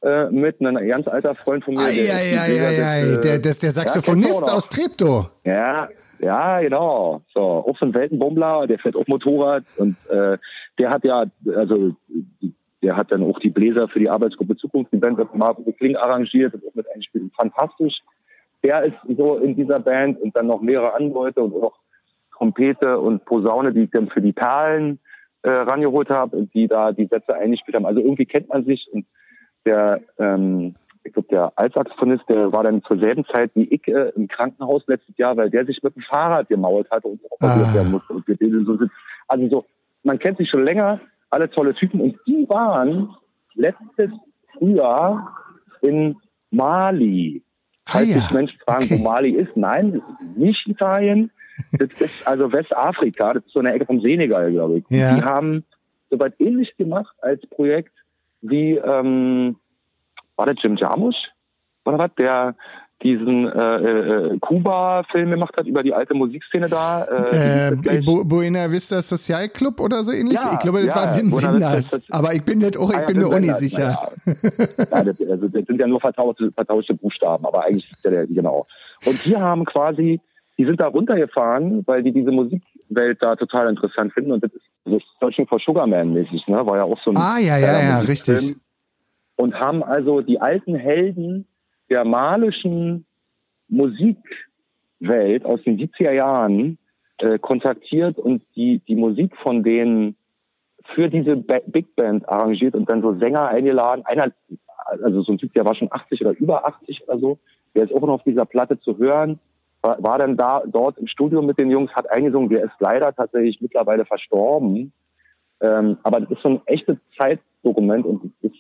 äh, 0.01 0.29
mit, 0.29 0.61
ein 0.61 0.87
ganz 0.87 1.07
alter 1.07 1.35
Freund 1.35 1.63
von 1.63 1.73
mir. 1.73 1.81
Ai, 1.81 1.93
der, 1.93 2.15
ai, 2.15 2.39
ai, 2.39 2.83
ai, 2.83 3.01
äh, 3.01 3.21
der, 3.21 3.39
der, 3.39 3.53
der 3.53 3.71
Saxophonist 3.71 4.47
ja, 4.47 4.53
aus 4.53 4.69
Treptow. 4.69 5.29
Ja, 5.43 5.89
ja, 6.19 6.61
genau. 6.61 7.21
So, 7.33 7.41
auch 7.41 7.77
so 7.77 7.85
ein 7.85 7.93
Weltenbummler, 7.93 8.67
der 8.67 8.79
fährt 8.79 8.95
auf 8.95 9.07
Motorrad 9.07 9.63
und 9.77 9.97
äh, 10.09 10.37
der 10.77 10.89
hat 10.89 11.03
ja, 11.03 11.25
also 11.55 11.95
der 12.81 12.95
hat 12.95 13.11
dann 13.11 13.23
auch 13.23 13.39
die 13.39 13.49
Bläser 13.49 13.87
für 13.87 13.99
die 13.99 14.09
Arbeitsgruppe 14.09 14.55
Zukunft, 14.55 14.93
die 14.93 14.97
Band 14.97 15.17
wird 15.17 15.35
Marco 15.35 15.63
Kling 15.73 15.95
arrangiert 15.95 16.53
und 16.53 16.65
auch 16.65 16.75
mit 16.75 16.85
einspielen. 16.93 17.31
Fantastisch. 17.37 17.99
Der 18.63 18.83
ist 18.83 18.97
so 19.17 19.37
in 19.37 19.55
dieser 19.55 19.79
Band 19.79 20.19
und 20.21 20.35
dann 20.35 20.47
noch 20.47 20.61
mehrere 20.61 20.93
Anleute 20.93 21.41
und 21.41 21.53
auch 21.61 21.77
Trompete 22.35 22.99
und 22.99 23.25
Posaune, 23.25 23.73
die 23.73 23.83
ich 23.83 23.91
dann 23.91 24.09
für 24.09 24.21
die 24.21 24.33
Perlen 24.33 24.99
äh, 25.43 25.49
rangeholt 25.49 26.09
habe 26.09 26.37
und 26.37 26.53
die 26.53 26.67
da 26.67 26.91
die 26.91 27.07
Sätze 27.07 27.35
eingespielt 27.35 27.75
haben. 27.75 27.85
Also 27.85 28.01
irgendwie 28.01 28.25
kennt 28.25 28.49
man 28.49 28.65
sich 28.65 28.87
und 28.91 29.05
der 29.65 30.01
ähm, 30.17 30.75
ich 31.03 31.13
glaube, 31.13 31.27
der 31.29 31.53
Altsaxophonist, 31.55 32.23
der 32.29 32.51
war 32.51 32.63
dann 32.63 32.83
zur 32.83 32.99
selben 32.99 33.25
Zeit 33.25 33.51
wie 33.55 33.63
ich 33.63 33.87
äh, 33.87 34.11
im 34.15 34.27
Krankenhaus 34.27 34.83
letztes 34.87 35.17
Jahr, 35.17 35.35
weil 35.37 35.49
der 35.49 35.65
sich 35.65 35.81
mit 35.81 35.95
dem 35.95 36.03
Fahrrad 36.03 36.49
gemault 36.49 36.89
hatte 36.91 37.07
und 37.07 37.21
operiert 37.29 37.67
ah. 37.67 37.73
werden 37.73 37.91
musste. 37.91 38.13
Und 38.13 38.27
wir 38.27 38.35
so 38.65 38.73
sitzen. 38.73 38.91
Also 39.27 39.47
so, 39.47 39.65
man 40.03 40.19
kennt 40.19 40.37
sich 40.37 40.49
schon 40.49 40.65
länger, 40.65 40.99
alle 41.29 41.49
tolle 41.49 41.73
Typen. 41.75 42.01
Und 42.01 42.15
die 42.27 42.47
waren 42.49 43.15
letztes 43.55 44.11
Frühjahr 44.53 45.35
in 45.81 46.15
Mali. 46.51 47.43
Falls 47.85 48.09
ah, 48.09 48.11
ja. 48.11 48.19
sich 48.19 48.31
Menschen 48.31 48.59
fragen, 48.59 48.85
okay. 48.85 48.99
wo 48.99 49.03
Mali 49.03 49.31
ist. 49.31 49.55
Nein, 49.55 49.93
das 49.93 50.01
ist 50.01 50.37
nicht 50.37 50.67
Italien. 50.67 51.31
Das 51.73 51.89
ist 51.99 52.27
also 52.27 52.51
Westafrika. 52.51 53.33
Das 53.33 53.45
ist 53.45 53.53
so 53.53 53.59
eine 53.59 53.73
Ecke 53.73 53.85
vom 53.85 54.01
Senegal, 54.01 54.51
glaube 54.51 54.79
ich. 54.79 54.85
Ja. 54.89 55.15
Die 55.15 55.23
haben 55.23 55.65
soweit 56.09 56.39
ähnlich 56.39 56.75
gemacht 56.77 57.15
als 57.21 57.45
Projekt 57.47 57.93
wie 58.41 58.75
ähm, 58.77 59.57
war 60.35 60.45
der 60.45 60.55
Jim 60.55 60.77
Jarmusch 60.77 61.17
oder 61.85 61.99
was, 61.99 62.15
der 62.15 62.55
diesen 63.01 63.47
äh, 63.47 63.75
äh, 63.77 64.39
Kuba-Film 64.39 65.31
gemacht 65.31 65.55
hat 65.55 65.65
über 65.67 65.83
die 65.83 65.93
alte 65.93 66.13
Musikszene 66.13 66.67
da. 66.67 67.03
Äh, 67.05 67.73
äh, 67.73 68.01
Buena 68.01 68.69
Vista 68.69 69.01
Social 69.01 69.47
Club 69.49 69.79
oder 69.79 70.03
so 70.03 70.11
ähnlich? 70.11 70.33
Ja, 70.33 70.51
ich 70.53 70.59
glaube, 70.59 70.85
das 70.85 70.95
ja, 70.95 71.01
war 71.01 71.17
Win 71.17 71.31
Winders. 71.31 72.01
Aber 72.09 72.33
ich 72.33 72.43
bin 72.43 72.59
nicht, 72.59 72.77
oh, 72.77 72.89
ich 72.89 72.95
ah, 72.95 73.01
ja, 73.01 73.05
bin 73.05 73.19
mir 73.19 73.27
auch 73.27 73.39
nicht 73.39 73.57
sicher. 73.59 74.11
Ja. 74.25 75.03
das, 75.03 75.21
also, 75.21 75.47
das 75.47 75.65
sind 75.65 75.79
ja 75.79 75.87
nur 75.87 76.01
vertauschte, 76.01 76.51
vertauschte 76.51 76.93
Buchstaben, 76.93 77.45
aber 77.45 77.63
eigentlich 77.63 77.89
ist 77.89 78.03
der, 78.03 78.11
der 78.11 78.27
genau. 78.27 78.67
Und 79.05 79.23
die 79.25 79.37
haben 79.37 79.65
quasi, 79.65 80.19
die 80.57 80.65
sind 80.65 80.79
da 80.81 80.87
runtergefahren, 80.87 81.83
weil 81.87 82.03
die 82.03 82.11
diese 82.11 82.31
Musikwelt 82.31 83.21
da 83.21 83.35
total 83.35 83.69
interessant 83.69 84.13
finden 84.13 84.33
und 84.33 84.43
das 84.43 84.51
ist 84.51 84.65
so 84.85 84.99
Searching 85.19 85.47
for 85.47 85.59
Sugarman 85.59 86.13
mäßig, 86.13 86.47
ne? 86.47 86.65
War 86.65 86.77
ja 86.77 86.83
auch 86.83 86.99
so 87.03 87.11
ein 87.11 87.17
Ah 87.17 87.37
ja, 87.39 87.57
ja, 87.57 87.81
ja, 87.81 87.99
richtig 87.99 88.55
und 89.39 89.55
haben 89.55 89.83
also 89.83 90.19
die 90.19 90.41
alten 90.41 90.75
Helden 90.75 91.47
der 91.89 92.05
malischen 92.05 93.05
Musikwelt 93.67 95.45
aus 95.45 95.61
den 95.63 95.77
70er 95.77 96.13
Jahren 96.13 96.77
äh, 97.19 97.37
kontaktiert 97.39 98.17
und 98.17 98.43
die, 98.55 98.79
die 98.87 98.95
Musik 98.95 99.35
von 99.37 99.63
denen 99.63 100.15
für 100.95 101.09
diese 101.09 101.35
ba 101.35 101.59
Big 101.67 101.95
Band 101.95 102.27
arrangiert 102.27 102.75
und 102.75 102.89
dann 102.89 103.01
so 103.01 103.17
Sänger 103.19 103.47
eingeladen. 103.47 104.05
Einer, 104.05 104.31
also 104.85 105.21
so 105.21 105.33
ein 105.33 105.37
Typ, 105.37 105.53
der 105.53 105.65
war 105.65 105.75
schon 105.75 105.91
80 105.91 106.21
oder 106.21 106.31
über 106.31 106.65
80 106.65 107.07
oder 107.07 107.19
so, 107.19 107.39
der 107.75 107.83
ist 107.83 107.93
auch 107.93 108.01
noch 108.01 108.15
auf 108.15 108.23
dieser 108.23 108.45
Platte 108.45 108.79
zu 108.79 108.97
hören, 108.97 109.39
war, 109.81 110.01
war 110.01 110.17
dann 110.17 110.37
da 110.37 110.63
dort 110.65 110.97
im 110.97 111.07
Studio 111.07 111.41
mit 111.41 111.57
den 111.57 111.69
Jungs, 111.69 111.91
hat 111.91 112.09
eingesungen, 112.11 112.49
der 112.49 112.63
ist 112.63 112.73
leider 112.79 113.13
tatsächlich 113.13 113.61
mittlerweile 113.61 114.05
verstorben. 114.05 114.91
Ähm, 115.61 115.97
aber 116.03 116.21
das 116.21 116.31
ist 116.31 116.41
so 116.41 116.49
ein 116.49 116.61
echtes 116.65 116.97
Zeitdokument 117.19 118.05
und 118.05 118.31
ist 118.41 118.55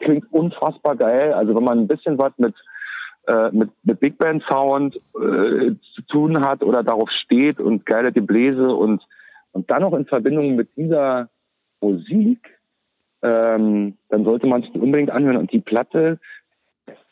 klingt 0.00 0.32
unfassbar 0.32 0.96
geil. 0.96 1.32
Also 1.32 1.54
wenn 1.54 1.64
man 1.64 1.78
ein 1.80 1.88
bisschen 1.88 2.18
was 2.18 2.32
mit 2.38 2.54
äh, 3.26 3.50
mit, 3.50 3.70
mit 3.82 4.00
Big 4.00 4.18
Band 4.18 4.42
Sound 4.48 4.96
äh, 4.96 5.74
zu 5.94 6.02
tun 6.08 6.44
hat 6.44 6.62
oder 6.62 6.82
darauf 6.82 7.10
steht 7.10 7.60
und 7.60 7.84
geile 7.86 8.12
Gebläse 8.12 8.68
und 8.68 9.02
und 9.52 9.70
dann 9.70 9.82
noch 9.82 9.94
in 9.94 10.04
Verbindung 10.04 10.54
mit 10.54 10.68
dieser 10.76 11.30
Musik, 11.80 12.58
ähm, 13.22 13.96
dann 14.10 14.24
sollte 14.24 14.46
man 14.46 14.62
es 14.62 14.68
unbedingt 14.80 15.10
anhören. 15.10 15.38
Und 15.38 15.50
die 15.50 15.60
Platte, 15.60 16.20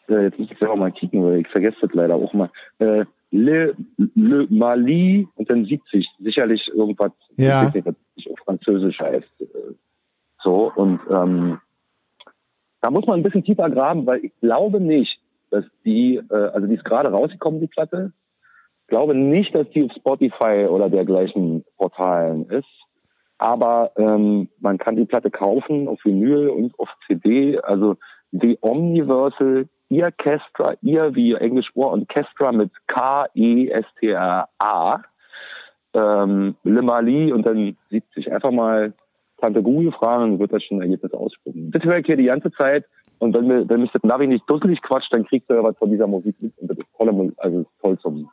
äh, 0.09 0.24
jetzt 0.24 0.38
muss 0.38 0.50
ich 0.50 0.59
selber 0.59 0.77
mal 0.77 0.92
kicken, 0.92 1.24
weil 1.24 1.40
ich 1.40 1.48
vergesse 1.48 1.79
das 1.81 1.94
leider 1.94 2.16
auch 2.16 2.35
mal. 2.35 2.50
Äh, 2.79 3.07
Le, 3.31 3.74
Le 4.14 4.46
Mali 4.50 5.27
und 5.35 5.50
dann 5.50 5.64
70, 5.64 6.07
sicherlich 6.20 6.68
irgendwas, 6.68 7.12
ja. 7.37 7.62
ich 7.62 7.68
weiß 7.68 7.74
nicht, 7.74 7.87
was 7.87 8.33
auf 8.33 8.38
Französisch 8.44 9.00
heißt. 9.00 9.27
So, 10.42 10.70
und 10.77 11.00
ähm, 11.11 11.59
da 12.84 12.90
muss 12.90 13.06
man 13.06 13.18
ein 13.18 13.22
bisschen 13.22 13.44
tiefer 13.44 13.70
graben, 13.70 14.04
weil 14.04 14.26
ich 14.26 14.32
glaube 14.40 14.78
nicht, 14.78 15.18
dass 15.50 15.64
die, 15.86 16.16
äh, 16.16 16.34
also 16.34 16.66
die 16.66 16.74
ist 16.74 16.84
gerade 16.84 17.08
rausgekommen, 17.10 17.58
die 17.58 17.66
Platte. 17.66 18.12
Ich 18.82 18.88
glaube 18.88 19.14
nicht, 19.14 19.54
dass 19.54 19.70
die 19.70 19.84
auf 19.84 19.92
Spotify 19.96 20.66
oder 20.68 20.90
dergleichen 20.90 21.64
Portalen 21.78 22.44
ist. 22.50 22.68
Aber 23.38 23.92
ähm, 23.96 24.50
man 24.60 24.76
kann 24.76 24.96
die 24.96 25.06
Platte 25.06 25.30
kaufen 25.30 25.88
auf 25.88 26.04
Vinyl 26.04 26.50
und 26.50 26.78
auf 26.78 26.90
CD. 27.06 27.58
Also 27.58 27.96
The 28.32 28.58
Omniversal 28.60 29.66
Orchestra, 29.90 30.74
ihr 30.82 31.14
wie 31.14 31.32
Englisch 31.32 31.70
Ohr 31.74 31.90
und 31.90 32.10
Kestra 32.10 32.52
mit 32.52 32.70
K-E-S-T-R-A. 32.86 34.44
Ähm, 35.94 36.56
Le 36.64 36.82
Mali 36.82 37.32
und 37.32 37.46
dann 37.46 37.78
sieht 37.88 38.04
sich 38.14 38.30
einfach 38.30 38.50
mal 38.50 38.92
Tante 39.40 39.62
Google 39.62 39.92
fragen, 39.92 40.38
wird 40.38 40.52
das 40.52 40.62
schon 40.62 40.78
ein 40.78 40.82
Ergebnis 40.82 41.12
ausspucken. 41.12 41.70
Das 41.70 41.82
höre 41.82 41.98
ich 41.98 42.06
hier 42.06 42.16
die 42.16 42.24
ganze 42.24 42.50
Zeit. 42.52 42.84
Und 43.18 43.34
wenn, 43.34 43.46
mir, 43.46 43.68
wenn 43.68 43.82
mich 43.82 43.92
das 43.92 44.02
Navi 44.02 44.26
nicht 44.26 44.48
dusselig 44.48 44.82
quatscht, 44.82 45.12
dann 45.12 45.24
kriegst 45.24 45.48
du 45.48 45.54
ja 45.54 45.62
was 45.62 45.76
von 45.78 45.90
dieser 45.90 46.06
Musik 46.06 46.36
mit. 46.40 46.52
Und 46.58 46.70
das 46.70 46.78
ist 46.78 46.86
toll, 46.96 47.32
also 47.38 47.64
toll 47.80 47.98
zum, 48.00 48.30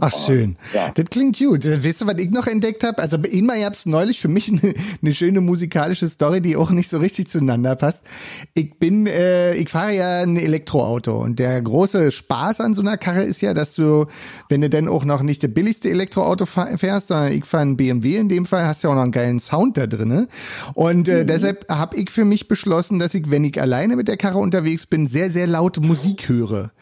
Ach 0.00 0.12
schön. 0.12 0.56
Ja. 0.74 0.90
Das 0.94 1.06
klingt 1.06 1.38
gut. 1.38 1.64
Weißt 1.64 2.00
du, 2.00 2.06
was 2.06 2.18
ich 2.18 2.30
noch 2.30 2.46
entdeckt 2.46 2.84
habe? 2.84 2.98
Also 2.98 3.18
bei 3.18 3.28
Ihnen 3.28 3.48
gab 3.48 3.74
es 3.74 3.86
neulich 3.86 4.20
für 4.20 4.28
mich 4.28 4.48
eine, 4.48 4.74
eine, 5.02 5.14
schöne 5.14 5.40
musikalische 5.40 6.08
Story, 6.08 6.40
die 6.40 6.56
auch 6.56 6.70
nicht 6.70 6.88
so 6.88 6.98
richtig 6.98 7.28
zueinander 7.28 7.76
passt. 7.76 8.02
Ich 8.54 8.78
bin, 8.78 9.06
äh, 9.06 9.54
ich 9.54 9.70
fahre 9.70 9.94
ja 9.94 10.22
ein 10.22 10.36
Elektroauto 10.36 11.22
und 11.22 11.38
der 11.38 11.60
große 11.60 12.10
Spaß 12.10 12.60
an 12.60 12.74
so 12.74 12.82
einer 12.82 12.96
Karre 12.96 13.24
ist 13.24 13.40
ja, 13.40 13.54
dass 13.54 13.74
du, 13.74 14.06
wenn 14.48 14.60
du 14.60 14.70
denn 14.70 14.88
auch 14.88 15.04
noch 15.04 15.22
nicht 15.22 15.42
das 15.42 15.52
billigste 15.52 15.90
Elektroauto 15.90 16.46
fährst, 16.46 17.08
sondern 17.08 17.32
ich 17.32 17.44
fahre 17.44 17.64
ein 17.64 17.76
BMW 17.76 18.16
in 18.16 18.28
dem 18.28 18.46
Fall, 18.46 18.66
hast 18.66 18.82
du 18.82 18.88
ja 18.88 18.92
auch 18.92 18.96
noch 18.96 19.02
einen 19.02 19.12
geilen 19.12 19.40
Sound 19.40 19.76
da 19.76 19.86
drinne. 19.86 20.28
Und 20.74 21.08
äh, 21.08 21.22
mhm. 21.22 21.26
deshalb 21.26 21.66
habe 21.70 21.96
ich 21.96 22.10
für 22.10 22.24
mich 22.24 22.48
beschlossen, 22.48 22.98
dass 22.98 23.14
ich, 23.14 23.30
wenn 23.30 23.44
ich 23.44 23.60
alleine 23.60 23.96
mit 23.96 24.08
der 24.08 24.16
Karre 24.16 24.38
unterwegs 24.38 24.86
bin, 24.86 25.06
sehr, 25.06 25.30
sehr 25.30 25.46
laut 25.46 25.80
Musik 25.80 26.28
höre. 26.28 26.72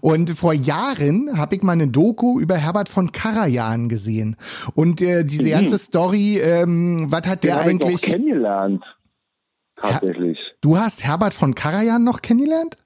Und 0.00 0.30
vor 0.30 0.52
Jahren 0.52 1.36
habe 1.36 1.56
ich 1.56 1.62
mal 1.62 1.72
eine 1.72 1.88
Doku 1.88 2.40
über 2.40 2.56
Herbert 2.64 2.88
von 2.88 3.12
Karajan 3.12 3.88
gesehen. 3.88 4.36
Und 4.74 5.02
äh, 5.02 5.24
diese 5.24 5.48
mhm. 5.48 5.50
ganze 5.50 5.78
Story, 5.78 6.38
ähm, 6.38 7.06
was 7.10 7.26
hat 7.26 7.44
der 7.44 7.58
Den 7.58 7.68
eigentlich? 7.68 8.02
Ich 8.02 8.08
auch 8.08 8.12
kennengelernt. 8.12 8.84
Tatsächlich. 9.76 10.38
du 10.60 10.78
hast 10.78 11.04
Herbert 11.04 11.34
von 11.34 11.54
Karajan 11.54 12.04
noch 12.04 12.22
kennengelernt? 12.22 12.76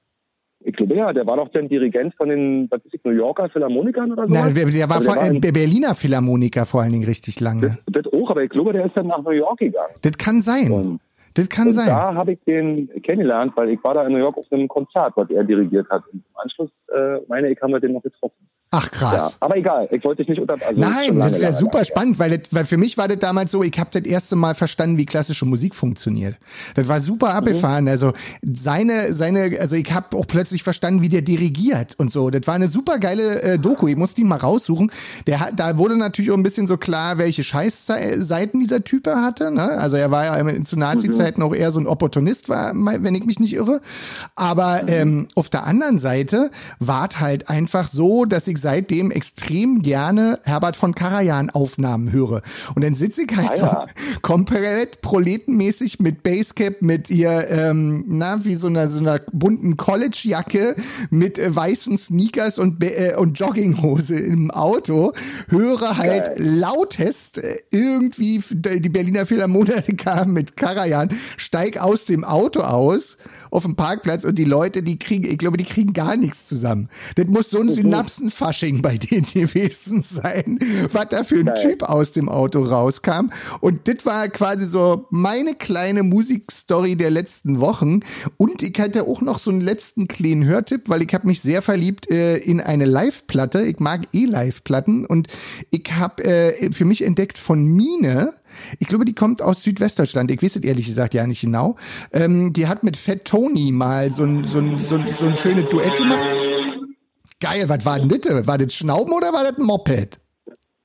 Ich 0.60 0.74
glaube 0.74 0.94
ja, 0.96 1.12
der 1.12 1.26
war 1.26 1.36
doch 1.36 1.48
dann 1.50 1.68
Dirigent 1.68 2.14
von 2.16 2.28
den, 2.28 2.68
was 2.70 2.80
New 3.04 3.12
Yorker 3.12 3.48
Philharmonikern 3.48 4.12
oder 4.12 4.26
so. 4.26 4.34
Nein, 4.34 4.54
der, 4.54 4.66
der 4.66 4.88
war 4.88 4.96
Also 4.96 5.08
der 5.08 5.14
vor 5.14 5.24
war 5.24 5.40
der 5.40 5.52
Berliner 5.52 5.94
Philharmoniker 5.94 6.66
vor 6.66 6.82
allen 6.82 6.92
Dingen 6.92 7.04
richtig 7.04 7.40
lange. 7.40 7.78
Das 7.86 8.06
auch, 8.12 8.30
aber 8.30 8.42
ich 8.42 8.50
glaube, 8.50 8.72
der 8.72 8.86
ist 8.86 8.96
dann 8.96 9.06
nach 9.06 9.22
New 9.22 9.30
York 9.30 9.58
gegangen. 9.58 9.94
Das 10.02 10.18
kann 10.18 10.42
sein. 10.42 10.72
Und, 10.72 11.00
Das 11.34 11.48
kann 11.48 11.72
sein. 11.72 11.86
da 11.86 12.14
habe 12.14 12.32
ich 12.32 12.40
den 12.44 12.90
kennengelernt, 13.02 13.52
weil 13.54 13.70
ich 13.70 13.82
war 13.84 13.94
da 13.94 14.04
in 14.04 14.12
New 14.12 14.18
York 14.18 14.36
auf 14.36 14.46
einem 14.50 14.66
Konzert, 14.66 15.12
was 15.16 15.30
er 15.30 15.44
dirigiert 15.44 15.88
hat. 15.90 16.02
Und 16.12 16.24
im 16.28 16.36
Anschluss, 16.36 16.70
äh, 16.92 17.18
meine 17.28 17.50
ich, 17.50 17.62
haben 17.62 17.72
wir 17.72 17.80
den 17.80 17.92
noch 17.92 18.02
getroffen. 18.02 18.48
Ach 18.70 18.84
Ja, 18.84 18.90
krass. 18.90 19.36
aber 19.40 19.56
egal, 19.56 19.88
ich 19.90 20.04
wollte 20.04 20.22
dich 20.22 20.28
nicht 20.28 20.40
unter... 20.40 20.54
Also 20.54 20.78
Nein, 20.78 21.16
lange, 21.16 21.20
das 21.20 21.32
ist 21.32 21.42
ja 21.42 21.48
lange, 21.48 21.60
super 21.60 21.78
lange. 21.78 21.86
spannend, 21.86 22.18
weil, 22.18 22.38
das, 22.38 22.52
weil 22.52 22.64
für 22.66 22.76
mich 22.76 22.98
war 22.98 23.08
das 23.08 23.18
damals 23.18 23.50
so, 23.50 23.62
ich 23.62 23.78
habe 23.78 23.88
das 23.92 24.02
erste 24.02 24.36
Mal 24.36 24.54
verstanden, 24.54 24.98
wie 24.98 25.06
klassische 25.06 25.46
Musik 25.46 25.74
funktioniert. 25.74 26.36
Das 26.74 26.86
war 26.86 27.00
super 27.00 27.34
abgefahren. 27.34 27.88
Also 27.88 28.12
seine, 28.42 29.14
seine, 29.14 29.58
also 29.58 29.74
ich 29.76 29.90
habe 29.92 30.16
auch 30.16 30.26
plötzlich 30.26 30.62
verstanden, 30.62 31.00
wie 31.00 31.08
der 31.08 31.22
dirigiert 31.22 31.94
und 31.98 32.12
so. 32.12 32.28
Das 32.28 32.46
war 32.46 32.54
eine 32.54 32.68
super 32.68 32.98
geile 32.98 33.40
äh, 33.42 33.58
Doku. 33.58 33.88
Ich 33.88 33.96
musste 33.96 34.20
ihn 34.20 34.28
mal 34.28 34.36
raussuchen. 34.36 34.90
Der 35.26 35.40
hat, 35.40 35.58
da 35.58 35.78
wurde 35.78 35.96
natürlich 35.96 36.30
auch 36.30 36.36
ein 36.36 36.42
bisschen 36.42 36.66
so 36.66 36.76
klar, 36.76 37.16
welche 37.16 37.44
Scheißseiten 37.44 38.60
dieser 38.60 38.84
Typ 38.84 39.06
hatte. 39.06 39.50
Ne? 39.50 39.62
Also 39.62 39.96
er 39.96 40.10
war 40.10 40.24
ja 40.26 40.64
zu 40.64 40.76
Nazi-Zeiten 40.76 41.42
auch 41.42 41.54
eher 41.54 41.70
so 41.70 41.80
ein 41.80 41.86
Opportunist, 41.86 42.48
war, 42.50 42.72
wenn 42.74 43.14
ich 43.14 43.24
mich 43.24 43.40
nicht 43.40 43.54
irre. 43.54 43.80
Aber 44.36 44.88
ähm, 44.88 45.28
auf 45.34 45.48
der 45.48 45.64
anderen 45.66 45.98
Seite 45.98 46.50
war 46.80 47.08
es 47.10 47.18
halt 47.18 47.48
einfach 47.48 47.88
so, 47.88 48.26
dass 48.26 48.46
ich 48.46 48.57
seitdem 48.58 49.10
extrem 49.10 49.82
gerne 49.82 50.40
Herbert 50.44 50.76
von 50.76 50.94
Karajan 50.94 51.50
Aufnahmen 51.50 52.12
höre. 52.12 52.42
Und 52.74 52.84
dann 52.84 52.94
sitze 52.94 53.22
ich 53.22 53.36
halt 53.36 53.50
Ah, 53.52 53.56
ja. 53.56 53.86
so 53.86 54.18
komplett 54.22 55.00
proletenmäßig 55.00 56.00
mit 56.00 56.22
Basecap, 56.22 56.82
mit 56.82 57.10
ihr, 57.10 57.48
ähm, 57.48 58.04
na, 58.08 58.44
wie 58.44 58.54
so 58.54 58.66
einer, 58.66 58.88
so 58.88 58.98
einer 58.98 59.20
bunten 59.32 59.76
College-Jacke, 59.76 60.74
mit 61.10 61.38
äh, 61.38 61.54
weißen 61.54 61.96
Sneakers 61.98 62.58
und, 62.58 62.82
äh, 62.82 63.14
und 63.16 63.38
Jogginghose 63.38 64.16
im 64.16 64.50
Auto, 64.50 65.12
höre 65.48 65.96
halt 65.96 66.26
Geil. 66.26 66.36
lautest 66.38 67.38
äh, 67.38 67.58
irgendwie 67.70 68.42
die 68.50 68.88
Berliner 68.88 69.26
Philharmoniker 69.26 70.24
mit 70.26 70.56
Karajan, 70.56 71.10
steig 71.36 71.78
aus 71.78 72.04
dem 72.04 72.24
Auto 72.24 72.60
aus 72.60 73.16
auf 73.50 73.64
dem 73.64 73.76
Parkplatz 73.76 74.24
und 74.24 74.38
die 74.38 74.44
Leute, 74.44 74.82
die 74.82 74.98
kriegen, 74.98 75.24
ich 75.24 75.38
glaube, 75.38 75.56
die 75.56 75.64
kriegen 75.64 75.92
gar 75.92 76.16
nichts 76.16 76.46
zusammen. 76.46 76.88
Das 77.16 77.26
muss 77.26 77.50
so 77.50 77.60
ein 77.60 77.70
Synapsenfasching 77.70 78.82
bei 78.82 78.98
denen 78.98 79.22
gewesen 79.32 80.02
sein, 80.02 80.58
was 80.92 81.08
da 81.10 81.24
für 81.24 81.36
ein 81.36 81.46
Geil. 81.46 81.62
Typ 81.62 81.82
aus 81.82 82.12
dem 82.12 82.28
Auto 82.28 82.62
rauskam. 82.62 83.30
Und 83.60 83.88
das 83.88 84.04
war 84.04 84.28
quasi 84.28 84.66
so 84.66 85.06
meine 85.10 85.54
kleine 85.54 86.02
Musikstory 86.02 86.96
der 86.96 87.10
letzten 87.10 87.60
Wochen. 87.60 88.00
Und 88.36 88.62
ich 88.62 88.78
hatte 88.78 89.04
auch 89.06 89.20
noch 89.20 89.38
so 89.38 89.50
einen 89.50 89.60
letzten 89.60 90.08
kleinen 90.08 90.44
Hörtipp, 90.44 90.88
weil 90.88 91.02
ich 91.02 91.12
habe 91.14 91.26
mich 91.26 91.40
sehr 91.40 91.62
verliebt 91.62 92.10
äh, 92.10 92.36
in 92.38 92.60
eine 92.60 92.84
Live-Platte. 92.84 93.62
Ich 93.62 93.78
mag 93.78 94.08
eh 94.12 94.24
Live-Platten 94.24 95.06
und 95.06 95.28
ich 95.70 95.92
habe 95.92 96.24
äh, 96.24 96.72
für 96.72 96.84
mich 96.84 97.02
entdeckt 97.02 97.38
von 97.38 97.64
Mine. 97.64 98.32
Ich 98.78 98.88
glaube, 98.88 99.04
die 99.04 99.14
kommt 99.14 99.42
aus 99.42 99.62
Südwestdeutschland. 99.62 100.30
Ich 100.30 100.42
weiß 100.42 100.56
es 100.56 100.62
ehrlich 100.62 100.86
gesagt 100.86 101.14
ja 101.14 101.26
nicht 101.26 101.40
genau. 101.40 101.76
Ähm, 102.12 102.52
die 102.52 102.66
hat 102.66 102.82
mit 102.82 102.96
Fat 102.96 103.24
Tony 103.24 103.72
mal 103.72 104.10
so 104.10 104.24
ein, 104.24 104.44
so 104.44 104.58
ein, 104.58 104.82
so 104.82 104.96
ein, 104.96 105.12
so 105.12 105.26
ein 105.26 105.36
schönes 105.36 105.68
Duett 105.68 105.96
gemacht. 105.96 106.24
Geil, 107.40 107.68
was 107.68 107.84
war 107.84 108.00
denn 108.00 108.08
das? 108.08 108.46
War 108.46 108.58
das 108.58 108.74
Schnauben 108.74 109.12
oder 109.12 109.32
war 109.32 109.44
das 109.44 109.58
ein 109.58 109.64
Moped? 109.64 110.18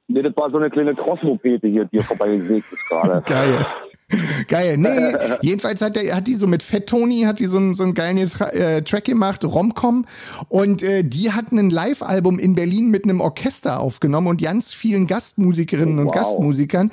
Nee, 0.08 0.22
das 0.22 0.36
war 0.36 0.52
so 0.52 0.58
eine 0.58 0.70
kleine 0.70 0.94
Crossmopete 0.96 1.68
hier, 1.68 1.86
die 1.86 1.98
hier 1.98 2.04
vorbeigesägt 2.04 2.72
ist 2.72 2.88
gerade. 2.90 3.22
Geil. 3.26 3.66
Geil. 4.48 4.78
Nee, 4.78 5.16
jedenfalls 5.42 5.82
hat, 5.82 5.96
der, 5.96 6.16
hat 6.16 6.28
die 6.28 6.36
so 6.36 6.48
mit 6.48 6.64
Fat 6.64 6.88
Tony, 6.88 7.22
hat 7.22 7.40
die 7.40 7.46
so 7.46 7.58
einen, 7.58 7.76
so 7.76 7.84
einen 7.84 7.94
geilen 7.94 8.30
Tra 8.30 8.50
äh, 8.50 8.84
Track 8.84 9.06
gemacht, 9.06 9.44
Romcom. 9.44 10.06
Und 10.50 10.84
äh, 10.84 11.04
die 11.04 11.32
hatten 11.32 11.58
ein 11.58 11.70
Live-Album 11.70 12.40
in 12.40 12.56
Berlin 12.56 12.90
mit 12.90 13.04
einem 13.04 13.22
Orchester 13.22 13.80
aufgenommen 13.80 14.28
und 14.28 14.42
ganz 14.42 14.74
vielen 14.74 15.08
Gastmusikerinnen 15.08 16.00
und 16.00 16.08
Wow. 16.08 16.16
Gastmusikern. 16.16 16.92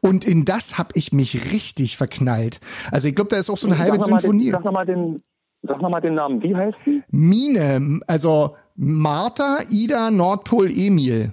Und 0.00 0.24
in 0.24 0.44
das 0.44 0.78
habe 0.78 0.90
ich 0.94 1.12
mich 1.12 1.52
richtig 1.52 1.96
verknallt. 1.96 2.60
Also 2.90 3.08
ich 3.08 3.14
glaube, 3.14 3.28
da 3.30 3.36
ist 3.36 3.50
auch 3.50 3.58
so 3.58 3.66
eine 3.66 3.78
halbe 3.78 3.98
Sag 4.00 4.10
mal 4.10 4.20
den-. 4.20 4.50
Sag 4.50 4.64
nochmal 4.64 4.86
den, 4.86 5.22
sag 5.62 5.80
noch 5.82 5.90
mal 5.90 6.00
den 6.00 6.14
Namen. 6.14 6.42
Wie 6.42 6.54
heißt 6.54 6.78
die? 6.86 7.02
Mine, 7.10 8.00
also 8.06 8.56
Martha, 8.76 9.58
Ida, 9.70 10.10
Nordpol, 10.10 10.70
Emil. 10.70 11.32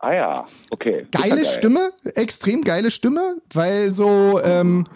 Ah 0.00 0.12
ja, 0.12 0.46
okay. 0.70 1.06
Ja 1.14 1.20
geile 1.20 1.42
geil. 1.42 1.44
Stimme, 1.44 1.92
extrem 2.14 2.62
geile 2.62 2.90
Stimme, 2.90 3.36
weil 3.52 3.90
so 3.90 4.40
ähm, 4.44 4.86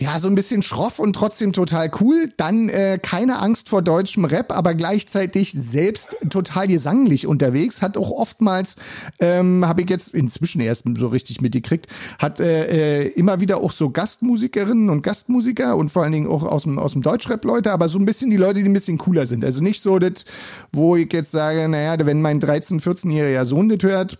ja 0.00 0.18
so 0.18 0.28
ein 0.28 0.34
bisschen 0.34 0.62
schroff 0.62 0.98
und 0.98 1.12
trotzdem 1.12 1.52
total 1.52 1.90
cool. 2.00 2.32
Dann 2.36 2.68
äh, 2.68 2.98
keine 3.00 3.38
Angst 3.38 3.68
vor 3.68 3.82
deutschem 3.82 4.24
Rap, 4.24 4.50
aber 4.50 4.74
gleichzeitig 4.74 5.52
selbst 5.52 6.16
total 6.30 6.68
gesanglich 6.68 7.26
unterwegs. 7.26 7.82
Hat 7.82 7.96
auch 7.96 8.10
oftmals, 8.10 8.76
ähm, 9.20 9.66
habe 9.66 9.82
ich 9.82 9.90
jetzt 9.90 10.14
inzwischen 10.14 10.60
erst 10.60 10.84
so 10.96 11.08
richtig 11.08 11.40
mitgekriegt, 11.40 11.86
hat 12.18 12.40
äh, 12.40 13.02
äh, 13.02 13.08
immer 13.08 13.40
wieder 13.40 13.58
auch 13.58 13.72
so 13.72 13.90
Gastmusikerinnen 13.90 14.88
und 14.88 15.02
Gastmusiker 15.02 15.76
und 15.76 15.90
vor 15.90 16.02
allen 16.02 16.12
Dingen 16.12 16.28
auch 16.28 16.42
aus 16.44 16.62
dem 16.62 16.78
aus 16.78 16.92
dem 16.92 17.02
Deutschrap 17.02 17.44
Leute, 17.44 17.72
aber 17.72 17.88
so 17.88 17.98
ein 17.98 18.06
bisschen 18.06 18.30
die 18.30 18.38
Leute, 18.38 18.60
die 18.60 18.68
ein 18.68 18.72
bisschen 18.72 18.96
cooler 18.96 19.26
sind. 19.26 19.44
Also 19.44 19.60
nicht 19.60 19.82
so 19.82 19.98
das, 19.98 20.24
wo 20.72 20.96
ich 20.96 21.12
jetzt 21.12 21.30
sage, 21.30 21.68
naja, 21.68 22.06
wenn 22.06 22.22
mein 22.22 22.40
13, 22.40 22.80
14-jähriger 22.80 23.44
Sohn 23.44 23.68
das 23.68 23.82
hört, 23.82 24.18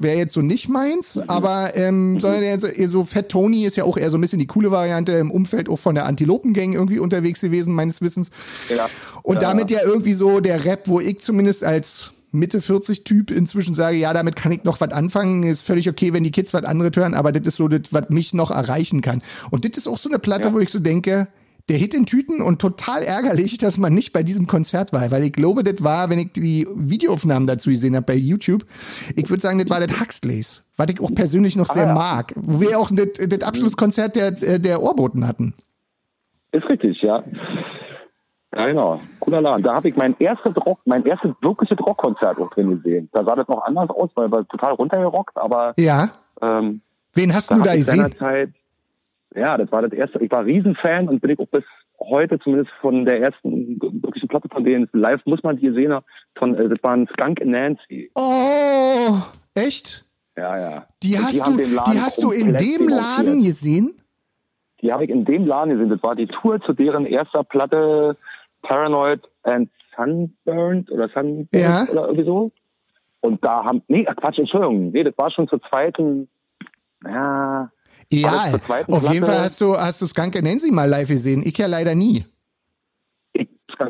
wäre 0.00 0.16
jetzt 0.18 0.32
so 0.32 0.42
nicht 0.42 0.68
meins, 0.68 1.18
aber 1.28 1.76
ähm, 1.76 2.18
sondern 2.18 2.42
eher 2.42 2.58
so, 2.58 2.66
eher 2.66 2.88
so 2.88 3.04
Fat 3.04 3.28
Tony 3.28 3.64
ist 3.66 3.76
ja 3.76 3.84
auch 3.84 3.96
eher 3.96 4.10
so 4.10 4.18
ein 4.18 4.20
bisschen 4.20 4.38
die 4.38 4.46
coole 4.46 4.70
Variante 4.70 5.12
im 5.12 5.30
Umfeld 5.30 5.68
auch 5.68 5.78
von 5.78 5.94
der 5.94 6.06
Antilopengang 6.06 6.72
irgendwie 6.72 6.98
unterwegs 6.98 7.40
gewesen, 7.40 7.74
meines 7.74 8.00
Wissens. 8.00 8.30
Ja. 8.68 8.88
Und 9.22 9.36
Ja. 9.36 9.40
damit 9.42 9.70
ja 9.70 9.80
irgendwie 9.84 10.14
so 10.14 10.40
der 10.40 10.64
Rap, 10.64 10.88
wo 10.88 11.00
ich 11.00 11.20
zumindest 11.20 11.62
als 11.62 12.10
Mitte 12.32 12.60
40 12.60 13.04
Typ 13.04 13.30
inzwischen 13.30 13.74
sage, 13.74 13.96
ja, 13.96 14.12
damit 14.12 14.36
kann 14.36 14.52
ich 14.52 14.62
noch 14.64 14.80
was 14.80 14.92
anfangen. 14.92 15.42
Ist 15.42 15.62
völlig 15.62 15.88
okay, 15.88 16.12
wenn 16.12 16.22
die 16.24 16.30
Kids 16.30 16.54
was 16.54 16.64
anderes 16.64 16.92
hören, 16.94 17.14
aber 17.14 17.32
das 17.32 17.44
ist 17.46 17.56
so 17.56 17.66
das, 17.68 17.92
was 17.92 18.08
mich 18.08 18.32
noch 18.34 18.50
erreichen 18.52 19.00
kann. 19.00 19.20
Und 19.50 19.64
das 19.64 19.76
ist 19.76 19.88
auch 19.88 19.98
so 19.98 20.08
eine 20.08 20.18
Platte, 20.20 20.48
Ja. 20.48 20.54
wo 20.54 20.60
ich 20.60 20.70
so 20.70 20.78
denke, 20.78 21.26
der 21.68 21.76
Hit 21.78 21.94
in 21.94 22.06
Tüten 22.06 22.42
und 22.42 22.60
total 22.60 23.02
ärgerlich, 23.02 23.58
dass 23.58 23.78
man 23.78 23.94
nicht 23.94 24.12
bei 24.12 24.22
diesem 24.22 24.46
Konzert 24.46 24.92
war, 24.92 25.10
weil 25.10 25.24
ich 25.24 25.32
glaube, 25.32 25.62
das 25.62 25.82
war, 25.84 26.10
wenn 26.10 26.18
ich 26.18 26.32
die 26.32 26.66
Videoaufnahmen 26.74 27.46
dazu 27.46 27.70
gesehen 27.70 27.94
habe 27.96 28.06
bei 28.06 28.14
YouTube, 28.14 28.64
ich 29.16 29.28
würde 29.30 29.42
sagen, 29.42 29.58
das 29.58 29.70
war 29.70 29.84
das 29.86 30.00
Huxleys, 30.00 30.64
was 30.76 30.88
ich 30.90 31.00
auch 31.00 31.14
persönlich 31.14 31.56
noch 31.56 31.66
sehr 31.66 31.86
ja. 31.86 31.94
mag, 31.94 32.32
wo 32.36 32.60
wir 32.60 32.78
auch 32.78 32.90
das, 32.92 33.12
das 33.28 33.42
Abschlusskonzert 33.42 34.16
der, 34.16 34.58
der 34.58 34.82
Ohrboten 34.82 35.26
hatten. 35.26 35.54
Ist 36.52 36.68
richtig, 36.68 37.00
ja. 37.02 37.22
Ja, 38.52 38.66
genau. 38.66 39.00
Cooler 39.20 39.40
Laden. 39.40 39.62
Da 39.62 39.74
habe 39.76 39.88
ich 39.88 39.94
mein 39.96 40.16
erstes 40.18 40.56
Rock, 40.66 40.80
mein 40.84 41.06
erstes 41.06 41.30
wirkliches 41.40 41.78
Rockkonzert 41.78 42.38
auch 42.38 42.50
drin 42.50 42.70
gesehen. 42.82 43.08
Da 43.12 43.24
sah 43.24 43.36
das 43.36 43.46
noch 43.46 43.62
anders 43.62 43.90
aus, 43.90 44.10
weil 44.16 44.28
wir 44.32 44.44
total 44.48 44.72
runtergerockt, 44.72 45.36
aber 45.36 45.72
Ja. 45.78 46.08
ähm, 46.42 46.80
Wen 47.14 47.32
hast 47.34 47.50
da 47.50 47.56
du 47.56 47.62
da 47.62 47.76
gesehen? 47.76 47.96
seinerzeit, 47.96 48.50
ja, 49.34 49.56
das 49.56 49.70
war 49.72 49.82
das 49.82 49.92
erste. 49.92 50.22
Ich 50.22 50.30
war 50.30 50.44
Riesenfan 50.44 51.08
und 51.08 51.20
bin 51.20 51.30
ich 51.30 51.38
auch 51.38 51.48
bis 51.48 51.64
heute 51.98 52.38
zumindest 52.40 52.70
von 52.80 53.04
der 53.04 53.20
ersten 53.20 53.78
wirklichen 54.02 54.28
Platte 54.28 54.48
von 54.48 54.64
denen. 54.64 54.88
Live 54.92 55.24
muss 55.26 55.42
man 55.42 55.56
die 55.56 55.66
gesehen 55.66 55.92
haben. 55.92 56.04
Von, 56.36 56.54
äh, 56.54 56.68
das 56.68 56.78
waren 56.82 57.06
Skunk 57.08 57.40
and 57.40 57.50
Nancy. 57.50 58.10
Oh, 58.14 59.16
echt? 59.54 60.04
Ja, 60.36 60.58
ja. 60.58 60.86
Die 61.02 61.16
Und 61.16 61.24
hast 61.26 61.44
haben 61.46 61.56
du, 61.56 61.62
die 61.62 62.00
hast 62.00 62.22
du 62.22 62.30
in 62.30 62.56
dem 62.56 62.88
Laden 62.88 63.42
gesehen? 63.42 63.94
Die 64.80 64.92
habe 64.92 65.04
ich 65.04 65.10
in 65.10 65.24
dem 65.24 65.46
Laden 65.46 65.70
gesehen. 65.72 65.90
Das 65.90 66.02
war 66.02 66.16
die 66.16 66.26
Tour 66.26 66.60
zu 66.62 66.72
deren 66.72 67.04
erster 67.04 67.44
Platte 67.44 68.16
Paranoid 68.62 69.20
and 69.42 69.70
Sunburned 69.96 70.90
oder 70.90 71.08
Sunburned 71.08 71.48
Ja. 71.52 71.84
oder 71.90 72.04
irgendwie 72.06 72.24
so. 72.24 72.50
Und 73.20 73.44
da 73.44 73.64
haben, 73.64 73.82
nee, 73.88 74.04
Quatsch, 74.04 74.38
Entschuldigung, 74.38 74.92
nee, 74.92 75.04
das 75.04 75.16
war 75.18 75.30
schon 75.30 75.46
zur 75.48 75.60
zweiten, 75.62 76.28
ja, 77.04 77.70
Ja, 78.12 78.52
auf 78.88 79.12
jeden 79.12 79.24
Platte? 79.24 79.24
Fall 79.24 79.38
hast 79.44 79.60
du, 79.60 79.76
hast 79.76 80.02
du 80.02 80.06
Skunk 80.06 80.40
Nancy 80.42 80.72
mal 80.72 80.88
live 80.88 81.08
gesehen. 81.08 81.42
Ich 81.44 81.56
ja 81.58 81.66
leider 81.66 81.94
nie. 81.94 82.24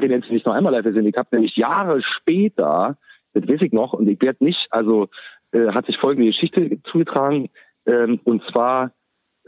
ich 0.05 0.11
jetzt 0.11 0.31
nicht 0.31 0.47
noch 0.47 0.55
einmal 0.55 0.73
live 0.73 0.85
gesehen. 0.85 1.07
Ich 1.07 1.17
habe 1.17 1.29
nämlich 1.33 1.57
Jahre 1.57 2.03
später, 2.03 2.97
das 3.33 3.49
weiß 3.49 3.63
ich 3.63 3.73
noch, 3.73 3.93
und 3.93 4.09
ich 4.09 4.21
werde 4.21 4.45
nicht, 4.45 4.69
also 4.71 5.09
äh, 5.53 5.69
hat 5.69 5.87
sich 5.87 5.97
folgende 5.99 6.31
Geschichte 6.31 6.79
zugetragen, 6.85 7.49
ähm, 7.87 8.21
und 8.25 8.43
zwar, 8.51 8.93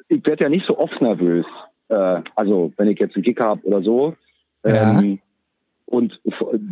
ich 0.08 0.24
werde 0.26 0.44
ja 0.44 0.50
nicht 0.50 0.66
so 0.66 0.78
oft 0.78 1.00
nervös, 1.00 1.46
äh, 1.88 2.22
also 2.34 2.72
wenn 2.76 2.88
ich 2.88 2.98
jetzt 2.98 3.14
einen 3.14 3.24
Kick 3.24 3.40
habe 3.40 3.64
oder 3.64 3.82
so. 3.82 4.16
Ja. 4.64 5.00
Ähm, 5.00 5.20
und 5.86 6.18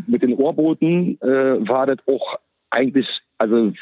mit 0.07 0.23
den 0.23 0.35
Ohrboten 0.35 1.21
äh, 1.21 1.69
war 1.69 1.87
das 1.87 1.99
auch 2.07 2.39
eigentlich, 2.71 3.07
also 3.37 3.73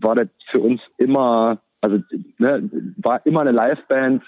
war 0.00 0.16
das 0.16 0.28
für 0.50 0.60
uns 0.60 0.80
immer, 0.96 1.60
also 1.80 1.98
ne, 2.38 2.70
war 2.96 3.24
immer 3.24 3.40
eine 3.40 3.52
Liveband 3.52 4.22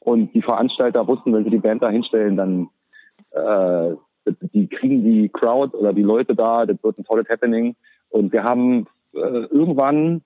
und 0.00 0.34
die 0.34 0.42
Veranstalter 0.42 1.06
wussten, 1.06 1.32
wenn 1.32 1.44
sie 1.44 1.50
die 1.50 1.58
Band 1.58 1.82
da 1.82 1.90
hinstellen, 1.90 2.36
dann 2.36 2.68
äh, 3.30 3.94
die 4.52 4.68
kriegen 4.68 5.04
die 5.04 5.28
Crowd 5.28 5.76
oder 5.76 5.92
die 5.92 6.02
Leute 6.02 6.34
da, 6.34 6.64
das 6.66 6.82
wird 6.82 6.98
ein 6.98 7.04
tolles 7.04 7.28
Happening. 7.28 7.74
Und 8.10 8.32
wir 8.32 8.44
haben 8.44 8.86
äh, 9.14 9.18
irgendwann 9.18 10.22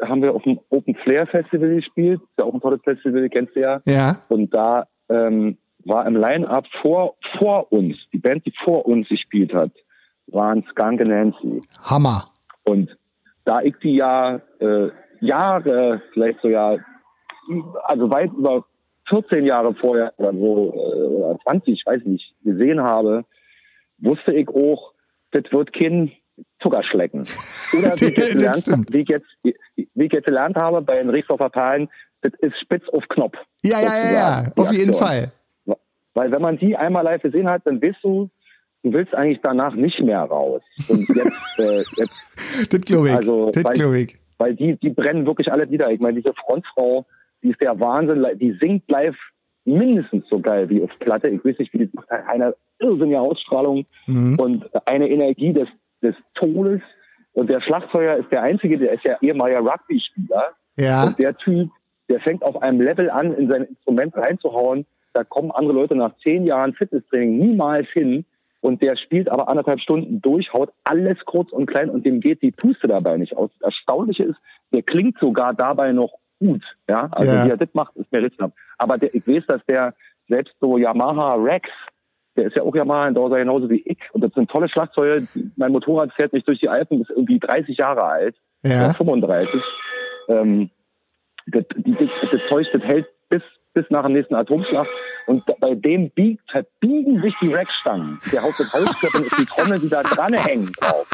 haben 0.00 0.22
wir 0.22 0.34
auf 0.34 0.42
dem 0.42 0.60
Open 0.68 0.94
Flair 0.94 1.26
Festival 1.26 1.74
gespielt, 1.74 2.20
ist 2.20 2.38
ja 2.38 2.44
auch 2.44 2.54
ein 2.54 2.60
tolles 2.60 2.82
Festival, 2.82 3.28
kennst 3.30 3.56
du 3.56 3.60
ja. 3.60 3.80
Ja. 3.86 4.20
Und 4.28 4.52
da 4.54 4.86
ähm, 5.08 5.56
war 5.84 6.06
im 6.06 6.16
Line-Up 6.16 6.66
vor, 6.82 7.14
vor 7.38 7.72
uns, 7.72 7.96
die 8.12 8.18
Band, 8.18 8.44
die 8.44 8.52
vor 8.64 8.86
uns 8.86 9.08
gespielt 9.08 9.54
hat, 9.54 9.70
waren 10.26 10.64
Skunk 10.70 11.00
and 11.00 11.10
Nancy. 11.10 11.62
Hammer. 11.82 12.28
Und 12.64 12.96
da 13.44 13.62
ich 13.62 13.76
die 13.82 13.94
ja 13.94 14.40
äh, 14.58 14.88
Jahre, 15.20 16.02
vielleicht 16.12 16.40
sogar, 16.40 16.78
also 17.84 18.10
weit 18.10 18.32
über 18.32 18.64
14 19.08 19.44
Jahre 19.44 19.74
vorher 19.74 20.12
oder 20.16 20.32
so, 20.32 20.72
äh, 20.74 21.06
oder 21.06 21.38
20, 21.44 21.74
ich 21.74 21.86
weiß 21.86 22.02
nicht, 22.04 22.34
gesehen 22.42 22.82
habe, 22.82 23.24
wusste 23.98 24.34
ich 24.34 24.48
auch, 24.48 24.92
das 25.32 25.44
wird 25.52 25.72
kein 25.72 26.12
Zuckerschlecken. 26.60 27.22
Oder 27.78 28.00
wie 28.00 28.04
ich, 28.06 28.16
jetzt 28.16 28.32
gelernt, 28.32 28.92
wie, 28.92 29.00
ich 29.00 29.08
jetzt, 29.08 29.26
wie 29.42 30.04
ich 30.04 30.12
jetzt 30.12 30.26
gelernt 30.26 30.56
habe 30.56 30.82
bei 30.82 30.96
den 30.96 31.10
Riesdorfer 31.10 31.50
Perlen, 31.50 31.88
das 32.22 32.32
ist 32.40 32.58
spitz 32.60 32.88
auf 32.90 33.04
Knopf. 33.08 33.36
Ja, 33.62 33.80
ja, 33.80 33.96
ja, 33.96 34.12
ja, 34.12 34.52
auf 34.54 34.72
jeden 34.72 34.94
Fall. 34.94 35.32
Weil 36.14 36.30
wenn 36.30 36.42
man 36.42 36.58
die 36.58 36.76
einmal 36.76 37.04
live 37.04 37.22
gesehen 37.22 37.48
hat, 37.48 37.62
dann 37.66 37.82
weißt 37.82 37.98
du, 38.02 38.30
du 38.82 38.92
willst 38.92 39.14
eigentlich 39.14 39.40
danach 39.42 39.74
nicht 39.74 40.00
mehr 40.00 40.20
raus. 40.20 40.62
Und 40.88 41.06
jetzt, 41.08 41.58
äh, 41.58 41.82
jetzt 41.96 42.72
das 42.72 42.80
glaube 42.82 43.08
ich. 43.10 43.14
Also, 43.14 43.50
das 43.50 43.64
glaube 43.64 44.00
ich. 44.00 44.16
Weil 44.38 44.54
die, 44.54 44.76
die 44.76 44.90
brennen 44.90 45.26
wirklich 45.26 45.50
alle 45.52 45.70
wieder. 45.70 45.90
Ich 45.90 46.00
meine, 46.00 46.20
diese 46.20 46.34
Frontfrau, 46.34 47.06
die 47.42 47.50
ist 47.50 47.60
der 47.60 47.78
Wahnsinn, 47.80 48.26
die 48.38 48.56
singt 48.60 48.88
live 48.90 49.16
mindestens 49.64 50.24
so 50.28 50.38
geil 50.40 50.68
wie 50.70 50.82
auf 50.82 50.90
Platte. 51.00 51.28
Ich 51.28 51.44
weiß 51.44 51.58
nicht, 51.58 51.72
wie 51.72 51.78
die 51.78 51.90
macht 51.92 52.10
eine 52.10 52.54
irrsinnige 52.78 53.20
Ausstrahlung 53.20 53.86
mhm. 54.06 54.38
und 54.38 54.64
eine 54.86 55.08
Energie 55.08 55.52
des, 55.52 55.68
des 56.02 56.14
Todes. 56.34 56.80
Und 57.32 57.50
der 57.50 57.60
Schlagzeuger 57.60 58.16
ist 58.16 58.30
der 58.30 58.42
Einzige, 58.42 58.78
der 58.78 58.92
ist 58.92 59.04
ja 59.04 59.16
ehemaliger 59.20 59.60
Rugby-Spieler. 59.60 60.52
Ja. 60.76 61.04
Und 61.04 61.18
der 61.18 61.36
Typ, 61.36 61.70
der 62.08 62.20
fängt 62.20 62.42
auf 62.42 62.62
einem 62.62 62.80
Level 62.80 63.10
an, 63.10 63.34
in 63.34 63.50
sein 63.50 63.64
Instrument 63.64 64.16
reinzuhauen. 64.16 64.86
Da 65.12 65.24
kommen 65.24 65.50
andere 65.50 65.74
Leute 65.74 65.96
nach 65.96 66.16
zehn 66.18 66.44
Jahren 66.44 66.74
Fitnesstraining 66.74 67.38
niemals 67.38 67.88
hin. 67.88 68.24
Und 68.66 68.82
der 68.82 68.96
spielt 68.96 69.30
aber 69.30 69.48
anderthalb 69.48 69.78
Stunden 69.78 70.20
durch, 70.20 70.52
haut 70.52 70.72
alles 70.82 71.18
kurz 71.24 71.52
und 71.52 71.66
klein 71.66 71.88
und 71.88 72.04
dem 72.04 72.18
geht 72.18 72.42
die 72.42 72.50
Puste 72.50 72.88
dabei 72.88 73.16
nicht 73.16 73.36
aus. 73.36 73.48
Das 73.60 73.72
Erstaunliche 73.72 74.24
ist, 74.24 74.38
der 74.72 74.82
klingt 74.82 75.16
sogar 75.20 75.54
dabei 75.54 75.92
noch 75.92 76.14
gut. 76.40 76.64
Ja, 76.88 77.08
also 77.12 77.32
ja. 77.32 77.46
wie 77.46 77.50
er 77.50 77.58
das 77.58 77.68
macht, 77.74 77.94
ist 77.94 78.10
mir 78.10 78.24
Rätsel. 78.24 78.50
Aber 78.76 78.98
der, 78.98 79.14
ich 79.14 79.24
weiß, 79.24 79.44
dass 79.46 79.64
der 79.66 79.94
selbst 80.28 80.52
so 80.58 80.78
Yamaha 80.78 81.36
Rex, 81.36 81.70
der 82.34 82.46
ist 82.46 82.56
ja 82.56 82.64
auch 82.64 82.74
Yamaha 82.74 83.06
in 83.06 83.14
Dauser 83.14 83.36
genauso 83.36 83.70
wie 83.70 83.82
ich. 83.82 83.98
Und 84.12 84.24
das 84.24 84.32
sind 84.32 84.50
tolle 84.50 84.68
Schlagzeuge. 84.68 85.28
Mein 85.54 85.70
Motorrad 85.70 86.12
fährt 86.14 86.32
nicht 86.32 86.48
durch 86.48 86.58
die 86.58 86.68
Alpen, 86.68 87.02
ist 87.02 87.10
irgendwie 87.10 87.38
30 87.38 87.78
Jahre 87.78 88.02
alt. 88.02 88.34
Ja. 88.64 88.92
35. 88.94 89.62
Ähm, 90.26 90.70
das, 91.46 91.62
das, 91.68 92.08
das 92.32 92.40
Zeug, 92.50 92.66
das 92.72 92.82
hält 92.82 93.06
bis, 93.28 93.42
bis 93.74 93.84
nach 93.90 94.06
dem 94.06 94.14
nächsten 94.14 94.34
Atomschlag. 94.34 94.88
Und 95.26 95.44
bei 95.60 95.74
dem 95.74 96.10
biegt, 96.10 96.48
verbiegen 96.50 97.20
sich 97.20 97.34
die 97.40 97.52
Rackstangen. 97.52 98.18
Der 98.32 98.42
haut 98.42 98.54
das 98.58 98.72
Holzklöppel 98.72 99.22
und 99.22 99.38
die 99.38 99.44
Trommel, 99.44 99.80
die 99.80 99.88
da 99.88 100.02
dran 100.02 100.34
hängen 100.34 100.72
drauf. 100.78 101.06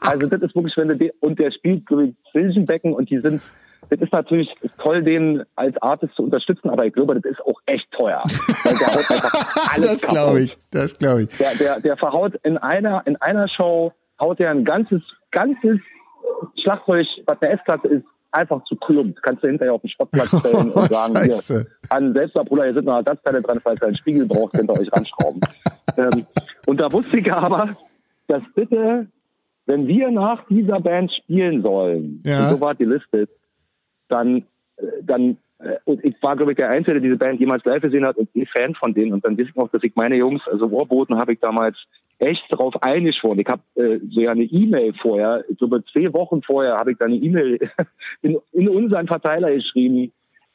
Also 0.00 0.26
das 0.26 0.40
ist 0.40 0.54
wirklich, 0.54 0.76
wenn 0.76 0.88
du 0.88 0.96
den, 0.96 1.10
und 1.20 1.38
der 1.38 1.50
spielt 1.52 1.84
so 1.88 2.10
Silbenbecken 2.32 2.94
und 2.94 3.10
die 3.10 3.18
sind 3.18 3.42
das 3.88 4.00
ist 4.00 4.12
natürlich 4.12 4.48
toll, 4.78 5.02
den 5.02 5.42
als 5.56 5.76
Artist 5.82 6.14
zu 6.14 6.22
unterstützen, 6.22 6.70
aber 6.70 6.86
ich 6.86 6.92
glaube, 6.92 7.20
das 7.20 7.32
ist 7.32 7.40
auch 7.40 7.60
echt 7.66 7.90
teuer. 7.90 8.22
Weil 8.62 8.78
der 8.78 8.86
haut 8.86 9.10
einfach 9.10 9.72
alles 9.74 9.86
Das 9.86 10.02
glaube 10.02 10.40
ich, 10.42 10.56
das 10.70 10.98
glaube 10.98 11.22
ich. 11.22 11.36
Der, 11.38 11.54
der, 11.56 11.80
der 11.80 11.96
verhaut 11.96 12.34
in 12.44 12.56
einer, 12.58 13.02
in 13.06 13.16
einer 13.16 13.48
Show, 13.48 13.92
haut 14.20 14.38
er 14.38 14.50
ein 14.50 14.64
ganzes, 14.64 15.02
ganzes 15.32 15.80
Schlagzeug, 16.62 17.06
was 17.26 17.42
eine 17.42 17.52
S-Klasse 17.52 17.88
ist, 17.88 18.04
einfach 18.32 18.64
zu 18.64 18.76
klumpt. 18.76 19.22
Kannst 19.22 19.42
du 19.42 19.48
hinterher 19.48 19.74
auf 19.74 19.80
den 19.80 19.90
Sportplatz 19.90 20.28
stellen 20.40 20.70
und 20.70 20.92
sagen, 20.92 21.14
Scheiße. 21.14 21.54
hier, 21.54 21.66
an 21.90 22.12
Selbstabholer, 22.12 22.64
hier 22.64 22.74
sind 22.74 22.84
noch 22.86 22.96
Ersatzteile 22.96 23.42
dran, 23.42 23.60
falls 23.60 23.80
ihr 23.82 23.88
einen 23.88 23.96
Spiegel 23.96 24.26
braucht, 24.26 24.54
könnt 24.54 24.70
ihr 24.70 24.80
euch 24.80 24.92
ranschrauben. 24.92 25.40
ähm, 25.96 26.26
und 26.66 26.80
da 26.80 26.90
wusste 26.92 27.18
ich 27.18 27.32
aber, 27.32 27.76
dass 28.28 28.42
bitte, 28.54 29.06
wenn 29.66 29.86
wir 29.86 30.10
nach 30.10 30.46
dieser 30.48 30.80
Band 30.80 31.12
spielen 31.12 31.62
sollen, 31.62 32.22
ja. 32.24 32.44
und 32.44 32.50
so 32.50 32.60
war 32.60 32.74
die 32.74 32.84
Liste, 32.84 33.28
dann, 34.08 34.38
äh, 34.76 34.82
dann 35.02 35.38
äh, 35.58 35.76
und 35.84 36.04
ich 36.04 36.16
war, 36.22 36.36
glaube 36.36 36.52
ich, 36.52 36.58
der 36.58 36.70
Einzige, 36.70 36.94
der 36.94 37.02
diese 37.02 37.16
Band 37.16 37.40
jemals 37.40 37.64
live 37.64 37.82
gesehen 37.82 38.06
hat 38.06 38.16
und 38.16 38.34
ein 38.34 38.46
Fan 38.46 38.74
von 38.74 38.94
denen. 38.94 39.12
Und 39.12 39.24
dann 39.24 39.36
wissen 39.36 39.52
ich 39.54 39.60
auch, 39.60 39.70
dass 39.70 39.82
ich 39.82 39.94
meine 39.94 40.16
Jungs, 40.16 40.42
also 40.50 40.70
Warboten 40.70 41.18
habe 41.18 41.32
ich 41.32 41.40
damals 41.40 41.76
echt 42.20 42.44
darauf 42.50 42.82
eingeschworen. 42.82 43.38
Ich 43.38 43.48
habe 43.48 43.62
äh, 43.74 43.98
so 44.10 44.20
ja 44.20 44.30
eine 44.30 44.44
E-Mail 44.44 44.94
vorher, 44.94 45.44
ich 45.48 45.58
glaube 45.58 45.82
zwei 45.92 46.12
Wochen 46.12 46.42
vorher 46.42 46.76
habe 46.76 46.92
ich 46.92 46.98
da 46.98 47.06
eine 47.06 47.16
E-Mail 47.16 47.58
in, 48.22 48.38
in 48.52 48.68
unseren 48.68 49.06
Verteiler 49.06 49.52
geschrieben 49.52 50.12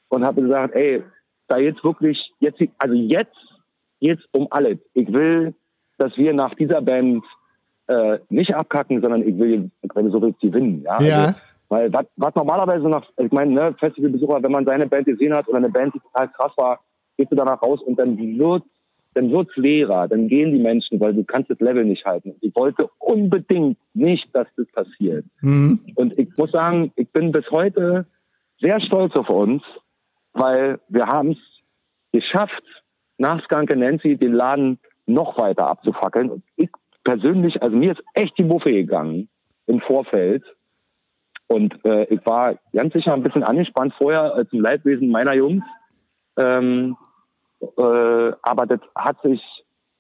und 0.10 0.24
habe 0.24 0.42
gesagt, 0.42 0.76
ey, 0.76 1.04
da 1.48 1.58
jetzt 1.58 1.84
wirklich, 1.84 2.32
jetzt, 2.40 2.62
also 2.78 2.96
jetzt, 2.96 3.36
jetzt 4.00 4.24
um 4.32 4.48
alles. 4.52 4.80
Ich 4.94 5.12
will, 5.12 5.54
dass 5.98 6.16
wir 6.18 6.34
nach 6.34 6.54
dieser 6.56 6.82
Band 6.82 7.24
äh, 7.88 8.20
nicht 8.30 8.54
abkacken, 8.56 9.02
sondern 9.02 9.28
ich 9.28 9.38
will, 9.38 9.70
wenn 9.94 10.12
so 10.12 10.22
willst, 10.22 10.40
gewinnen. 10.40 10.84
Ja. 10.84 11.02
ja. 11.02 11.26
Also, 11.26 11.40
weil 11.70 11.92
was, 11.92 12.06
was 12.16 12.36
normalerweise 12.36 12.88
nach, 12.88 13.06
ich 13.18 13.32
meine, 13.32 13.52
ne, 13.52 13.76
Festivalbesucher, 13.80 14.42
wenn 14.44 14.52
man 14.52 14.66
seine 14.66 14.88
Band 14.88 15.06
gesehen 15.08 15.34
hat 15.34 15.48
oder 15.48 15.58
eine 15.58 15.70
Band, 15.70 15.96
die 15.96 16.00
total 16.00 16.30
krass 16.30 16.52
war, 16.58 16.80
gehst 17.18 17.32
du 17.32 17.36
danach 17.36 17.62
raus 17.62 17.82
und 17.82 17.98
dann 17.98 18.18
wird 18.18 18.64
dann 19.16 19.32
wird's 19.32 19.56
leerer, 19.56 20.08
dann 20.08 20.28
gehen 20.28 20.52
die 20.52 20.62
Menschen, 20.62 21.00
weil 21.00 21.14
du 21.14 21.24
kannst 21.24 21.50
das 21.50 21.60
Level 21.60 21.86
nicht 21.86 22.06
halten. 22.06 22.36
Ich 22.42 22.54
wollte 22.56 22.90
unbedingt 23.00 23.78
nicht, 23.94 24.28
dass 24.34 24.48
das 24.58 24.68
passiert. 24.74 25.26
Mhm. 25.42 25.80
Und 25.96 26.20
ich 26.20 26.30
muss 26.38 26.52
sagen, 26.52 26.92
ich 26.98 27.10
bin 27.10 27.32
bis 27.32 27.50
heute 27.50 28.06
sehr 28.60 28.80
stolz 28.82 29.16
auf 29.16 29.30
uns, 29.30 29.64
weil 30.34 30.80
wir 30.90 31.08
haben 31.08 31.32
es 31.32 31.38
geschafft, 32.12 32.64
nach 33.18 33.42
Skanke 33.46 33.78
Nancy 33.78 34.18
den 34.18 34.34
Laden 34.34 34.80
noch 35.06 35.38
weiter 35.38 35.70
abzufackeln. 35.70 36.30
Und 36.30 36.44
ich 36.58 36.70
persönlich, 37.06 37.62
also 37.64 37.76
mir 37.76 37.94
ist 37.94 38.04
echt 38.14 38.38
die 38.38 38.44
Muffe 38.44 38.72
gegangen 38.72 39.30
im 39.66 39.80
Vorfeld. 39.80 40.44
Und 41.48 41.74
äh, 41.86 42.04
ich 42.06 42.26
war 42.26 42.56
ganz 42.74 42.92
sicher 42.92 43.14
ein 43.14 43.24
bisschen 43.24 43.44
angespannt 43.44 43.94
vorher 43.98 44.34
als 44.34 44.52
im 44.52 44.60
Leidwesen 44.60 45.10
meiner 45.10 45.36
Jungs. 45.36 45.64
Ähm, 46.38 46.98
äh, 47.62 48.32
aber 48.42 48.66
das 48.66 48.80
hat 48.96 49.22
sich 49.24 49.42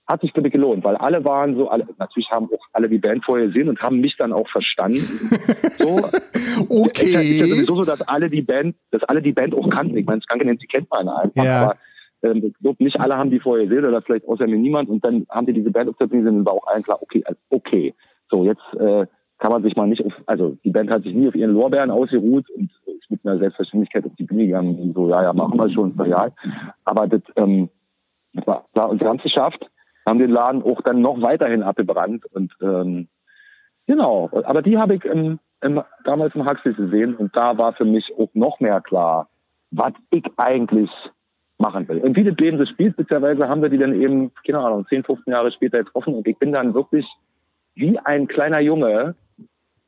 hat 0.08 0.22
sich 0.22 0.34
bitte 0.34 0.51
gelohnt, 0.51 0.84
weil 0.84 0.95
alle 0.97 1.26
waren 1.26 1.56
so, 1.56 1.68
alle, 1.68 1.88
natürlich 1.97 2.30
haben 2.30 2.47
auch 2.53 2.64
alle 2.74 2.89
die 2.89 2.99
Band 2.99 3.26
vorher 3.26 3.47
gesehen 3.47 3.70
und 3.70 3.82
haben 3.82 4.01
mich 4.01 4.16
dann 4.18 4.34
auch 4.34 4.47
verstanden. 4.49 5.01
So. 5.78 5.97
okay. 6.70 7.12
Ist 7.12 7.39
ja 7.39 7.47
sowieso 7.47 7.76
so, 7.76 7.84
dass 7.84 8.01
alle 8.01 8.30
die 8.30 8.41
Band, 8.41 8.76
dass 8.91 9.03
alle 9.03 9.22
die 9.22 9.34
Band 9.34 9.53
auch 9.53 9.70
kannten. 9.70 9.97
Ich 9.97 10.06
meine, 10.06 10.22
Skanke 10.22 10.45
Nancy 10.45 10.68
kennt 10.68 10.89
man 10.89 11.10
einfach, 11.10 11.43
ja. 11.43 11.64
aber 11.64 11.78
ähm, 12.24 12.43
ich 12.45 12.53
glaube, 12.60 12.84
nicht 12.84 12.99
alle 12.99 13.18
haben 13.18 13.30
die 13.30 13.39
vorher 13.39 13.68
gesehen 13.68 13.86
oder 13.86 14.01
vielleicht 14.01 14.28
außer 14.28 14.47
mir 14.47 14.58
niemand 14.58 14.89
und 14.89 15.03
dann 15.03 15.26
haben 15.30 15.47
die 15.47 15.53
diese 15.53 15.72
Band 15.72 15.89
auf 15.89 15.97
der 15.97 16.08
Bühne 16.08 16.30
und 16.30 16.45
war 16.45 16.53
auch 16.53 16.68
allen 16.68 16.84
klar, 16.84 17.01
okay, 17.01 17.24
also, 17.26 17.39
okay. 17.49 17.93
So, 18.30 18.45
jetzt 18.45 18.64
äh, 18.80 19.06
kann 19.38 19.51
man 19.51 19.64
sich 19.64 19.76
mal 19.76 19.88
nicht 19.88 20.03
auf, 20.03 20.14
also 20.26 20.58
die 20.64 20.72
Band 20.72 20.89
hat 20.89 21.03
sich 21.03 21.14
nie 21.14 21.28
auf 21.28 21.36
ihren 21.36 21.53
Lorbeeren 21.53 21.91
ausgeruht 21.91 22.49
und 22.51 22.72
mit 23.10 23.26
einer 23.26 23.38
Selbstverständlichkeit 23.38 24.06
auf 24.06 24.16
die 24.18 24.24
Bühne 24.24 24.45
gegangen 24.45 24.78
und 24.80 24.93
so, 24.93 25.10
ja, 25.10 25.24
ja, 25.24 25.34
machen 25.34 25.58
wir 25.58 25.70
schon, 25.70 25.93
ja. 26.06 26.30
Aber 26.84 27.08
das, 27.08 27.22
ähm, 27.36 27.70
das 28.34 28.45
war, 28.47 28.66
war, 28.74 28.89
und 28.89 29.01
wir 29.01 29.08
haben 29.08 29.18
es 29.18 29.24
geschafft, 29.24 29.70
haben 30.08 30.20
den 30.20 30.32
Laden 30.32 30.64
auch 30.64 30.82
dann 30.82 31.01
noch 31.01 31.22
weiterhin 31.22 31.64
abgebrannt 31.64 32.26
und 32.34 32.53
ähm, 32.62 33.08
genau, 33.88 34.30
aber 34.32 34.62
die 34.62 34.78
habe 34.78 34.95
ich 34.95 35.06
im, 35.06 35.39
im, 35.62 35.82
damals 36.03 36.36
im 36.36 36.47
Huxley 36.47 36.74
gesehen 36.74 37.16
und 37.16 37.36
da 37.36 37.58
war 37.58 37.74
für 37.74 37.86
mich 37.86 38.12
auch 38.18 38.30
noch 38.34 38.60
mehr 38.60 38.82
klar, 38.82 39.30
was 39.72 39.93
ich 40.12 40.26
eigentlich 40.38 40.91
machen 41.58 41.88
will. 41.88 41.99
Und 41.99 42.16
wie 42.16 42.24
das 42.24 42.38
Leben 42.38 42.58
das 42.58 42.70
spielt, 42.70 42.97
beziehungsweise 42.97 43.47
haben 43.47 43.62
wir 43.62 43.70
die 43.70 43.78
dann 43.78 43.99
eben, 43.99 44.32
keine 44.45 44.60
Ahnung, 44.60 44.86
10, 44.88 45.03
15 45.03 45.32
Jahre 45.32 45.51
später 45.51 45.80
getroffen 45.84 46.14
und 46.14 46.28
ich 46.28 46.38
bin 46.38 46.51
dann 46.51 46.74
wirklich 46.74 47.06
wie 47.74 47.97
ein 47.99 48.28
kleiner 48.28 48.60
Junge 48.60 49.16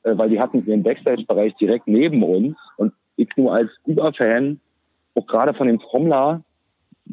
äh, 0.07 0.17
weil 0.17 0.29
die 0.29 0.39
hatten 0.39 0.65
ihren 0.65 0.83
Backstage-Bereich 0.83 1.55
direkt 1.55 1.87
neben 1.87 2.23
uns 2.23 2.57
und 2.77 2.93
ich 3.17 3.29
nur 3.35 3.53
als 3.53 3.69
Uber-Fan, 3.85 4.59
auch 5.15 5.27
gerade 5.27 5.53
von 5.53 5.67
dem 5.67 5.79
Trommler, 5.79 6.43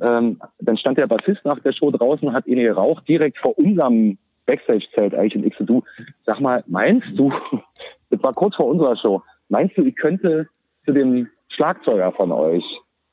ähm, 0.00 0.40
dann 0.60 0.76
stand 0.76 0.98
der 0.98 1.06
Bassist 1.06 1.44
nach 1.44 1.58
der 1.60 1.72
Show 1.72 1.90
draußen, 1.90 2.32
hat 2.32 2.46
ihn 2.46 2.58
geraucht, 2.58 3.08
direkt 3.08 3.38
vor 3.38 3.58
unserem 3.58 4.18
Backstage-Zelt 4.46 5.14
eigentlich. 5.14 5.36
Und 5.36 5.46
ich 5.46 5.54
so, 5.58 5.64
du, 5.64 5.82
sag 6.26 6.40
mal, 6.40 6.62
meinst 6.66 7.08
du, 7.14 7.32
das 8.10 8.22
war 8.22 8.32
kurz 8.34 8.56
vor 8.56 8.66
unserer 8.66 8.96
Show, 8.96 9.22
meinst 9.48 9.76
du, 9.76 9.82
ich 9.82 9.96
könnte 9.96 10.48
zu 10.84 10.92
dem 10.92 11.28
Schlagzeuger 11.48 12.12
von 12.12 12.32
euch 12.32 12.64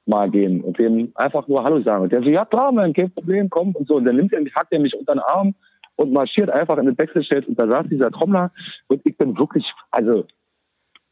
mal 0.05 0.29
gehen 0.29 0.61
und 0.61 0.77
dem 0.79 1.11
einfach 1.15 1.47
nur 1.47 1.63
Hallo 1.63 1.81
sagen? 1.81 2.03
Und 2.03 2.11
der 2.11 2.21
so, 2.21 2.29
ja 2.29 2.45
klar, 2.45 2.71
man, 2.71 2.93
kein 2.93 3.11
Problem, 3.11 3.49
komm 3.49 3.75
und 3.75 3.87
so. 3.87 3.95
Und 3.95 4.05
dann 4.05 4.15
nimmt 4.15 4.33
er 4.33 4.41
mich, 4.41 4.55
hackt 4.55 4.73
er 4.73 4.79
mich 4.79 4.95
unter 4.95 5.13
den 5.13 5.19
Arm 5.19 5.55
und 5.95 6.11
marschiert 6.11 6.49
einfach 6.49 6.77
in 6.77 6.87
den 6.87 6.95
Backstage 6.95 7.45
und 7.47 7.59
da 7.59 7.67
saß 7.67 7.87
dieser 7.89 8.11
Trommler 8.11 8.51
und 8.87 9.01
ich 9.05 9.15
bin 9.17 9.37
wirklich, 9.37 9.65
also 9.91 10.25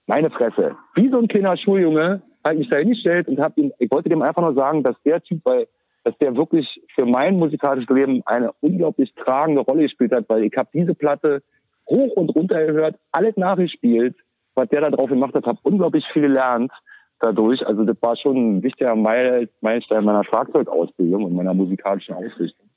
meine 0.10 0.32
Fresse, 0.32 0.76
wie 0.96 1.10
so 1.10 1.20
ein 1.20 1.28
kleiner 1.28 1.56
Schuljunge, 1.56 2.24
hat 2.44 2.58
mich 2.58 2.68
da 2.68 2.78
hingestellt 2.78 3.28
und 3.28 3.40
hab 3.40 3.56
ihm, 3.60 3.72
ich 3.78 3.92
wollte 3.92 4.10
dem 4.10 4.24
einfach 4.24 4.42
nur 4.42 4.56
sagen, 4.56 4.82
dass 4.82 4.96
der 5.04 5.22
Typ, 5.22 5.42
weil 5.44 5.68
dass 6.04 6.18
der 6.18 6.36
wirklich 6.36 6.82
für 6.96 7.06
mein 7.06 7.36
musikalisches 7.36 7.94
Leben 7.96 8.24
eine 8.26 8.52
unglaublich 8.62 9.14
tragende 9.14 9.62
Rolle 9.62 9.84
gespielt 9.84 10.12
hat, 10.12 10.28
weil 10.28 10.46
ich 10.46 10.54
habe 10.58 10.70
diese 10.74 10.96
Platte 10.96 11.44
hoch 11.88 12.14
und 12.16 12.30
runter 12.30 12.66
gehört, 12.66 12.96
alles 13.12 13.38
nachgespielt, 13.38 14.16
was 14.56 14.68
der 14.70 14.82
da 14.82 14.90
drauf 14.90 15.10
gemacht 15.10 15.36
hat, 15.36 15.46
habe 15.46 15.60
unglaublich 15.62 16.06
viel 16.12 16.24
gelernt 16.24 16.72
dadurch. 17.20 17.64
Also 17.68 17.84
das 17.84 17.98
war 18.02 18.16
schon 18.18 18.38
ein 18.38 18.64
wichtiger 18.64 18.96
Meil- 18.96 19.50
Meilenstein 19.62 20.06
meiner 20.06 20.24
Schlagzeugausbildung 20.24 21.26
und 21.26 21.36
meiner 21.36 21.54
musikalischen 21.54 22.16
Ausrichtung. 22.16 22.68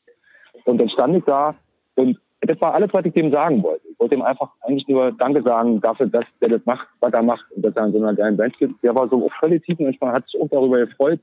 Und 0.64 0.78
dann 0.78 0.90
stand 0.90 1.16
ich 1.16 1.24
da 1.24 1.54
und 1.94 2.18
das 2.42 2.60
war 2.60 2.74
alles, 2.74 2.92
was 2.92 3.04
ich 3.04 3.12
dem 3.12 3.30
sagen 3.30 3.62
wollte. 3.62 3.86
Ich 3.88 3.98
wollte 4.00 4.16
ihm 4.16 4.22
einfach 4.22 4.50
eigentlich 4.62 4.88
nur 4.88 5.12
Danke 5.12 5.42
sagen 5.42 5.80
dafür, 5.80 6.06
dass 6.06 6.24
der 6.40 6.48
das 6.48 6.66
macht, 6.66 6.88
was 7.00 7.12
er 7.12 7.22
macht 7.22 7.44
und 7.52 7.62
dass 7.64 7.74
er 7.76 7.86
in 7.86 7.92
so 7.92 7.98
einer 7.98 8.14
geilen 8.14 8.36
Band 8.36 8.58
gibt. 8.58 8.82
Der 8.82 8.94
war 8.94 9.08
so 9.08 9.24
auch 9.24 9.32
völlig 9.38 9.64
tiefenentspannt, 9.64 10.12
hat 10.12 10.26
sich 10.26 10.40
auch 10.40 10.48
darüber 10.48 10.78
gefreut. 10.78 11.20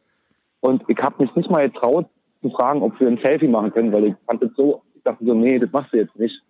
Und 0.62 0.84
ich 0.88 0.98
habe 0.98 1.22
mich 1.24 1.36
nicht 1.36 1.50
mal 1.50 1.70
getraut 1.70 2.06
zu 2.42 2.50
fragen, 2.52 2.82
ob 2.82 2.98
wir 3.00 3.08
ein 3.08 3.20
Selfie 3.24 3.48
machen 3.48 3.72
können, 3.72 3.92
weil 3.92 4.06
ich 4.06 4.16
fand 4.26 4.42
das 4.42 4.52
so, 4.56 4.82
ich 4.96 5.04
dachte 5.04 5.26
so, 5.26 5.34
nee, 5.34 5.60
das 5.60 5.72
machst 5.72 5.94
du 5.94 5.98
jetzt 5.98 6.18
nicht. 6.18 6.42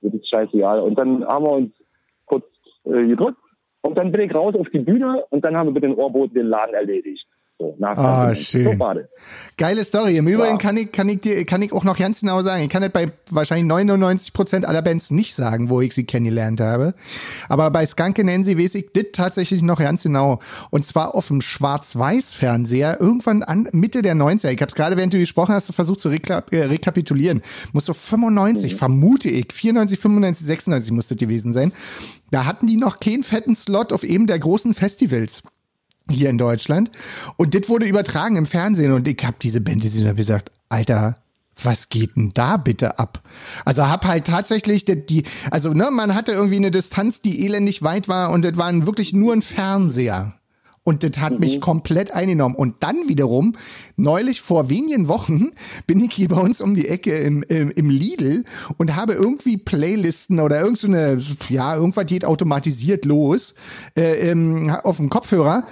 Das 0.00 0.14
ist 0.14 0.28
scheißegal. 0.28 0.80
Und 0.80 0.98
dann 0.98 1.24
haben 1.26 1.44
wir 1.44 1.52
uns 1.52 1.72
kurz 2.24 2.46
äh, 2.84 3.06
gedrückt 3.06 3.38
und 3.82 3.98
dann 3.98 4.12
bin 4.12 4.22
ich 4.22 4.34
raus 4.34 4.54
auf 4.54 4.68
die 4.70 4.78
Bühne 4.78 5.24
und 5.28 5.44
dann 5.44 5.56
haben 5.56 5.68
wir 5.68 5.72
mit 5.72 5.82
den 5.82 5.94
Ohrboten 5.94 6.34
den 6.34 6.46
Laden 6.46 6.74
erledigt. 6.74 7.26
So, 7.60 7.76
Ah, 7.80 8.32
20 8.34 8.48
schön. 8.48 8.78
So. 8.78 8.94
Geile 9.56 9.84
Story. 9.84 10.16
Im 10.16 10.26
Übrigen 10.26 10.54
Ja. 10.54 10.58
kann 10.58 10.76
ich, 10.76 10.90
kann 10.90 11.08
ich 11.08 11.20
dir, 11.20 11.44
kann 11.44 11.62
ich 11.62 11.72
auch 11.72 11.84
noch 11.84 11.96
ganz 11.96 12.20
genau 12.20 12.42
sagen. 12.42 12.64
Ich 12.64 12.68
kann 12.68 12.82
das 12.82 12.90
bei 12.92 13.12
wahrscheinlich 13.30 13.66
99 13.66 14.32
Prozent 14.32 14.64
aller 14.66 14.82
Bands 14.82 15.12
nicht 15.12 15.36
sagen, 15.36 15.70
wo 15.70 15.80
ich 15.80 15.94
sie 15.94 16.02
kennengelernt 16.04 16.60
habe. 16.60 16.94
Aber 17.48 17.70
bei 17.70 17.86
Skanke 17.86 18.24
Nancy 18.24 18.58
weiß 18.58 18.74
ich 18.74 18.86
das 18.92 19.04
tatsächlich 19.12 19.62
noch 19.62 19.78
ganz 19.78 20.02
genau. 20.02 20.40
Und 20.70 20.84
zwar 20.84 21.14
auf 21.14 21.28
dem 21.28 21.40
Schwarz-Weiß-Fernseher 21.40 23.00
irgendwann 23.00 23.44
an 23.44 23.68
Mitte 23.70 24.02
der 24.02 24.14
90er. 24.16 24.50
Ich 24.50 24.60
habe 24.60 24.68
es 24.70 24.74
gerade, 24.74 24.96
während 24.96 25.14
du 25.14 25.18
gesprochen 25.18 25.54
hast, 25.54 25.72
versucht 25.72 26.00
zu 26.00 26.08
rekla 26.08 26.42
äh, 26.50 26.64
rekapitulieren. 26.64 27.42
Muss 27.72 27.86
so 27.86 27.92
95, 27.92 28.74
vermute 28.74 29.28
ich. 29.28 29.52
94, 29.52 29.98
95, 30.00 30.44
96 30.46 30.92
muss 30.92 31.06
das 31.08 31.18
gewesen 31.18 31.52
sein. 31.52 31.72
Da 32.32 32.46
hatten 32.46 32.66
die 32.66 32.76
noch 32.76 32.98
keinen 32.98 33.22
fetten 33.22 33.54
Slot 33.54 33.92
auf 33.92 34.02
eben 34.02 34.26
der 34.26 34.40
großen 34.40 34.74
Festivals 34.74 35.42
hier 36.10 36.30
in 36.30 36.38
Deutschland. 36.38 36.90
Und 37.36 37.54
das 37.54 37.68
wurde 37.68 37.86
übertragen 37.86 38.36
im 38.36 38.46
Fernsehen 38.46 38.92
und 38.92 39.08
ich 39.08 39.24
habe 39.24 39.36
diese 39.40 39.60
Band 39.60 39.82
gesehen 39.82 40.02
und 40.02 40.10
hab 40.10 40.16
gesagt, 40.16 40.52
Alter, 40.68 41.18
was 41.62 41.88
geht 41.88 42.16
denn 42.16 42.32
da 42.34 42.56
bitte 42.56 42.98
ab? 42.98 43.22
Also 43.64 43.88
hab 43.88 44.04
halt 44.04 44.26
tatsächlich 44.26 44.84
die, 44.84 45.06
die 45.06 45.24
also 45.50 45.72
ne, 45.72 45.90
man 45.90 46.14
hatte 46.14 46.32
irgendwie 46.32 46.56
eine 46.56 46.70
Distanz, 46.70 47.20
die 47.20 47.44
elendig 47.44 47.82
weit 47.82 48.08
war 48.08 48.30
und 48.30 48.42
das 48.42 48.56
war 48.56 48.72
wirklich 48.86 49.12
nur 49.12 49.32
ein 49.32 49.42
Fernseher. 49.42 50.34
Und 50.84 51.02
das 51.02 51.18
hat 51.18 51.40
mich 51.40 51.62
komplett 51.62 52.10
eingenommen. 52.10 52.54
Und 52.54 52.82
dann 52.82 53.08
wiederum, 53.08 53.56
neulich 53.96 54.42
vor 54.42 54.68
wenigen 54.68 55.08
Wochen, 55.08 55.52
bin 55.86 56.04
ich 56.04 56.12
hier 56.12 56.28
bei 56.28 56.40
uns 56.40 56.60
um 56.60 56.74
die 56.74 56.88
Ecke 56.88 57.14
im, 57.14 57.42
im, 57.44 57.70
im 57.70 57.88
Lidl 57.88 58.44
und 58.76 58.94
habe 58.94 59.14
irgendwie 59.14 59.56
Playlisten 59.56 60.40
oder 60.40 60.60
irgend 60.60 60.78
so 60.78 60.86
eine, 60.86 61.18
ja, 61.48 61.74
irgendwas 61.74 62.06
geht 62.06 62.24
automatisiert 62.26 63.06
los 63.06 63.54
äh, 63.96 64.30
ähm, 64.30 64.70
auf 64.82 64.98
dem 64.98 65.08
Kopfhörer. 65.08 65.64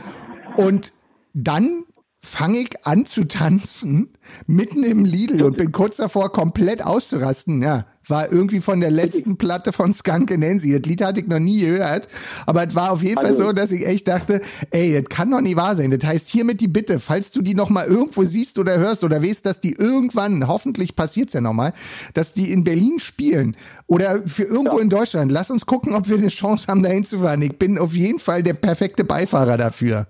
Und 0.56 0.92
dann 1.34 1.84
fange 2.24 2.58
ich 2.60 2.86
an 2.86 3.04
zu 3.04 3.24
tanzen 3.24 4.10
mitten 4.46 4.84
im 4.84 5.04
Lidl 5.04 5.42
und 5.42 5.56
bin 5.56 5.72
kurz 5.72 5.96
davor 5.96 6.30
komplett 6.32 6.82
auszurasten. 6.84 7.60
Ja, 7.62 7.86
war 8.06 8.30
irgendwie 8.30 8.60
von 8.60 8.80
der 8.80 8.92
letzten 8.92 9.36
Platte 9.36 9.72
von 9.72 9.92
Skunk 9.92 10.30
Nancy. 10.38 10.72
Das 10.78 10.88
Lied 10.88 11.02
hatte 11.02 11.20
ich 11.20 11.26
noch 11.26 11.40
nie 11.40 11.60
gehört, 11.60 12.06
aber 12.46 12.66
es 12.66 12.74
war 12.76 12.92
auf 12.92 13.02
jeden 13.02 13.16
Fall 13.16 13.26
Also- 13.26 13.44
so, 13.46 13.52
dass 13.52 13.72
ich 13.72 13.84
echt 13.86 14.06
dachte, 14.06 14.40
ey, 14.70 15.00
das 15.02 15.08
kann 15.08 15.30
doch 15.32 15.40
nicht 15.40 15.56
wahr 15.56 15.74
sein. 15.74 15.90
Das 15.90 16.04
heißt 16.04 16.28
hiermit 16.28 16.60
die 16.60 16.68
Bitte, 16.68 17.00
falls 17.00 17.32
du 17.32 17.42
die 17.42 17.54
noch 17.54 17.70
mal 17.70 17.86
irgendwo 17.86 18.22
siehst 18.24 18.58
oder 18.58 18.78
hörst 18.78 19.02
oder 19.02 19.22
weißt, 19.22 19.44
dass 19.44 19.58
die 19.60 19.72
irgendwann, 19.72 20.46
hoffentlich 20.46 20.94
passiert's 20.94 21.32
ja 21.32 21.40
noch 21.40 21.52
mal, 21.52 21.72
dass 22.14 22.32
die 22.32 22.52
in 22.52 22.62
Berlin 22.62 23.00
spielen 23.00 23.56
oder 23.88 24.22
für 24.26 24.44
irgendwo 24.44 24.78
in 24.78 24.88
Deutschland, 24.88 25.32
lass 25.32 25.50
uns 25.50 25.66
gucken, 25.66 25.94
ob 25.94 26.08
wir 26.08 26.18
eine 26.18 26.28
Chance 26.28 26.68
haben, 26.68 26.82
da 26.84 26.88
hinzufahren. 26.88 27.42
Ich 27.42 27.58
bin 27.58 27.78
auf 27.78 27.94
jeden 27.94 28.20
Fall 28.20 28.42
der 28.44 28.54
perfekte 28.54 29.02
Beifahrer 29.04 29.56
dafür. 29.56 30.06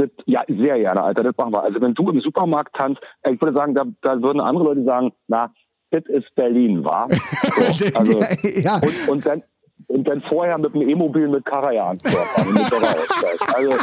Das, 0.00 0.08
ja, 0.24 0.42
sehr 0.48 0.78
gerne, 0.78 1.02
Alter, 1.02 1.24
das 1.24 1.36
machen 1.36 1.52
wir. 1.52 1.62
Also 1.62 1.78
wenn 1.80 1.92
du 1.92 2.08
im 2.10 2.20
Supermarkt 2.20 2.74
tanzt, 2.74 3.02
äh, 3.22 3.32
ich 3.34 3.40
würde 3.40 3.54
sagen, 3.54 3.74
da, 3.74 3.84
da 4.00 4.22
würden 4.22 4.40
andere 4.40 4.64
Leute 4.64 4.84
sagen, 4.84 5.12
na, 5.28 5.52
das 5.90 6.04
ist 6.06 6.34
Berlin, 6.34 6.84
wa? 6.84 7.06
So, 7.10 7.98
also, 7.98 8.22
ja. 8.60 8.76
und, 8.76 9.08
und 9.08 9.26
dann 9.26 9.42
und 9.88 10.04
dann 10.06 10.22
vorher 10.28 10.56
mit 10.58 10.72
dem 10.74 10.88
E-Mobil 10.88 11.26
mit 11.28 11.44
Karajan. 11.44 11.98
Also, 12.04 13.74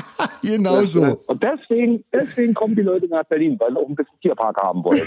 Genau 0.42 0.82
das, 0.82 0.92
so. 0.92 1.04
äh, 1.04 1.18
Und 1.26 1.44
deswegen, 1.44 2.04
deswegen 2.14 2.54
kommen 2.54 2.76
die 2.76 2.82
Leute 2.82 3.08
nach 3.08 3.24
Berlin, 3.24 3.58
weil 3.60 3.72
sie 3.72 3.78
auch 3.78 3.88
ein 3.90 3.96
bisschen 3.96 4.20
Tierpark 4.22 4.58
haben 4.62 4.84
wollen. 4.84 5.02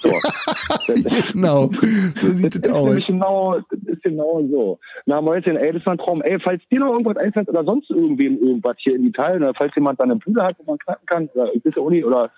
So. 0.00 0.10
Genau, 1.32 1.70
so 2.16 2.30
sieht 2.30 2.54
Das 2.54 2.60
es 2.62 2.66
ist 2.66 2.70
aus. 2.70 2.84
nämlich 2.86 3.06
genau, 3.06 3.58
das 3.70 3.80
ist 3.86 4.02
genau 4.02 4.42
so. 4.50 4.78
Na, 5.06 5.20
Mäuschen, 5.20 5.56
ey, 5.56 5.72
das 5.72 5.84
war 5.86 5.94
ein 5.94 5.98
Traum. 5.98 6.22
Ey, 6.22 6.38
falls 6.40 6.62
dir 6.70 6.80
noch 6.80 6.92
irgendwas 6.92 7.16
einfällt 7.16 7.48
oder 7.48 7.64
sonst 7.64 7.90
irgendwem 7.90 8.38
irgendwas 8.38 8.76
hier 8.78 8.94
in 8.96 9.06
Italien, 9.06 9.42
oder 9.42 9.54
falls 9.54 9.74
jemand 9.74 10.00
dann 10.00 10.10
eine 10.10 10.20
Bude 10.20 10.42
hat, 10.42 10.56
wo 10.58 10.64
man 10.70 10.78
knacken 10.78 11.06
kann, 11.06 11.28
oder 11.34 11.54
ich 11.54 11.62
der 11.62 11.82
Uni, 11.82 12.04
oder 12.04 12.30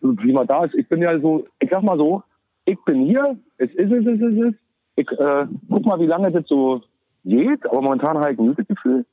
wie 0.00 0.32
man 0.32 0.46
da 0.46 0.64
ist. 0.64 0.74
Ich 0.74 0.88
bin 0.88 1.00
ja 1.00 1.18
so, 1.20 1.46
ich 1.60 1.70
sag 1.70 1.82
mal 1.82 1.96
so, 1.98 2.22
ich 2.66 2.78
bin 2.84 3.04
hier, 3.06 3.36
es 3.58 3.70
ist 3.74 3.92
es, 3.92 4.06
es 4.06 4.20
ist 4.20 4.40
es. 4.42 4.54
Ich 4.96 5.10
äh, 5.10 5.46
guck 5.68 5.86
mal, 5.86 5.98
wie 6.00 6.06
lange 6.06 6.30
das 6.30 6.46
so 6.46 6.82
geht, 7.24 7.64
aber 7.66 7.82
momentan 7.82 8.18
habe 8.18 8.32
ich 8.32 8.38
ein 8.38 8.46
gutes 8.46 8.66
Gefühl. 8.68 9.04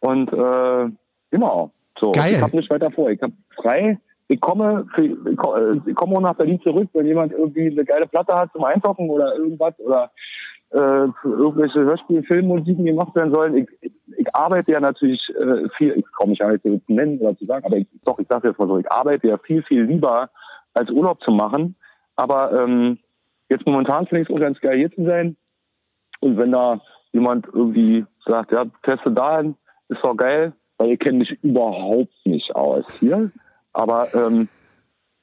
Und 0.00 0.32
äh, 0.32 0.90
genau, 1.30 1.70
so. 1.98 2.12
Geil. 2.12 2.32
Ich 2.34 2.40
habe 2.40 2.56
nicht 2.56 2.70
weiter 2.70 2.90
vor. 2.90 3.10
Ich 3.10 3.22
habe 3.22 3.32
frei. 3.56 3.98
Ich 4.32 4.40
komme, 4.40 4.86
ich 4.96 5.10
äh, 5.10 5.92
komme 5.94 6.16
auch 6.16 6.20
nach 6.20 6.34
Berlin 6.34 6.60
zurück, 6.62 6.88
wenn 6.94 7.06
jemand 7.06 7.32
irgendwie 7.32 7.70
eine 7.70 7.84
geile 7.84 8.06
Platte 8.06 8.34
hat 8.34 8.50
zum 8.52 8.64
Einzocken 8.64 9.10
oder 9.10 9.36
irgendwas 9.36 9.78
oder 9.78 10.10
äh, 10.70 11.06
irgendwelche 11.22 11.80
Hörspiel, 11.80 12.22
Filmmusiken 12.22 12.86
gemacht 12.86 13.14
werden 13.14 13.34
sollen. 13.34 13.56
Ich, 13.56 13.68
ich, 13.82 13.92
ich 14.16 14.34
arbeite 14.34 14.72
ja 14.72 14.80
natürlich 14.80 15.20
äh, 15.38 15.68
viel, 15.76 15.92
ich 15.98 16.10
komme 16.12 16.30
nicht 16.30 16.42
so 16.64 16.78
zu 16.78 16.92
nennen 16.92 17.18
oder 17.18 17.36
zu 17.36 17.44
sagen, 17.44 17.66
aber 17.66 17.76
ich, 17.76 17.86
doch, 18.04 18.18
ich 18.18 18.26
sage 18.28 18.48
jetzt 18.48 18.58
mal 18.58 18.68
so, 18.68 18.78
ich 18.78 18.90
arbeite 18.90 19.28
ja 19.28 19.36
viel, 19.36 19.62
viel 19.64 19.82
lieber, 19.82 20.30
als 20.72 20.90
Urlaub 20.90 21.22
zu 21.22 21.30
machen. 21.30 21.76
Aber 22.16 22.52
ähm, 22.52 22.98
jetzt 23.50 23.66
momentan 23.66 24.06
finde 24.06 24.22
ich 24.22 24.30
es 24.30 24.34
auch 24.34 24.40
ganz 24.40 24.58
geil, 24.60 24.78
hier 24.78 24.92
zu 24.92 25.04
sein. 25.04 25.36
Und 26.20 26.38
wenn 26.38 26.52
da 26.52 26.80
jemand 27.12 27.46
irgendwie 27.52 28.06
sagt, 28.24 28.52
ja, 28.52 28.64
teste 28.82 29.10
dahin, 29.10 29.56
ist 29.88 30.02
doch 30.02 30.16
geil, 30.16 30.54
weil 30.78 30.88
ihr 30.88 30.96
kennt 30.96 31.18
mich 31.18 31.32
überhaupt 31.42 32.14
nicht 32.24 32.54
aus 32.56 32.84
hier. 32.98 33.30
Aber 33.72 34.12
ähm, 34.14 34.48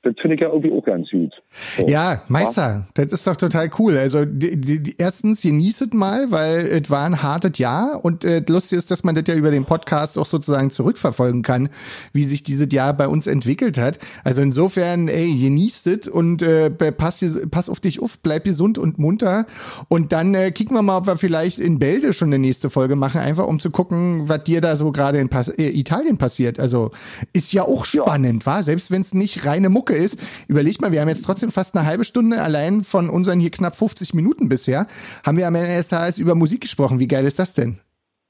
das 0.01 0.13
finde 0.21 0.35
ich 0.35 0.41
ja 0.41 0.47
irgendwie 0.47 0.71
auch 0.71 0.85
ganz 0.85 1.09
gut. 1.09 1.33
So. 1.75 1.87
Ja, 1.89 2.21
Meister, 2.29 2.87
das 2.93 3.07
ist 3.11 3.27
doch 3.27 3.35
total 3.35 3.69
cool. 3.79 3.97
Also 3.97 4.23
die, 4.23 4.59
die, 4.59 4.81
die, 4.81 4.95
erstens 4.97 5.41
genießt 5.41 5.81
es 5.81 5.93
mal, 5.93 6.31
weil 6.31 6.67
es 6.67 6.89
war 6.89 7.05
ein 7.05 7.21
hartes 7.21 7.57
Jahr 7.57 7.99
und 8.05 8.23
äh, 8.23 8.41
lustig 8.47 8.79
ist, 8.79 8.91
dass 8.91 9.03
man 9.03 9.15
das 9.15 9.25
ja 9.27 9.35
über 9.35 9.51
den 9.51 9.65
Podcast 9.65 10.17
auch 10.17 10.25
sozusagen 10.25 10.69
zurückverfolgen 10.69 11.41
kann, 11.41 11.67
wie 12.13 12.23
sich 12.23 12.43
dieses 12.43 12.71
Jahr 12.71 12.93
bei 12.93 13.09
uns 13.09 13.27
entwickelt 13.27 13.77
hat. 13.77 13.99
Also 14.23 14.41
insofern, 14.41 15.09
ey, 15.09 15.35
genießt 15.35 15.87
es 15.87 16.07
und 16.07 16.43
äh, 16.43 16.69
pass, 16.69 17.25
pass 17.51 17.69
auf 17.69 17.81
dich 17.81 18.01
auf, 18.01 18.19
bleib 18.19 18.45
gesund 18.45 18.77
und 18.77 18.99
munter 18.99 19.47
und 19.89 20.13
dann 20.13 20.33
äh, 20.33 20.51
kicken 20.51 20.77
wir 20.77 20.81
mal, 20.81 20.99
ob 20.99 21.07
wir 21.07 21.17
vielleicht 21.17 21.59
in 21.59 21.77
Bälde 21.77 22.13
schon 22.13 22.29
eine 22.29 22.39
nächste 22.39 22.69
Folge 22.69 22.95
machen, 22.95 23.19
einfach 23.19 23.47
um 23.47 23.59
zu 23.59 23.69
gucken, 23.69 24.29
was 24.29 24.45
dir 24.45 24.61
da 24.61 24.77
so 24.77 24.93
gerade 24.93 25.17
in 25.17 25.27
Pas 25.27 25.49
äh, 25.49 25.77
Italien 25.77 26.17
passiert. 26.17 26.57
Also 26.57 26.91
ist 27.33 27.51
ja 27.51 27.63
auch 27.63 27.83
spannend, 27.83 28.45
ja. 28.45 28.51
war? 28.51 28.63
Selbst 28.63 28.91
wenn 28.91 29.01
es 29.01 29.13
nicht 29.13 29.45
reine 29.45 29.67
Mucke 29.67 29.88
ist. 29.93 30.19
Überleg 30.47 30.81
mal, 30.81 30.91
wir 30.91 31.01
haben 31.01 31.09
jetzt 31.09 31.25
trotzdem 31.25 31.51
fast 31.51 31.75
eine 31.75 31.85
halbe 31.85 32.03
Stunde 32.03 32.41
allein 32.41 32.83
von 32.83 33.09
unseren 33.09 33.39
hier 33.39 33.51
knapp 33.51 33.75
50 33.75 34.13
Minuten 34.13 34.49
bisher, 34.49 34.87
haben 35.25 35.37
wir 35.37 35.47
am 35.47 35.55
NSHS 35.55 36.17
über 36.17 36.35
Musik 36.35 36.61
gesprochen. 36.61 36.99
Wie 36.99 37.07
geil 37.07 37.25
ist 37.25 37.39
das 37.39 37.53
denn? 37.53 37.79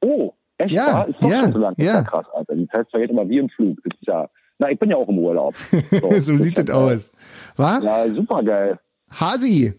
Oh, 0.01 0.33
echt? 0.57 0.71
Ja, 0.71 1.03
Ist 1.03 1.21
doch 1.21 1.29
ja, 1.29 1.41
schon 1.41 1.53
so 1.53 1.59
lang. 1.59 1.75
Ja. 1.77 1.83
ist 1.85 1.93
ja 1.93 2.03
krass, 2.03 2.25
Alter. 2.33 2.55
Die 2.55 2.67
Zeit 2.67 2.89
vergeht 2.89 3.09
immer 3.09 3.27
wie 3.27 3.37
im 3.37 3.49
Flug. 3.49 3.77
Ist 3.85 3.95
ja, 4.01 4.29
na, 4.57 4.69
ich 4.69 4.79
bin 4.79 4.89
ja 4.89 4.97
auch 4.97 5.07
im 5.07 5.19
Urlaub. 5.19 5.55
So, 5.81 6.11
so 6.19 6.37
sieht 6.37 6.57
das 6.57 6.69
aus. 6.69 7.11
War? 7.55 7.81
Ja, 7.81 8.13
super 8.13 8.43
geil. 8.43 8.79
Hasi, 9.09 9.73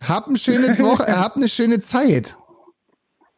hab 0.00 0.28
eine 0.28 0.38
schöne 0.38 0.68
Woche, 0.78 1.06
hab 1.06 1.36
eine 1.36 1.48
schöne 1.48 1.80
Zeit. 1.80 2.36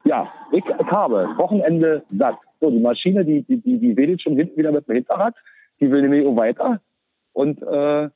Ja, 0.04 0.28
ich, 0.52 0.64
ich 0.64 0.86
habe 0.90 1.28
Wochenende 1.36 2.04
satt. 2.16 2.36
So, 2.60 2.70
die 2.70 2.80
Maschine, 2.80 3.24
die, 3.24 3.42
die, 3.42 3.60
die, 3.60 3.78
die 3.78 3.96
wedelt 3.96 4.22
schon 4.22 4.36
hinten 4.36 4.56
wieder 4.56 4.72
mit 4.72 4.86
dem 4.88 4.94
Hinterrad. 4.94 5.34
Die 5.80 5.90
will 5.90 6.02
nämlich 6.02 6.26
auch 6.26 6.36
weiter. 6.36 6.80
Und 7.32 7.62
äh, 7.62 8.08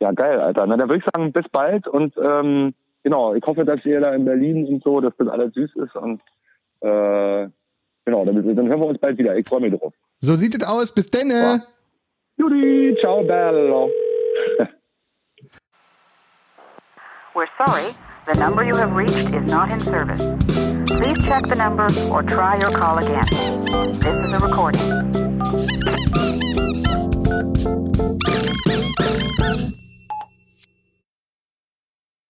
ja, 0.00 0.12
geil, 0.12 0.40
Alter. 0.40 0.66
Na, 0.66 0.76
dann 0.76 0.88
würde 0.88 0.98
ich 0.98 1.10
sagen, 1.14 1.32
bis 1.32 1.48
bald. 1.50 1.86
Und 1.88 2.14
ähm, 2.22 2.74
genau, 3.02 3.34
ich 3.34 3.44
hoffe, 3.46 3.64
dass 3.64 3.84
ihr 3.84 4.00
da 4.00 4.14
in 4.14 4.24
Berlin 4.24 4.66
und 4.66 4.82
so, 4.82 5.00
dass 5.00 5.16
das 5.16 5.28
alles 5.28 5.54
süß 5.54 5.76
ist. 5.76 5.96
Und 5.96 6.20
äh, 6.80 7.48
genau, 8.04 8.24
dann, 8.24 8.56
dann 8.56 8.68
hören 8.68 8.80
wir 8.80 8.86
uns 8.86 8.98
bald 8.98 9.18
wieder. 9.18 9.36
Ich 9.36 9.48
freue 9.48 9.60
mich 9.60 9.78
drauf. 9.78 9.94
So 10.20 10.34
sieht 10.34 10.54
es 10.54 10.66
aus. 10.66 10.92
Bis 10.92 11.10
denne. 11.10 11.34
Ja. 11.34 11.60
Judy, 12.38 12.96
ciao, 13.00 13.22
bello. 13.22 13.90
We're 17.34 17.46
sorry, 17.58 17.94
the 18.26 18.34
number 18.38 18.64
you 18.64 18.74
have 18.76 18.92
reached 18.92 19.34
is 19.34 19.52
not 19.52 19.70
in 19.70 19.78
service. 19.78 20.22
Please 20.86 21.22
check 21.26 21.46
the 21.46 21.54
number 21.54 21.86
or 22.10 22.22
try 22.22 22.58
your 22.58 22.70
call 22.70 22.96
again. 22.98 23.24
This 24.00 24.16
is 24.16 24.32
a 24.32 24.38
recording. 24.38 25.05